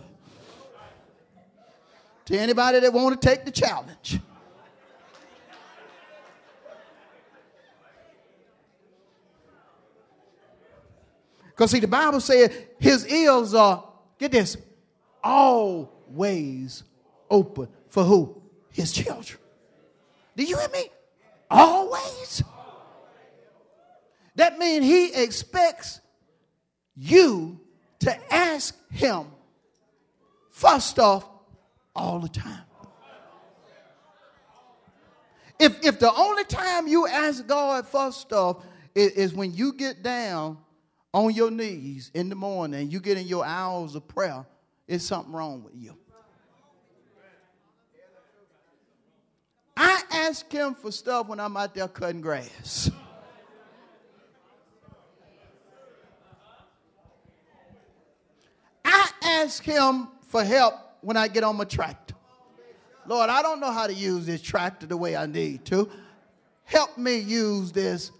to 2.27 2.39
anybody 2.39 2.79
that 2.79 2.93
want 2.93 3.21
to 3.21 3.27
take 3.27 3.43
the 3.43 3.51
challenge. 3.51 4.21
Because 11.55 11.71
see, 11.71 11.79
the 11.79 11.87
Bible 11.87 12.19
said 12.19 12.51
his 12.79 13.07
ears 13.07 13.53
are, 13.53 13.81
get 14.19 14.33
this, 14.33 14.57
always 15.23 16.83
open 17.29 17.69
for 17.87 18.03
who? 18.03 18.41
His 18.71 18.91
children. 18.91 19.39
Do 20.35 20.43
you 20.43 20.57
hear 20.57 20.67
me? 20.67 20.89
Always. 21.49 22.43
That 24.35 24.59
means 24.59 24.83
he 24.83 25.13
expects 25.13 26.01
you 26.97 27.61
to 27.99 28.33
ask 28.33 28.75
him 28.91 29.27
first 30.51 30.99
off 30.99 31.25
all 31.95 32.19
the 32.19 32.27
time. 32.27 32.63
If, 35.57 35.85
if 35.85 35.99
the 35.99 36.13
only 36.13 36.43
time 36.43 36.89
you 36.89 37.07
ask 37.07 37.47
God 37.47 37.87
for 37.87 38.11
stuff 38.11 38.57
is, 38.93 39.11
is 39.13 39.33
when 39.33 39.53
you 39.53 39.71
get 39.71 40.03
down 40.03 40.57
on 41.15 41.33
your 41.33 41.49
knees 41.49 42.11
in 42.13 42.27
the 42.27 42.35
morning 42.35 42.81
and 42.81 42.91
you 42.91 42.99
get 42.99 43.17
in 43.17 43.25
your 43.25 43.45
hours 43.45 43.95
of 43.95 44.05
prayer, 44.05 44.45
it's 44.85 45.05
something 45.05 45.31
wrong 45.33 45.63
with 45.63 45.73
you. 45.73 45.95
I 49.77 50.01
ask 50.11 50.51
him 50.51 50.75
for 50.75 50.91
stuff 50.91 51.27
when 51.27 51.39
I'm 51.39 51.55
out 51.55 51.73
there 51.73 51.87
cutting 51.87 52.19
grass. 52.19 52.91
I 58.83 59.09
ask 59.23 59.63
him 59.63 60.09
for 60.27 60.43
help 60.43 60.73
when 60.99 61.15
I 61.15 61.29
get 61.29 61.45
on 61.45 61.55
my 61.55 61.63
tractor. 61.63 62.15
Lord, 63.07 63.29
I 63.29 63.41
don't 63.41 63.61
know 63.61 63.71
how 63.71 63.87
to 63.87 63.93
use 63.93 64.25
this 64.25 64.41
tractor 64.41 64.85
the 64.85 64.97
way 64.97 65.15
I 65.15 65.27
need 65.27 65.63
to. 65.65 65.89
Help 66.65 66.97
me 66.97 67.19
use 67.19 67.71
this 67.71 68.11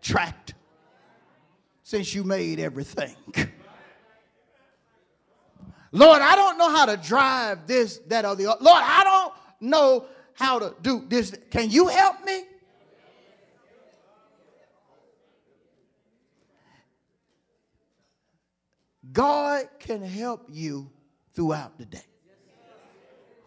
tractor 0.00 0.54
since 1.84 2.12
you 2.14 2.24
made 2.24 2.58
everything. 2.58 3.14
Lord, 5.92 6.20
I 6.22 6.34
don't 6.34 6.58
know 6.58 6.70
how 6.70 6.86
to 6.86 6.96
drive 6.96 7.68
this, 7.68 7.98
that, 8.08 8.24
or 8.24 8.34
the 8.34 8.46
other. 8.50 8.64
Lord, 8.64 8.82
I 8.82 9.04
don't 9.04 9.32
know 9.60 10.06
how 10.32 10.58
to 10.58 10.74
do 10.82 11.04
this. 11.06 11.36
Can 11.50 11.70
you 11.70 11.86
help 11.86 12.24
me? 12.24 12.42
God 19.12 19.68
can 19.78 20.02
help 20.02 20.46
you 20.50 20.90
throughout 21.34 21.78
the 21.78 21.84
day. 21.84 22.02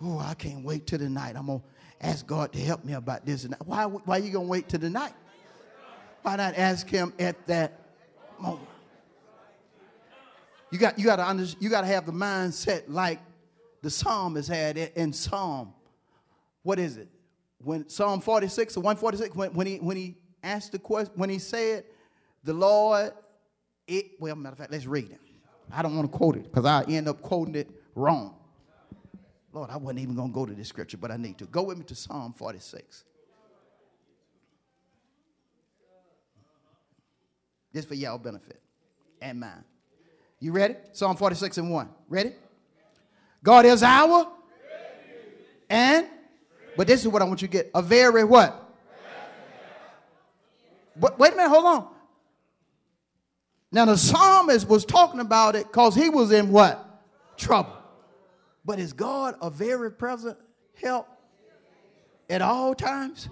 Oh, 0.02 0.20
I 0.20 0.36
can't 0.36 0.64
wait 0.64 0.86
till 0.88 1.00
the 1.00 1.10
night. 1.10 1.36
I'm 1.36 1.48
going 1.48 1.60
to 1.60 2.06
ask 2.06 2.26
God 2.26 2.54
to 2.54 2.60
help 2.60 2.86
me 2.86 2.94
about 2.94 3.26
this. 3.26 3.44
And. 3.44 3.56
Why, 3.66 3.86
why 3.86 4.18
are 4.18 4.22
you 4.22 4.32
going 4.32 4.46
to 4.46 4.50
wait 4.50 4.70
till 4.70 4.80
the 4.80 4.92
night? 4.92 5.14
Why 6.22 6.36
not 6.36 6.56
ask 6.56 6.88
Him 6.88 7.14
at 7.20 7.48
that 7.48 7.87
You 10.72 10.78
got, 10.78 11.00
you 11.00 11.06
got 11.06 11.18
to 11.18 11.28
under, 11.28 11.46
you 11.60 11.70
got 11.70 11.82
to 11.82 11.88
have 11.88 12.06
the 12.06 12.12
mindset 12.12 12.84
like 12.88 13.20
the 13.82 13.90
psalmist 13.90 14.50
had 14.50 14.78
in 14.78 15.14
Psalm. 15.14 15.74
What 16.64 16.80
is 16.80 16.98
it? 16.98 17.08
When 17.64 17.88
Psalm 17.88 18.20
46 18.22 18.78
or 18.78 18.82
146, 18.82 19.36
when, 19.36 19.54
when 19.54 19.68
he 19.68 19.78
when 19.78 19.98
he 19.98 20.18
asked 20.44 20.74
the 20.74 20.80
question, 20.80 21.14
when 21.16 21.30
he 21.30 21.40
said, 21.40 21.86
"The 22.44 22.54
Lord," 22.54 23.14
it 23.88 24.12
well, 24.20 24.36
matter 24.36 24.54
of 24.54 24.60
fact, 24.60 24.72
let's 24.72 24.86
read 24.86 25.10
it. 25.10 25.20
I 25.72 25.82
don't 25.82 25.96
want 25.96 26.12
to 26.12 26.18
quote 26.18 26.36
it 26.36 26.44
because 26.44 26.66
I 26.66 26.84
end 26.84 27.08
up 27.08 27.22
quoting 27.22 27.56
it 27.56 27.70
wrong. 27.96 28.36
Lord, 29.54 29.70
I 29.70 29.78
wasn't 29.78 30.00
even 30.00 30.16
going 30.16 30.30
to 30.30 30.34
go 30.34 30.46
to 30.46 30.54
this 30.54 30.68
scripture, 30.68 30.98
but 30.98 31.10
I 31.10 31.18
need 31.18 31.38
to. 31.40 31.46
Go 31.46 31.64
with 31.64 31.78
me 31.78 31.84
to 31.86 31.96
Psalm 31.96 32.34
46. 32.34 33.06
This 37.74 37.86
for 37.86 37.96
y'all 37.96 38.18
benefit 38.18 38.62
and 39.22 39.40
mine. 39.40 39.64
You 40.40 40.52
ready? 40.52 40.76
Psalm 40.94 41.16
46 41.16 41.58
and 41.58 41.72
1. 41.72 41.90
Ready? 42.10 42.34
God 43.44 43.66
is 43.66 43.84
our 43.84 44.28
and 45.70 46.08
but 46.76 46.88
this 46.88 47.02
is 47.02 47.08
what 47.08 47.22
I 47.22 47.26
want 47.26 47.42
you 47.42 47.48
to 47.48 47.52
get. 47.52 47.72
A 47.74 47.82
very 47.82 48.24
what? 48.24 48.64
But 50.96 51.20
wait 51.20 51.34
a 51.34 51.36
minute, 51.36 51.50
hold 51.50 51.66
on. 51.66 51.88
Now 53.72 53.86
the 53.86 53.98
psalmist 53.98 54.68
was 54.68 54.86
talking 54.86 55.20
about 55.20 55.56
it 55.56 55.68
because 55.68 55.96
he 55.96 56.10
was 56.10 56.32
in 56.32 56.52
what? 56.52 56.84
Trouble. 57.36 57.74
But 58.64 58.80
is 58.80 58.94
God 58.94 59.36
a 59.42 59.50
very 59.50 59.92
present 59.92 60.38
help 60.82 61.08
at 62.30 62.42
all 62.42 62.74
times? 62.74 63.30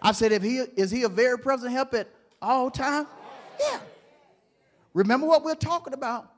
I 0.00 0.12
said, 0.12 0.32
if 0.32 0.42
he 0.42 0.58
is 0.58 0.90
he 0.90 1.02
a 1.02 1.08
very 1.08 1.38
present 1.38 1.72
help 1.72 1.94
at 1.94 2.08
all 2.40 2.70
times? 2.70 3.08
Yeah. 3.60 3.80
Remember 4.94 5.26
what 5.26 5.44
we're 5.44 5.54
talking 5.54 5.92
about? 5.92 6.30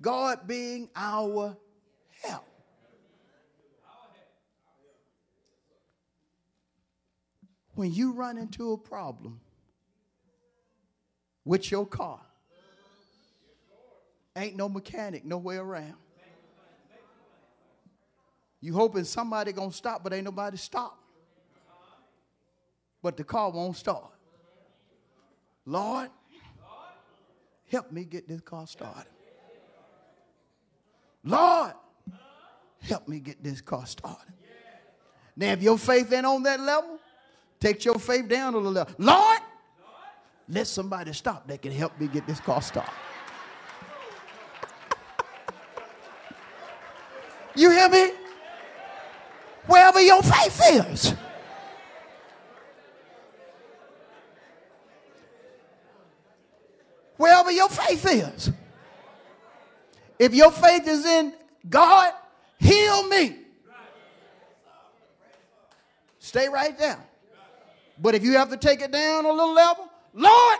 God 0.00 0.46
being 0.46 0.88
our 0.96 1.56
help. 2.22 2.44
When 7.74 7.92
you 7.92 8.12
run 8.12 8.36
into 8.36 8.72
a 8.72 8.76
problem 8.76 9.40
with 11.44 11.70
your 11.70 11.86
car, 11.86 12.20
ain't 14.36 14.56
no 14.56 14.68
mechanic 14.68 15.24
nowhere 15.24 15.62
around. 15.62 15.94
You 18.60 18.74
hoping 18.74 19.04
somebody 19.04 19.52
gonna 19.52 19.72
stop, 19.72 20.04
but 20.04 20.12
ain't 20.12 20.24
nobody 20.24 20.56
stop. 20.56 20.98
But 23.02 23.16
the 23.16 23.24
car 23.24 23.50
won't 23.50 23.76
start. 23.76 24.12
Lord, 25.66 26.10
help 27.72 27.90
me 27.90 28.04
get 28.04 28.28
this 28.28 28.42
car 28.42 28.66
started. 28.66 29.10
Lord, 31.24 31.72
help 32.82 33.08
me 33.08 33.18
get 33.18 33.42
this 33.42 33.62
car 33.62 33.86
started. 33.86 34.34
Now, 35.34 35.52
if 35.52 35.62
your 35.62 35.78
faith 35.78 36.12
ain't 36.12 36.26
on 36.26 36.42
that 36.42 36.60
level, 36.60 36.98
take 37.58 37.82
your 37.86 37.98
faith 37.98 38.28
down 38.28 38.52
a 38.52 38.58
little 38.58 38.72
level. 38.72 38.94
Lord, 38.98 39.40
let 40.48 40.66
somebody 40.66 41.14
stop 41.14 41.48
that 41.48 41.62
can 41.62 41.72
help 41.72 41.98
me 41.98 42.08
get 42.08 42.26
this 42.26 42.40
car 42.40 42.60
started. 42.60 42.92
You 47.54 47.70
hear 47.70 47.88
me? 47.88 48.12
Wherever 49.66 50.00
your 50.00 50.22
faith 50.22 50.60
is. 50.90 51.14
Wherever 57.22 57.51
your 57.62 57.68
faith 57.68 58.06
is. 58.06 58.50
If 60.18 60.34
your 60.34 60.50
faith 60.50 60.86
is 60.86 61.04
in 61.04 61.32
God, 61.68 62.12
heal 62.58 63.08
me. 63.08 63.36
Stay 66.18 66.48
right 66.48 66.76
there. 66.78 66.98
But 67.98 68.14
if 68.14 68.24
you 68.24 68.32
have 68.32 68.50
to 68.50 68.56
take 68.56 68.80
it 68.80 68.90
down 68.90 69.26
a 69.26 69.30
little 69.30 69.54
level, 69.54 69.88
Lord, 70.12 70.58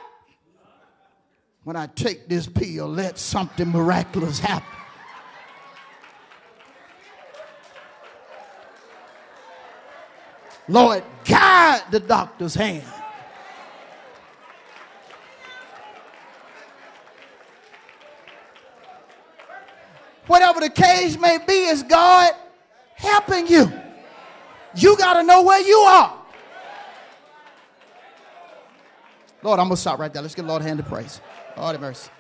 when 1.65 1.77
I 1.77 1.87
take 1.87 2.29
this 2.29 2.47
pill, 2.47 2.89
let 2.89 3.19
something 3.19 3.69
miraculous 3.69 4.39
happen. 4.39 4.69
Lord, 10.69 11.03
guide 11.25 11.83
the 11.91 12.01
doctor's 12.01 12.55
hand. 12.55 13.02
Whatever 20.27 20.61
the 20.61 20.71
case 20.71 21.19
may 21.19 21.39
be, 21.39 21.65
is 21.65 21.83
God 21.83 22.33
helping 22.95 23.47
you. 23.47 23.73
You 24.75 24.97
got 24.97 25.15
to 25.15 25.23
know 25.23 25.43
where 25.43 25.61
you 25.61 25.79
are. 25.79 26.19
Lord, 29.43 29.59
I'm 29.59 29.67
going 29.67 29.77
to 29.77 29.81
stop 29.81 29.99
right 29.99 30.13
there. 30.13 30.23
Let's 30.23 30.35
give 30.35 30.47
Lord 30.47 30.63
a 30.63 30.65
hand 30.65 30.81
of 30.81 30.87
praise. 30.87 31.21
Lord 31.57 31.73
have 31.73 31.81
mercy. 31.81 32.11